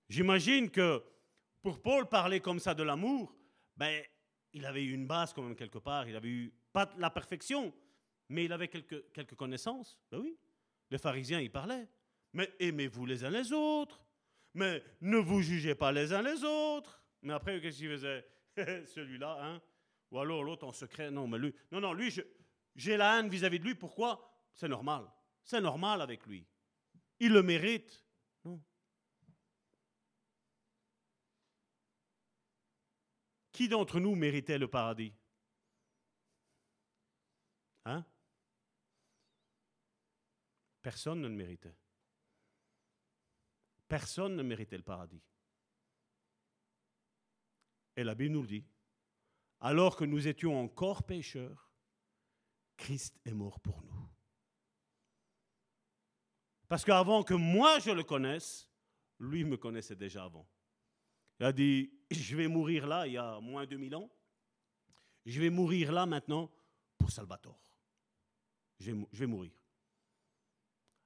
[0.08, 1.04] J'imagine que
[1.62, 3.36] pour Paul parler comme ça de l'amour,
[3.76, 4.02] ben,
[4.54, 6.08] il avait eu une base quand même quelque part.
[6.08, 7.74] Il avait eu pas la perfection,
[8.30, 10.00] mais il avait quelques, quelques connaissances.
[10.10, 10.38] Ben oui,
[10.90, 11.90] les pharisiens y parlaient.
[12.32, 14.07] Mais aimez-vous les uns les autres?
[14.58, 17.00] Mais ne vous jugez pas les uns les autres.
[17.22, 18.28] Mais après, qu'est-ce qu'il faisait?
[18.88, 19.62] Celui-là, hein
[20.10, 21.12] Ou alors l'autre en secret.
[21.12, 21.54] Non, mais lui.
[21.72, 22.12] Non, non, lui,
[22.76, 23.76] j'ai la haine vis-à-vis de lui.
[23.76, 24.36] Pourquoi?
[24.56, 25.06] C'est normal.
[25.44, 26.44] C'est normal avec lui.
[27.20, 28.04] Il le mérite.
[33.52, 35.14] Qui d'entre nous méritait le paradis?
[37.86, 38.04] Hein?
[40.82, 41.76] Personne ne le méritait.
[43.88, 45.22] Personne ne méritait le paradis.
[47.96, 48.66] Et la Bible nous le dit.
[49.60, 51.72] Alors que nous étions encore pécheurs,
[52.76, 54.10] Christ est mort pour nous.
[56.68, 58.70] Parce qu'avant que moi je le connaisse,
[59.20, 60.48] lui me connaissait déjà avant.
[61.40, 64.12] Il a dit, je vais mourir là, il y a moins de 2000 ans.
[65.26, 66.52] Je vais mourir là maintenant
[66.98, 67.60] pour Salvatore.
[68.80, 69.52] Je vais, mourir.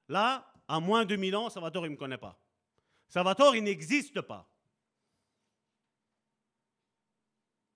[0.10, 2.38] Là, à moins de 2000 ans, Salvatore, il ne me connaît pas.
[3.12, 4.50] Salvatore, il n'existe pas.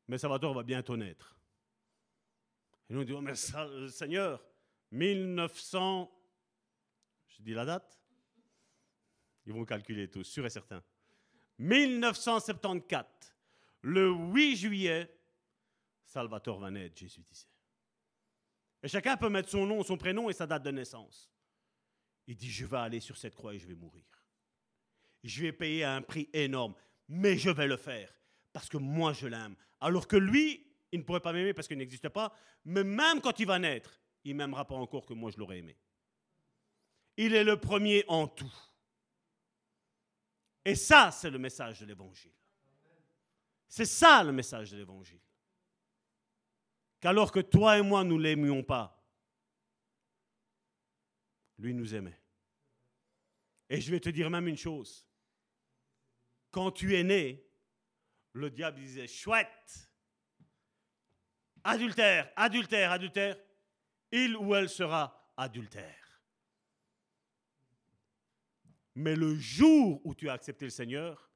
[0.08, 1.38] Mais Salvatore va bientôt naître.
[2.90, 4.42] Et nous disons, mais euh, Seigneur,
[4.92, 6.10] 1900,
[7.28, 8.02] je dis la date,
[9.46, 10.82] ils vont calculer tous, sûr et certain.
[11.58, 13.06] 1974,
[13.82, 15.20] le 8 juillet,
[16.06, 17.50] Salvatore va naître, Jésus disait.
[18.84, 21.30] Et chacun peut mettre son nom, son prénom et sa date de naissance.
[22.26, 24.15] Il dit, je vais aller sur cette croix et je vais mourir.
[25.26, 26.76] Je vais payer un prix énorme,
[27.08, 28.14] mais je vais le faire
[28.54, 29.56] parce que moi je l'aime.
[29.82, 32.32] Alors que lui, il ne pourrait pas m'aimer parce qu'il n'existe pas,
[32.64, 35.76] mais même quand il va naître, il m'aimera pas encore que moi je l'aurais aimé.
[37.18, 38.54] Il est le premier en tout.
[40.64, 42.32] Et ça, c'est le message de l'Évangile.
[43.68, 45.22] C'est ça le message de l'Évangile.
[47.00, 49.04] Qu'alors que toi et moi, nous ne l'aimions pas,
[51.58, 52.22] lui nous aimait.
[53.70, 55.05] Et je vais te dire même une chose.
[56.56, 57.46] Quand tu es né,
[58.32, 59.92] le diable disait, chouette,
[61.66, 63.38] adultère, adultère, adultère,
[64.10, 66.24] il ou elle sera adultère.
[68.96, 71.30] Mais le jour où tu as accepté le Seigneur,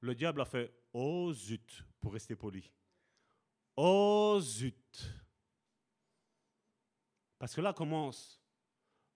[0.00, 2.72] le diable a fait Oh zut, pour rester poli.
[3.76, 5.14] Oh zut.
[7.38, 8.42] Parce que là commence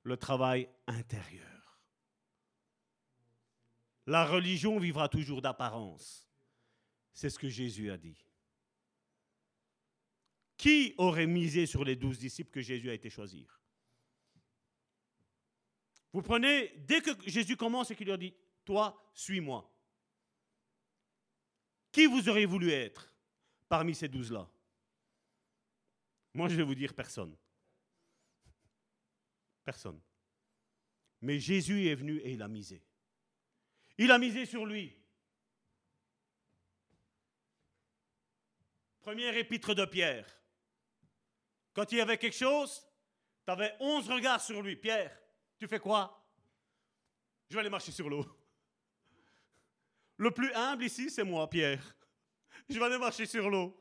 [0.05, 1.56] le travail intérieur.
[4.07, 6.29] La religion vivra toujours d'apparence.
[7.13, 8.25] C'est ce que Jésus a dit.
[10.57, 13.61] Qui aurait misé sur les douze disciples que Jésus a été choisir?
[16.13, 18.35] Vous prenez, dès que Jésus commence et qu'il leur dit,
[18.65, 19.71] toi, suis-moi.
[21.93, 23.13] Qui vous auriez voulu être
[23.69, 24.49] parmi ces douze-là?
[26.33, 27.37] Moi, je vais vous dire personne.
[29.65, 30.01] Personne.
[31.23, 32.83] Mais Jésus est venu et il a misé.
[33.99, 34.95] Il a misé sur lui.
[39.01, 40.27] Première épître de Pierre.
[41.73, 42.87] Quand il y avait quelque chose,
[43.45, 44.77] tu avais onze regards sur lui.
[44.77, 45.17] Pierre,
[45.59, 46.27] tu fais quoi?
[47.49, 48.27] Je vais aller marcher sur l'eau.
[50.17, 51.97] Le plus humble ici, c'est moi, Pierre.
[52.69, 53.81] Je vais aller marcher sur l'eau.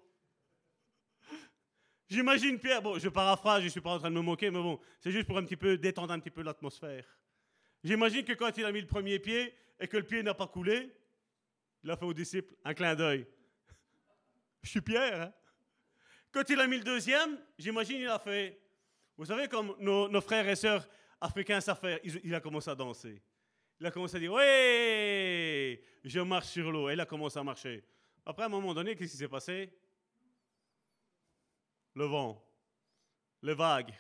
[2.07, 4.61] J'imagine Pierre, bon, je paraphrase, je ne suis pas en train de me moquer, mais
[4.61, 7.05] bon, c'est juste pour un petit peu détendre un petit peu l'atmosphère.
[7.83, 10.47] J'imagine que quand il a mis le premier pied et que le pied n'a pas
[10.47, 10.91] coulé,
[11.83, 13.27] il a fait aux disciples un clin d'œil.
[14.61, 15.21] Je suis Pierre.
[15.21, 15.33] Hein?
[16.31, 18.59] Quand il a mis le deuxième, j'imagine il a fait,
[19.17, 20.87] vous savez, comme nos, frères et sœurs
[21.21, 23.21] africains savent faire, il, a commencé à danser.
[23.79, 26.89] Il a commencé à dire, oui, je marche sur l'eau.
[26.89, 27.83] Et il a commencé à marcher.
[28.25, 29.71] Après, à un moment donné, qu'est-ce qui s'est passé?
[31.93, 32.43] Le vent,
[33.41, 33.93] les vagues.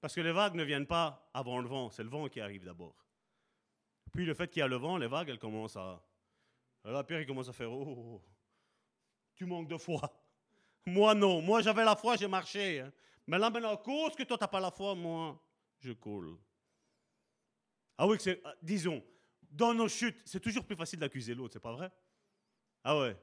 [0.00, 2.64] Parce que les vagues ne viennent pas avant le vent, c'est le vent qui arrive
[2.64, 3.03] d'abord.
[4.14, 6.00] Puis le fait qu'il y a le vent, les vagues, elles commencent à...
[6.84, 8.22] La Pierre, il commence à faire, oh, oh, oh,
[9.34, 10.00] tu manques de foi.
[10.86, 11.40] Moi, non.
[11.40, 12.80] Moi, j'avais la foi, j'ai marché.
[12.80, 12.92] Hein.
[13.26, 15.42] Mais là, maintenant, à cause que toi, tu n'as pas la foi, moi,
[15.80, 16.36] je coule.
[17.96, 19.02] Ah oui, c'est, ah, disons,
[19.50, 21.90] dans nos chutes, c'est toujours plus facile d'accuser l'autre, c'est pas vrai?
[22.84, 23.16] Ah ouais.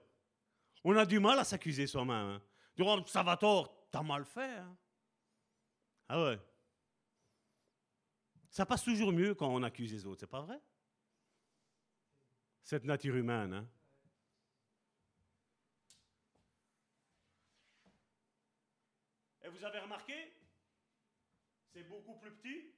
[0.84, 2.16] On a du mal à s'accuser soi-même.
[2.16, 2.42] Hein.
[2.76, 4.58] Durant Salvatore, t'as mal fait.
[4.58, 4.76] Hein.
[6.10, 6.40] Ah ouais.
[8.50, 10.60] Ça passe toujours mieux quand on accuse les autres, c'est pas vrai?
[12.64, 13.68] Cette nature humaine, hein
[19.62, 20.34] vous avez remarqué,
[21.72, 22.74] c'est beaucoup plus petit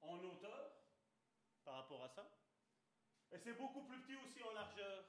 [0.00, 0.72] en hauteur
[1.64, 2.30] par rapport à ça.
[3.32, 5.04] Et c'est beaucoup plus petit aussi en largeur.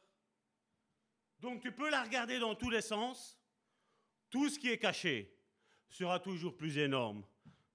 [1.39, 3.39] Donc tu peux la regarder dans tous les sens.
[4.29, 5.39] Tout ce qui est caché
[5.87, 7.25] sera toujours plus énorme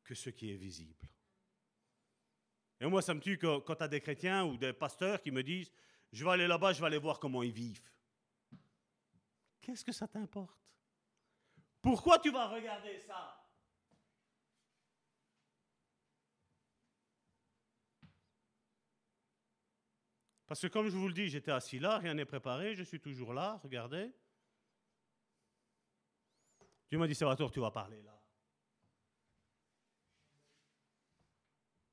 [0.04, 1.08] que ce qui est visible.
[2.82, 5.30] Et moi, ça me tue quand, quand tu as des chrétiens ou des pasteurs qui
[5.30, 5.70] me disent,
[6.10, 7.88] je vais aller là-bas, je vais aller voir comment ils vivent.
[9.60, 10.58] Qu'est-ce que ça t'importe?
[11.80, 13.38] Pourquoi tu vas regarder ça?
[20.48, 23.00] Parce que comme je vous le dis, j'étais assis là, rien n'est préparé, je suis
[23.00, 24.12] toujours là, regardez.
[26.90, 28.12] Dieu m'a dit, Salvatore, tu vas parler là.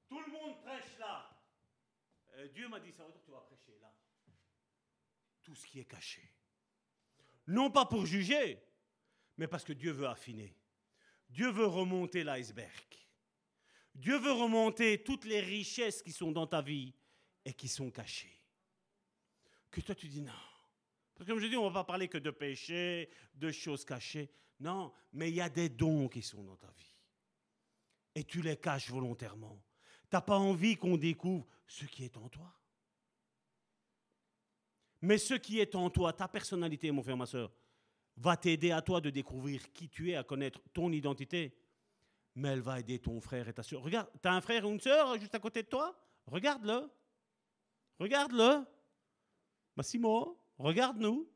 [0.09, 1.29] Tout le monde prêche là.
[2.47, 3.93] Dieu m'a dit, Salvatore, tu vas prêcher là.
[5.43, 6.21] Tout ce qui est caché.
[7.47, 8.61] Non pas pour juger,
[9.37, 10.55] mais parce que Dieu veut affiner.
[11.29, 12.85] Dieu veut remonter l'iceberg.
[13.95, 16.93] Dieu veut remonter toutes les richesses qui sont dans ta vie
[17.43, 18.37] et qui sont cachées.
[19.71, 20.31] Que toi tu dis non.
[21.15, 23.83] Parce que comme je dis, on ne va pas parler que de péché, de choses
[23.83, 24.31] cachées.
[24.59, 26.95] Non, mais il y a des dons qui sont dans ta vie.
[28.15, 29.61] Et tu les caches volontairement.
[30.09, 32.51] Tu n'as pas envie qu'on découvre ce qui est en toi.
[35.01, 37.51] Mais ce qui est en toi, ta personnalité, mon frère, ma soeur,
[38.17, 41.55] va t'aider à toi de découvrir qui tu es, à connaître ton identité,
[42.35, 43.81] mais elle va aider ton frère et ta soeur.
[43.81, 45.97] Regarde, tu as un frère ou une soeur juste à côté de toi?
[46.25, 46.89] Regarde-le.
[47.99, 48.65] Regarde-le.
[49.75, 51.29] Massimo, regarde-nous.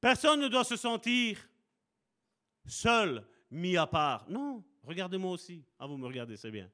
[0.00, 1.48] Personne ne doit se sentir
[2.66, 4.28] seul, mis à part.
[4.28, 5.64] Non, regardez-moi aussi.
[5.78, 6.70] Ah, vous me regardez, c'est bien.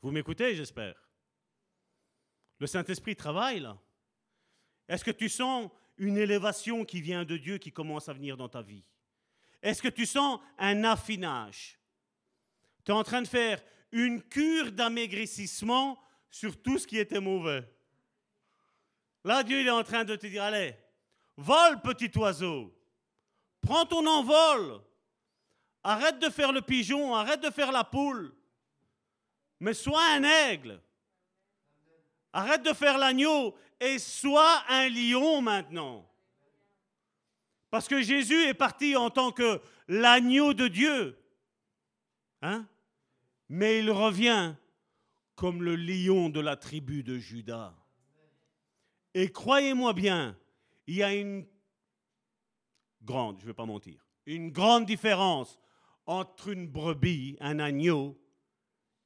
[0.00, 0.94] Vous m'écoutez, j'espère.
[2.58, 3.78] Le Saint-Esprit travaille là.
[4.88, 8.48] Est-ce que tu sens une élévation qui vient de Dieu qui commence à venir dans
[8.48, 8.84] ta vie?
[9.62, 11.78] Est-ce que tu sens un affinage?
[12.84, 15.98] Tu es en train de faire une cure d'amaigrissement
[16.30, 17.68] sur tout ce qui était mauvais.
[19.24, 20.76] Là, Dieu il est en train de te dire, allez,
[21.36, 22.72] vole petit oiseau,
[23.60, 24.80] prends ton envol,
[25.86, 28.34] arrête de faire le pigeon, arrête de faire la poule,
[29.60, 30.80] mais sois un aigle.
[32.32, 36.06] Arrête de faire l'agneau et sois un lion maintenant.
[37.70, 41.18] Parce que Jésus est parti en tant que l'agneau de Dieu.
[42.42, 42.66] Hein?
[43.48, 44.54] mais il revient
[45.34, 47.74] comme le lion de la tribu de Judas.
[49.14, 50.36] Et croyez-moi bien,
[50.86, 51.46] il y a une
[53.02, 55.58] grande, je ne vais pas mentir, une grande différence
[56.06, 58.20] entre une brebis, un agneau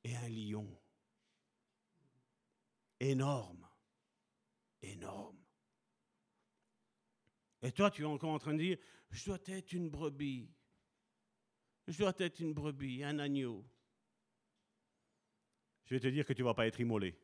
[0.04, 0.78] et un lion.
[3.00, 3.66] Énorme,
[4.82, 5.38] énorme.
[7.62, 8.78] Et toi, tu es encore en train de dire,
[9.10, 10.50] je dois être une brebis.
[11.86, 13.64] Je dois être une brebis, un agneau.
[15.84, 17.18] Je vais te dire que tu ne vas pas être immolé.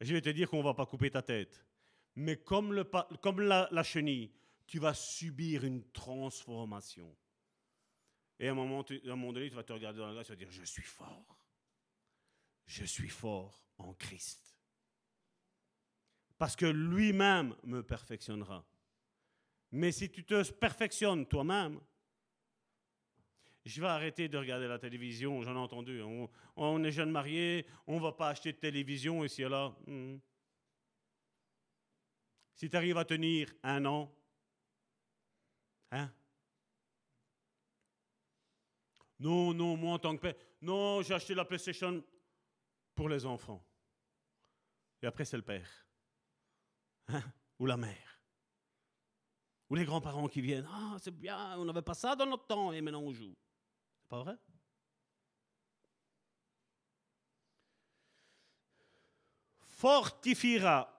[0.00, 1.64] Je vais te dire qu'on ne va pas couper ta tête.
[2.14, 4.32] Mais comme, la, chenille,
[4.66, 7.16] tu vas subir une transformation.
[8.38, 10.50] Et à un moment, donné, tu vas te regarder dans la glace et tu dire,
[10.50, 11.38] je suis fort.
[12.66, 14.56] Je suis fort en Christ.
[16.36, 18.64] Parce que lui-même me perfectionnera.
[19.72, 21.80] Mais si tu te perfectionnes toi-même,
[23.64, 26.00] je vais arrêter de regarder la télévision, j'en ai entendu.
[26.56, 29.74] On, est jeune marié, on ne va pas acheter de télévision ici et là.
[29.86, 30.18] Hmm.
[32.54, 34.12] Si tu arrives à tenir un an,
[35.90, 36.10] hein?
[39.18, 42.02] Non, non, moi en tant que père, non, j'ai acheté la PlayStation
[42.94, 43.64] pour les enfants.
[45.02, 45.68] Et après, c'est le père.
[47.10, 47.22] Hein?
[47.58, 48.20] Ou la mère.
[49.70, 50.68] Ou les grands-parents qui viennent.
[50.70, 53.34] Ah, c'est bien, on n'avait pas ça dans notre temps et maintenant on joue.
[54.08, 54.36] Pas vrai?
[59.60, 60.98] Fortifiera,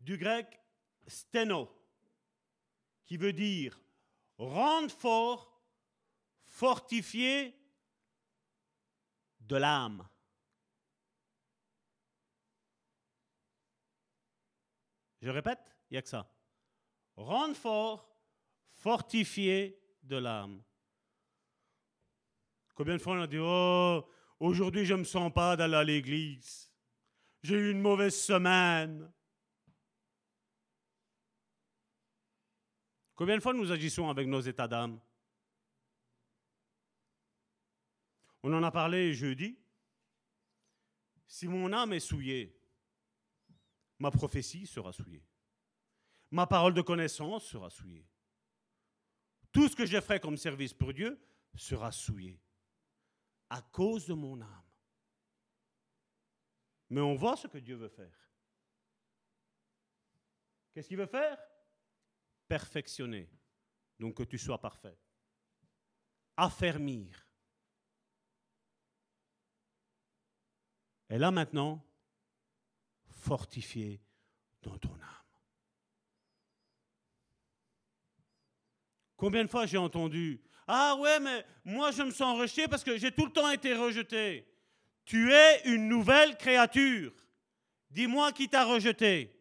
[0.00, 0.60] du grec
[1.06, 1.68] steno,
[3.04, 3.80] qui veut dire
[4.38, 5.49] rendre fort,
[6.60, 7.58] fortifier
[9.40, 10.06] de l'âme.
[15.22, 16.30] Je répète, il n'y a que ça.
[17.16, 18.14] Rendre fort,
[18.74, 20.62] fortifier de l'âme.
[22.74, 24.06] Combien de fois on a dit Oh,
[24.38, 26.70] aujourd'hui je ne me sens pas d'aller à l'église.
[27.42, 29.10] J'ai eu une mauvaise semaine.
[33.14, 35.00] Combien de fois nous agissons avec nos états d'âme?
[38.42, 39.58] On en a parlé jeudi.
[41.26, 42.58] Si mon âme est souillée,
[43.98, 45.24] ma prophétie sera souillée.
[46.30, 48.08] Ma parole de connaissance sera souillée.
[49.52, 51.20] Tout ce que je ferai comme service pour Dieu
[51.54, 52.40] sera souillé
[53.48, 54.70] à cause de mon âme.
[56.88, 58.30] Mais on voit ce que Dieu veut faire.
[60.72, 61.38] Qu'est-ce qu'il veut faire?
[62.48, 63.28] Perfectionner.
[63.98, 64.98] Donc que tu sois parfait.
[66.36, 67.29] Affermir.
[71.10, 71.84] Et là maintenant,
[73.08, 74.00] fortifier
[74.62, 75.24] dans ton âme.
[79.16, 80.40] Combien de fois j'ai entendu
[80.72, 83.74] ah ouais, mais moi je me sens rejeté parce que j'ai tout le temps été
[83.74, 84.46] rejeté.
[85.04, 87.12] Tu es une nouvelle créature.
[87.90, 89.36] Dis-moi qui t'a rejeté.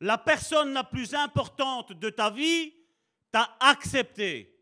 [0.00, 2.74] La personne la plus importante de ta vie
[3.32, 4.55] t'a accepté.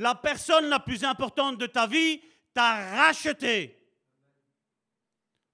[0.00, 2.22] La personne la plus importante de ta vie
[2.54, 3.76] t'a racheté.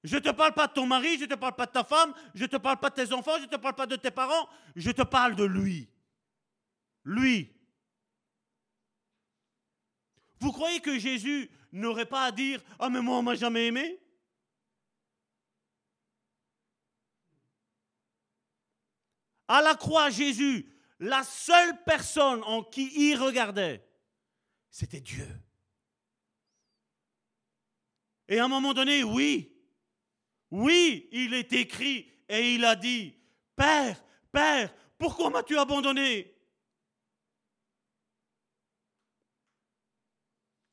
[0.05, 1.83] Je ne te parle pas de ton mari, je ne te parle pas de ta
[1.83, 3.97] femme, je ne te parle pas de tes enfants, je ne te parle pas de
[3.97, 5.91] tes parents, je te parle de lui.
[7.03, 7.53] Lui.
[10.39, 14.01] Vous croyez que Jésus n'aurait pas à dire Ah, mais moi, on m'a jamais aimé?
[19.49, 23.86] À la croix, Jésus, la seule personne en qui il regardait,
[24.77, 25.27] c'était Dieu.
[28.29, 29.51] Et à un moment donné, oui,
[30.51, 33.15] oui, il est écrit et il a dit,
[33.55, 36.31] Père, Père, pourquoi m'as-tu abandonné?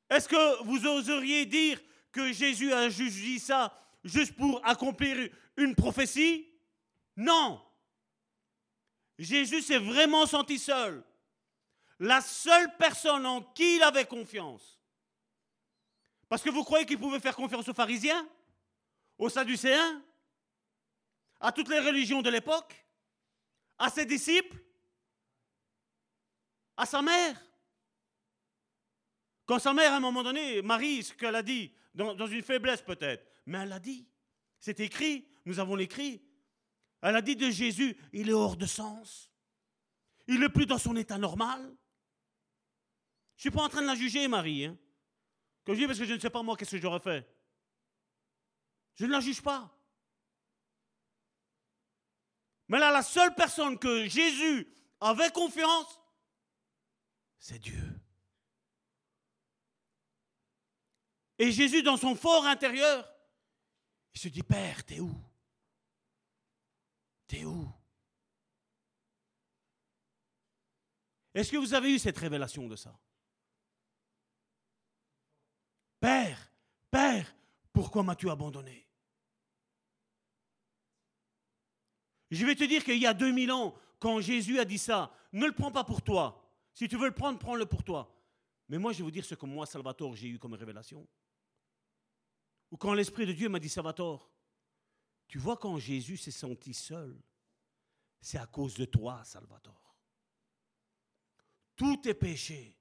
[0.09, 1.81] Est-ce que vous oseriez dire
[2.11, 3.73] que Jésus a dit ça
[4.03, 6.49] juste pour accomplir une prophétie?
[7.15, 7.65] Non.
[9.17, 11.05] Jésus s'est vraiment senti seul.
[12.03, 14.77] La seule personne en qui il avait confiance.
[16.27, 18.27] Parce que vous croyez qu'il pouvait faire confiance aux pharisiens
[19.17, 20.03] aux Sadducéens,
[21.39, 22.85] à toutes les religions de l'époque,
[23.77, 24.57] à ses disciples,
[26.75, 27.41] à sa mère.
[29.45, 32.41] Quand sa mère, à un moment donné, Marie, ce qu'elle a dit, dans, dans une
[32.41, 34.05] faiblesse peut-être, mais elle a dit,
[34.59, 36.21] c'est écrit, nous avons l'écrit,
[37.01, 39.31] elle a dit de Jésus, il est hors de sens.
[40.27, 41.75] Il n'est plus dans son état normal.
[43.43, 44.63] Je ne suis pas en train de la juger, Marie.
[44.63, 44.77] Hein.
[45.67, 47.27] Je dis, parce que je ne sais pas moi qu'est-ce que j'aurais fait.
[48.95, 49.69] Je ne la juge pas.
[52.69, 55.99] Mais là, la seule personne que Jésus avait confiance,
[57.37, 57.83] c'est Dieu.
[61.37, 63.13] Et Jésus, dans son fort intérieur,
[64.15, 65.21] il se dit, Père, t'es où?
[67.27, 67.69] T'es où?
[71.33, 72.97] Est-ce que vous avez eu cette révélation de ça?
[76.03, 76.51] Père,
[76.91, 77.33] Père,
[77.71, 78.85] pourquoi m'as-tu abandonné?
[82.29, 85.45] Je vais te dire qu'il y a 2000 ans, quand Jésus a dit ça, ne
[85.45, 86.45] le prends pas pour toi.
[86.73, 88.13] Si tu veux le prendre, prends-le pour toi.
[88.67, 91.07] Mais moi, je vais vous dire ce que moi, Salvatore, j'ai eu comme révélation.
[92.69, 94.29] Ou quand l'Esprit de Dieu m'a dit, Salvatore,
[95.29, 97.17] tu vois quand Jésus s'est senti seul,
[98.19, 99.95] c'est à cause de toi, Salvatore.
[101.77, 102.77] Tous tes péchés,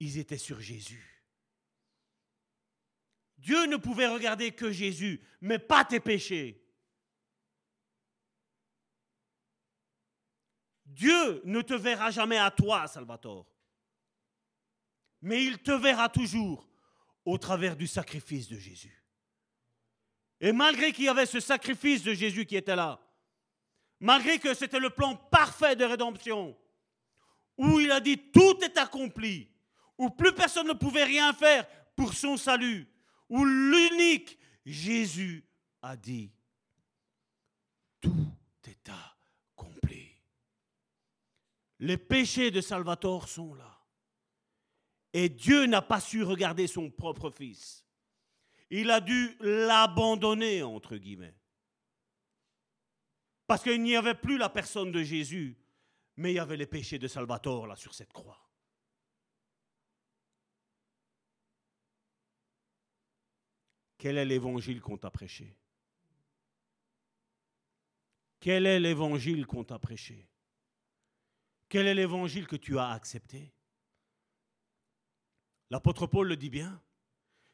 [0.00, 1.15] ils étaient sur Jésus.
[3.38, 6.62] Dieu ne pouvait regarder que Jésus, mais pas tes péchés.
[10.84, 13.46] Dieu ne te verra jamais à toi, Salvatore,
[15.20, 16.66] mais il te verra toujours
[17.24, 19.02] au travers du sacrifice de Jésus.
[20.40, 23.00] Et malgré qu'il y avait ce sacrifice de Jésus qui était là,
[24.00, 26.56] malgré que c'était le plan parfait de rédemption,
[27.58, 29.50] où il a dit tout est accompli,
[29.98, 32.86] où plus personne ne pouvait rien faire pour son salut,
[33.28, 35.44] où l'unique Jésus
[35.82, 36.32] a dit,
[38.00, 38.32] tout
[38.64, 40.10] est accompli.
[41.78, 43.72] Les péchés de Salvatore sont là.
[45.12, 47.84] Et Dieu n'a pas su regarder son propre fils.
[48.70, 51.34] Il a dû l'abandonner, entre guillemets.
[53.46, 55.56] Parce qu'il n'y avait plus la personne de Jésus,
[56.16, 58.45] mais il y avait les péchés de Salvatore là sur cette croix.
[63.98, 65.56] Quel est l'évangile qu'on t'a prêché?
[68.40, 70.28] Quel est l'évangile qu'on t'a prêché?
[71.68, 73.52] Quel est l'évangile que tu as accepté?
[75.70, 76.80] L'apôtre Paul le dit bien.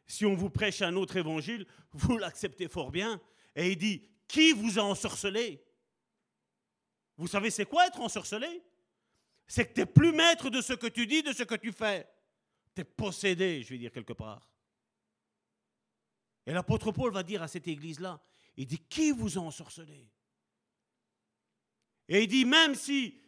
[0.06, 3.20] Si on vous prêche un autre évangile, vous l'acceptez fort bien.
[3.54, 5.64] Et il dit, qui vous a ensorcelé?
[7.16, 8.62] Vous savez c'est quoi être ensorcelé?
[9.46, 11.72] C'est que tu n'es plus maître de ce que tu dis, de ce que tu
[11.72, 12.08] fais.
[12.74, 14.51] Tu es possédé, je vais dire quelque part.
[16.46, 18.20] Et l'apôtre Paul va dire à cette église-là,
[18.56, 20.08] il dit, qui vous a ensorcelé?
[22.08, 23.18] Et il dit, même si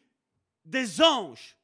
[0.65, 1.57] des anges,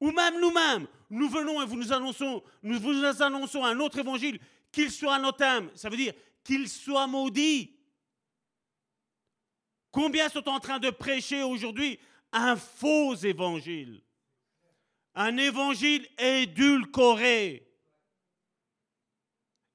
[0.00, 4.40] ou même nous-mêmes, nous venons et vous nous annonçons, nous vous annonçons un autre évangile,
[4.72, 7.76] qu'il soit âme, ça veut dire qu'il soit maudit.
[9.90, 12.00] Combien sont en train de prêcher aujourd'hui
[12.32, 14.02] un faux évangile?
[15.14, 17.71] Un évangile édulcoré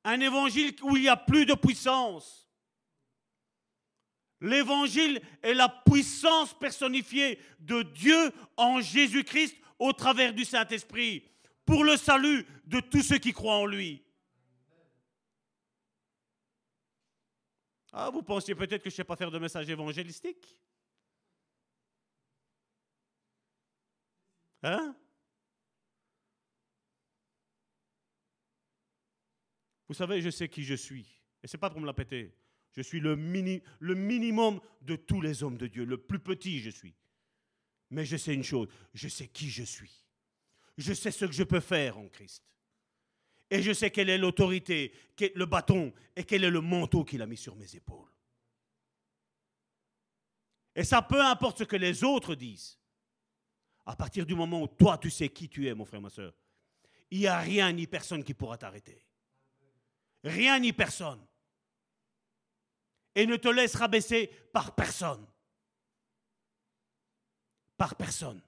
[0.07, 2.49] un évangile où il n'y a plus de puissance.
[4.39, 11.29] L'évangile est la puissance personnifiée de Dieu en Jésus-Christ au travers du Saint-Esprit
[11.65, 14.01] pour le salut de tous ceux qui croient en lui.
[17.91, 20.57] Ah, vous pensiez peut-être que je ne sais pas faire de message évangélistique?
[24.63, 24.95] Hein?
[29.87, 31.07] Vous savez, je sais qui je suis.
[31.43, 32.33] Et ce n'est pas pour me la péter.
[32.75, 33.15] Je suis le,
[33.79, 35.85] le minimum de tous les hommes de Dieu.
[35.85, 36.95] Le plus petit, je suis.
[37.89, 40.05] Mais je sais une chose, je sais qui je suis.
[40.77, 42.43] Je sais ce que je peux faire en Christ.
[43.49, 44.93] Et je sais quelle est l'autorité,
[45.35, 48.11] le bâton et quel est le manteau qu'il a mis sur mes épaules.
[50.75, 52.77] Et ça, peu importe ce que les autres disent.
[53.85, 56.33] À partir du moment où toi, tu sais qui tu es, mon frère, ma soeur,
[57.09, 59.06] il n'y a rien ni personne qui pourra t'arrêter
[60.27, 61.25] rien ni personne.
[63.15, 65.25] Et ne te laisse rabaisser par personne.
[67.77, 68.41] Par personne.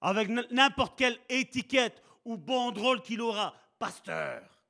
[0.00, 4.62] Avec n'importe quelle étiquette ou banderole qu'il aura, pasteur.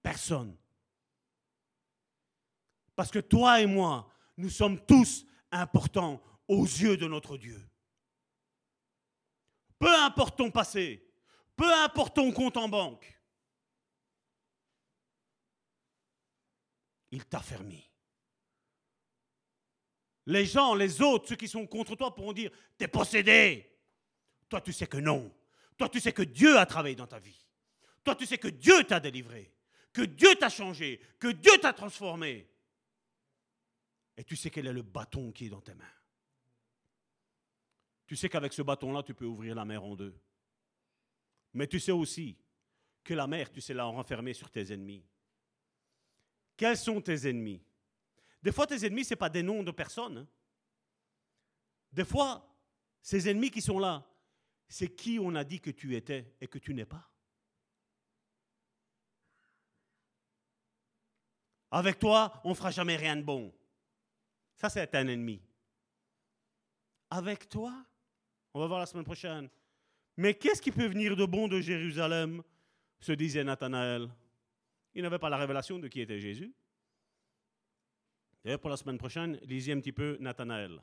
[0.00, 0.56] Personne.
[2.94, 7.68] Parce que toi et moi, nous sommes tous importants aux yeux de notre Dieu.
[9.78, 11.04] Peu importe ton passé,
[11.56, 13.20] peu importe ton compte en banque,
[17.12, 17.88] il t'a fermé.
[20.26, 23.68] Les gens, les autres, ceux qui sont contre toi pourront dire, t'es possédé.
[24.48, 25.32] Toi, tu sais que non.
[25.76, 27.46] Toi, tu sais que Dieu a travaillé dans ta vie.
[28.04, 29.52] Toi, tu sais que Dieu t'a délivré,
[29.92, 32.48] que Dieu t'a changé, que Dieu t'a transformé.
[34.16, 35.84] Et tu sais quel est le bâton qui est dans tes mains.
[38.06, 40.14] Tu sais qu'avec ce bâton-là, tu peux ouvrir la mer en deux.
[41.54, 42.36] Mais tu sais aussi
[43.02, 45.04] que la mer, tu sais la renfermer sur tes ennemis.
[46.62, 47.60] Quels sont tes ennemis?
[48.40, 50.18] Des fois, tes ennemis, ce n'est pas des noms de personnes.
[50.18, 50.28] Hein.
[51.90, 52.56] Des fois,
[53.02, 54.08] ces ennemis qui sont là,
[54.68, 57.10] c'est qui on a dit que tu étais et que tu n'es pas.
[61.72, 63.52] Avec toi, on ne fera jamais rien de bon.
[64.54, 65.42] Ça, c'est un ennemi.
[67.10, 67.74] Avec toi,
[68.54, 69.50] on va voir la semaine prochaine.
[70.16, 72.40] Mais qu'est-ce qui peut venir de bon de Jérusalem?
[73.00, 74.08] Se disait Nathanaël.
[74.94, 76.54] Il n'avait pas la révélation de qui était Jésus.
[78.44, 80.82] D'ailleurs, pour la semaine prochaine, lisez un petit peu Nathanaël.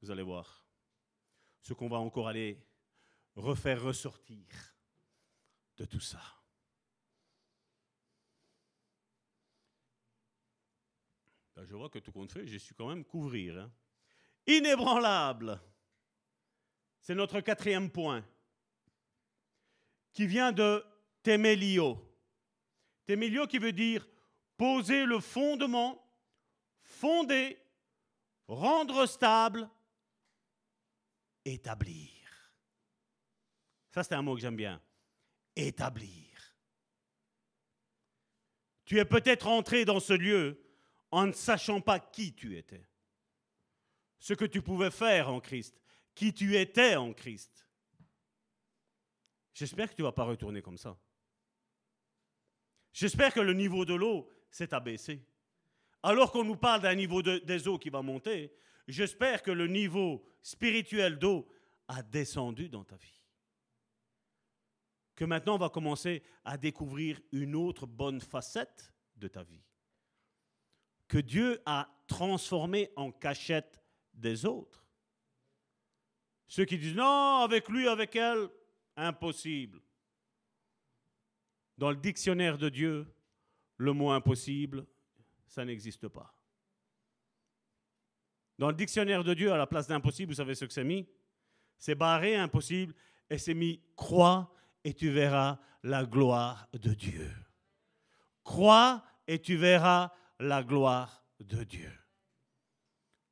[0.00, 0.66] Vous allez voir
[1.60, 2.58] ce qu'on va encore aller
[3.36, 4.46] refaire ressortir
[5.76, 6.20] de tout ça.
[11.54, 13.58] Ben, je vois que tout compte fait, j'ai su quand même couvrir.
[13.58, 13.72] Hein.
[14.46, 15.60] Inébranlable.
[17.00, 18.24] C'est notre quatrième point,
[20.12, 20.84] qui vient de
[21.22, 22.13] temelio.
[23.06, 24.08] Temelio qui veut dire
[24.56, 26.04] poser le fondement,
[26.82, 27.58] fonder,
[28.46, 29.68] rendre stable,
[31.44, 32.10] établir.
[33.90, 34.80] Ça, c'est un mot que j'aime bien.
[35.56, 36.56] Établir.
[38.84, 40.60] Tu es peut-être entré dans ce lieu
[41.10, 42.84] en ne sachant pas qui tu étais,
[44.18, 45.80] ce que tu pouvais faire en Christ,
[46.14, 47.66] qui tu étais en Christ.
[49.54, 50.98] J'espère que tu ne vas pas retourner comme ça.
[52.94, 55.22] J'espère que le niveau de l'eau s'est abaissé.
[56.02, 58.54] Alors qu'on nous parle d'un niveau des eaux qui va monter,
[58.88, 61.46] j'espère que le niveau spirituel d'eau
[61.88, 63.22] a descendu dans ta vie.
[65.14, 69.62] Que maintenant on va commencer à découvrir une autre bonne facette de ta vie
[71.08, 73.80] que Dieu a transformé en cachette
[74.12, 74.84] des autres.
[76.46, 78.48] Ceux qui disent non, avec lui, avec elle,
[78.96, 79.80] impossible.
[81.76, 83.06] Dans le dictionnaire de Dieu,
[83.76, 84.86] le mot impossible,
[85.46, 86.34] ça n'existe pas.
[88.58, 91.08] Dans le dictionnaire de Dieu, à la place d'impossible, vous savez ce que c'est mis?
[91.78, 92.94] C'est barré impossible
[93.28, 94.52] et c'est mis crois
[94.84, 97.30] et tu verras la gloire de Dieu.
[98.44, 101.92] Crois et tu verras la gloire de Dieu.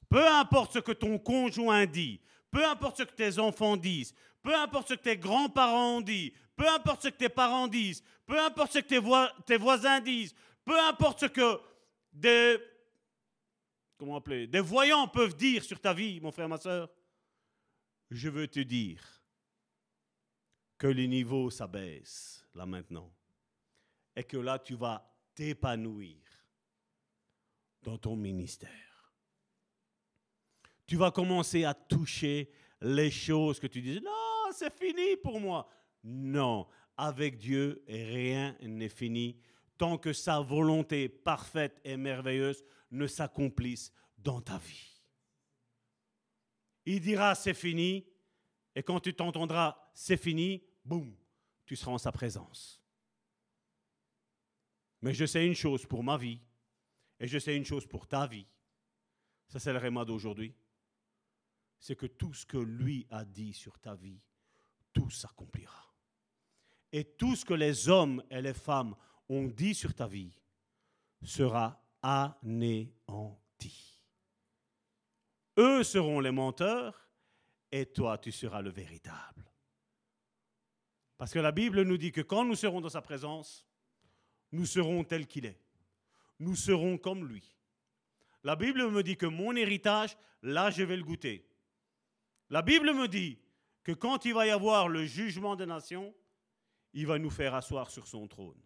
[0.09, 2.21] Peu importe ce que ton conjoint dit,
[2.51, 6.69] peu importe ce que tes enfants disent, peu importe ce que tes grands-parents disent, peu
[6.69, 10.35] importe ce que tes parents disent, peu importe ce que tes, voisins disent,
[10.65, 11.61] peu importe ce que
[12.13, 12.59] des,
[13.97, 16.91] comment appeler, des voyants peuvent dire sur ta vie, mon frère, ma soeur,
[18.11, 19.03] je veux te dire
[20.79, 23.13] que les niveaux s'abaissent là maintenant
[24.15, 26.19] et que là tu vas t'épanouir
[27.83, 28.69] dans ton ministère.
[30.87, 32.51] Tu vas commencer à toucher
[32.81, 35.69] les choses que tu disais, non, c'est fini pour moi.
[36.05, 36.67] Non,
[36.97, 39.39] avec Dieu, rien n'est fini
[39.83, 45.03] tant que sa volonté parfaite et merveilleuse ne s'accomplisse dans ta vie.
[46.87, 48.07] Il dira c'est fini,
[48.77, 51.17] et quand tu t'entendras c'est fini, boum,
[51.67, 52.81] tu seras en sa présence.
[55.01, 56.41] Mais je sais une chose pour ma vie,
[57.19, 58.47] et je sais une chose pour ta vie.
[59.49, 60.55] Ça, c'est le réma d'aujourd'hui.
[61.79, 64.21] C'est que tout ce que lui a dit sur ta vie,
[64.93, 65.92] tout s'accomplira.
[66.93, 68.95] Et tout ce que les hommes et les femmes
[69.29, 70.37] ont dit sur ta vie
[71.23, 72.93] sera anéanti.
[75.59, 77.09] Eux seront les menteurs
[77.71, 79.51] et toi, tu seras le véritable.
[81.17, 83.67] Parce que la Bible nous dit que quand nous serons dans sa présence,
[84.51, 85.63] nous serons tels qu'il est
[86.43, 87.57] nous serons comme lui.
[88.43, 91.49] La Bible me dit que mon héritage, là, je vais le goûter.
[92.51, 93.39] La Bible me dit
[93.85, 96.13] que quand il va y avoir le jugement des nations,
[96.93, 98.61] il va nous faire asseoir sur son trône.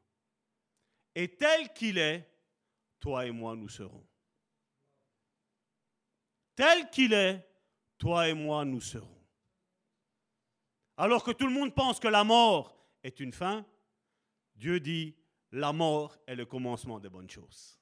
[1.15, 2.29] Et tel qu'il est,
[3.01, 4.07] toi et moi, nous serons.
[6.55, 7.47] Tel qu'il est,
[7.99, 9.17] toi et moi, nous serons.
[10.97, 13.65] Alors que tout le monde pense que la mort est une fin,
[14.55, 15.15] Dieu dit,
[15.53, 17.79] la mort est le commencement des bonnes choses.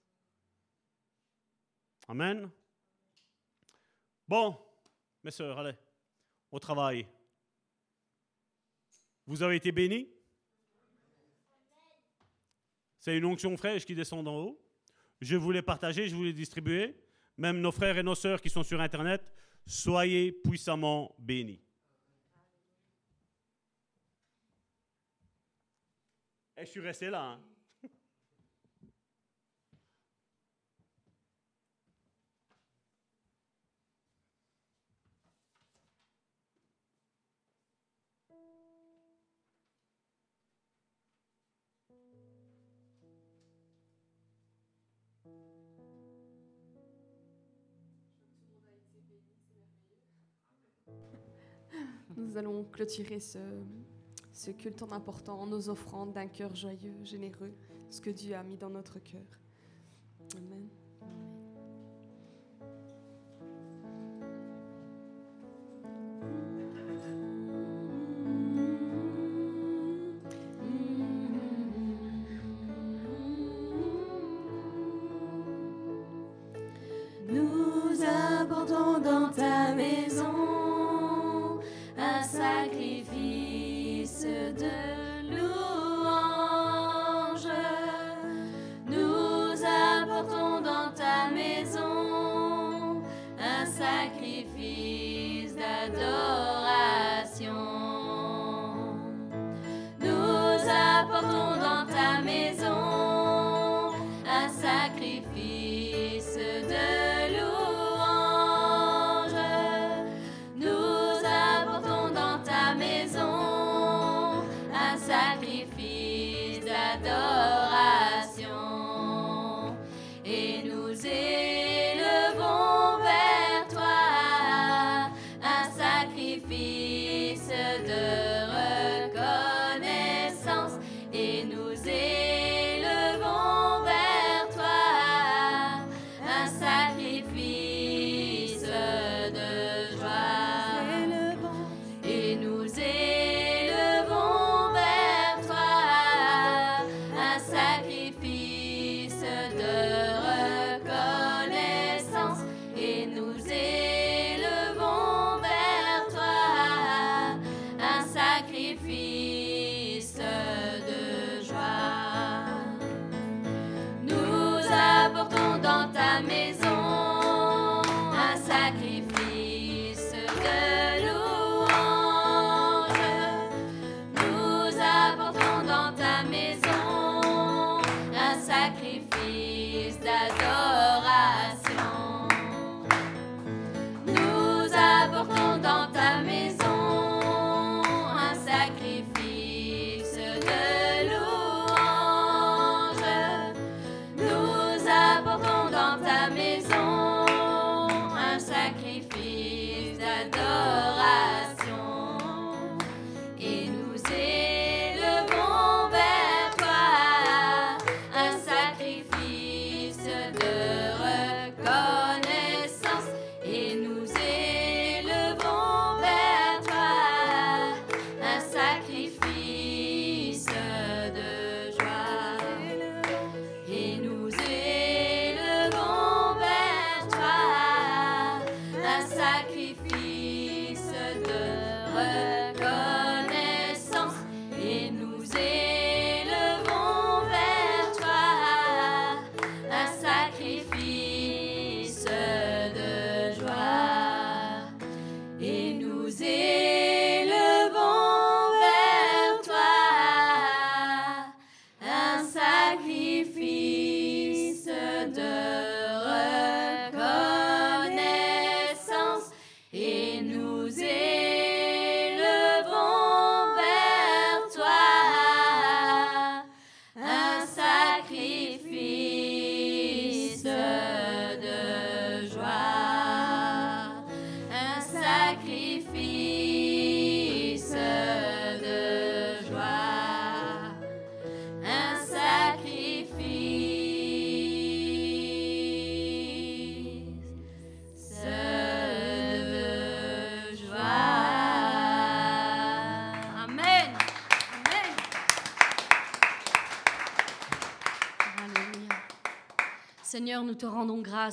[2.09, 2.51] Amen.
[4.27, 4.59] Bon,
[5.23, 5.77] mes soeurs, allez,
[6.51, 7.07] au travail.
[9.27, 10.14] Vous avez été bénis?
[13.05, 14.59] C'est une onction fraîche qui descend d'en haut.
[15.21, 16.97] Je voulais partager, je voulais distribuer.
[17.37, 19.23] Même nos frères et nos sœurs qui sont sur Internet,
[19.67, 21.61] soyez puissamment bénis.
[26.57, 27.33] Et je suis resté là.
[27.33, 27.41] Hein.
[52.35, 57.55] Nous allons clôturer ce, culte en important nos offrandes d'un cœur joyeux, généreux,
[57.89, 59.23] ce que Dieu a mis dans notre cœur.
[60.37, 60.69] Amen.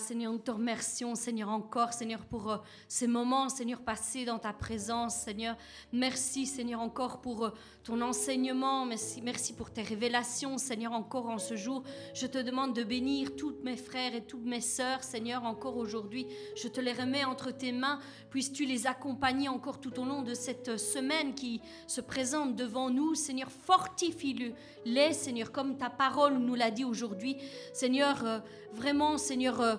[0.02, 2.58] Seigneur, nous te remercions, Seigneur, encore, Seigneur, pour euh,
[2.88, 5.56] ces moments, Seigneur, passés dans ta présence, Seigneur.
[5.94, 7.50] Merci, Seigneur, encore pour euh,
[7.84, 11.84] ton enseignement, merci, merci pour tes révélations, Seigneur, encore en ce jour.
[12.14, 16.28] Je te demande de bénir tous mes frères et toutes mes sœurs, Seigneur, encore aujourd'hui.
[16.56, 18.00] Je te les remets entre tes mains.
[18.30, 23.16] Puisses-tu les accompagner encore tout au long de cette semaine qui se présente devant nous,
[23.16, 24.54] Seigneur, fortifie-le,
[24.86, 27.38] les, Seigneur, comme ta parole nous l'a dit aujourd'hui.
[27.74, 28.40] Seigneur, euh,
[28.74, 29.76] vraiment, Seigneur, euh,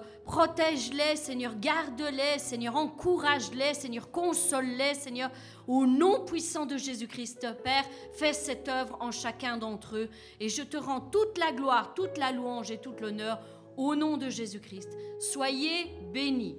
[0.52, 5.30] protège-les, Seigneur, garde-les, Seigneur, encourage-les, Seigneur, console-les, Seigneur,
[5.66, 10.10] au nom puissant de Jésus-Christ, Père, fais cette œuvre en chacun d'entre eux.
[10.40, 13.40] Et je te rends toute la gloire, toute la louange et tout l'honneur
[13.78, 14.90] au nom de Jésus-Christ.
[15.20, 16.56] Soyez bénis.